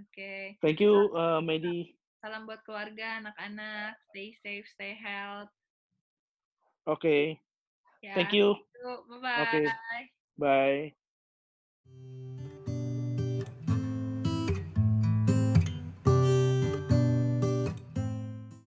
Oke. 0.00 0.56
Thank 0.58 0.80
you, 0.80 1.12
eh, 1.12 1.40
Medi. 1.44 1.92
Salam 2.24 2.48
buat 2.48 2.64
keluarga, 2.64 3.20
anak-anak. 3.20 4.00
Stay 4.10 4.32
safe, 4.40 4.66
stay 4.72 4.96
health. 4.96 5.52
Oke, 6.88 7.38
Ya. 8.02 8.14
thank 8.14 8.32
you. 8.32 8.56
Bye-bye. 8.82 9.42
Oke. 9.42 9.72
Bye. 10.38 10.94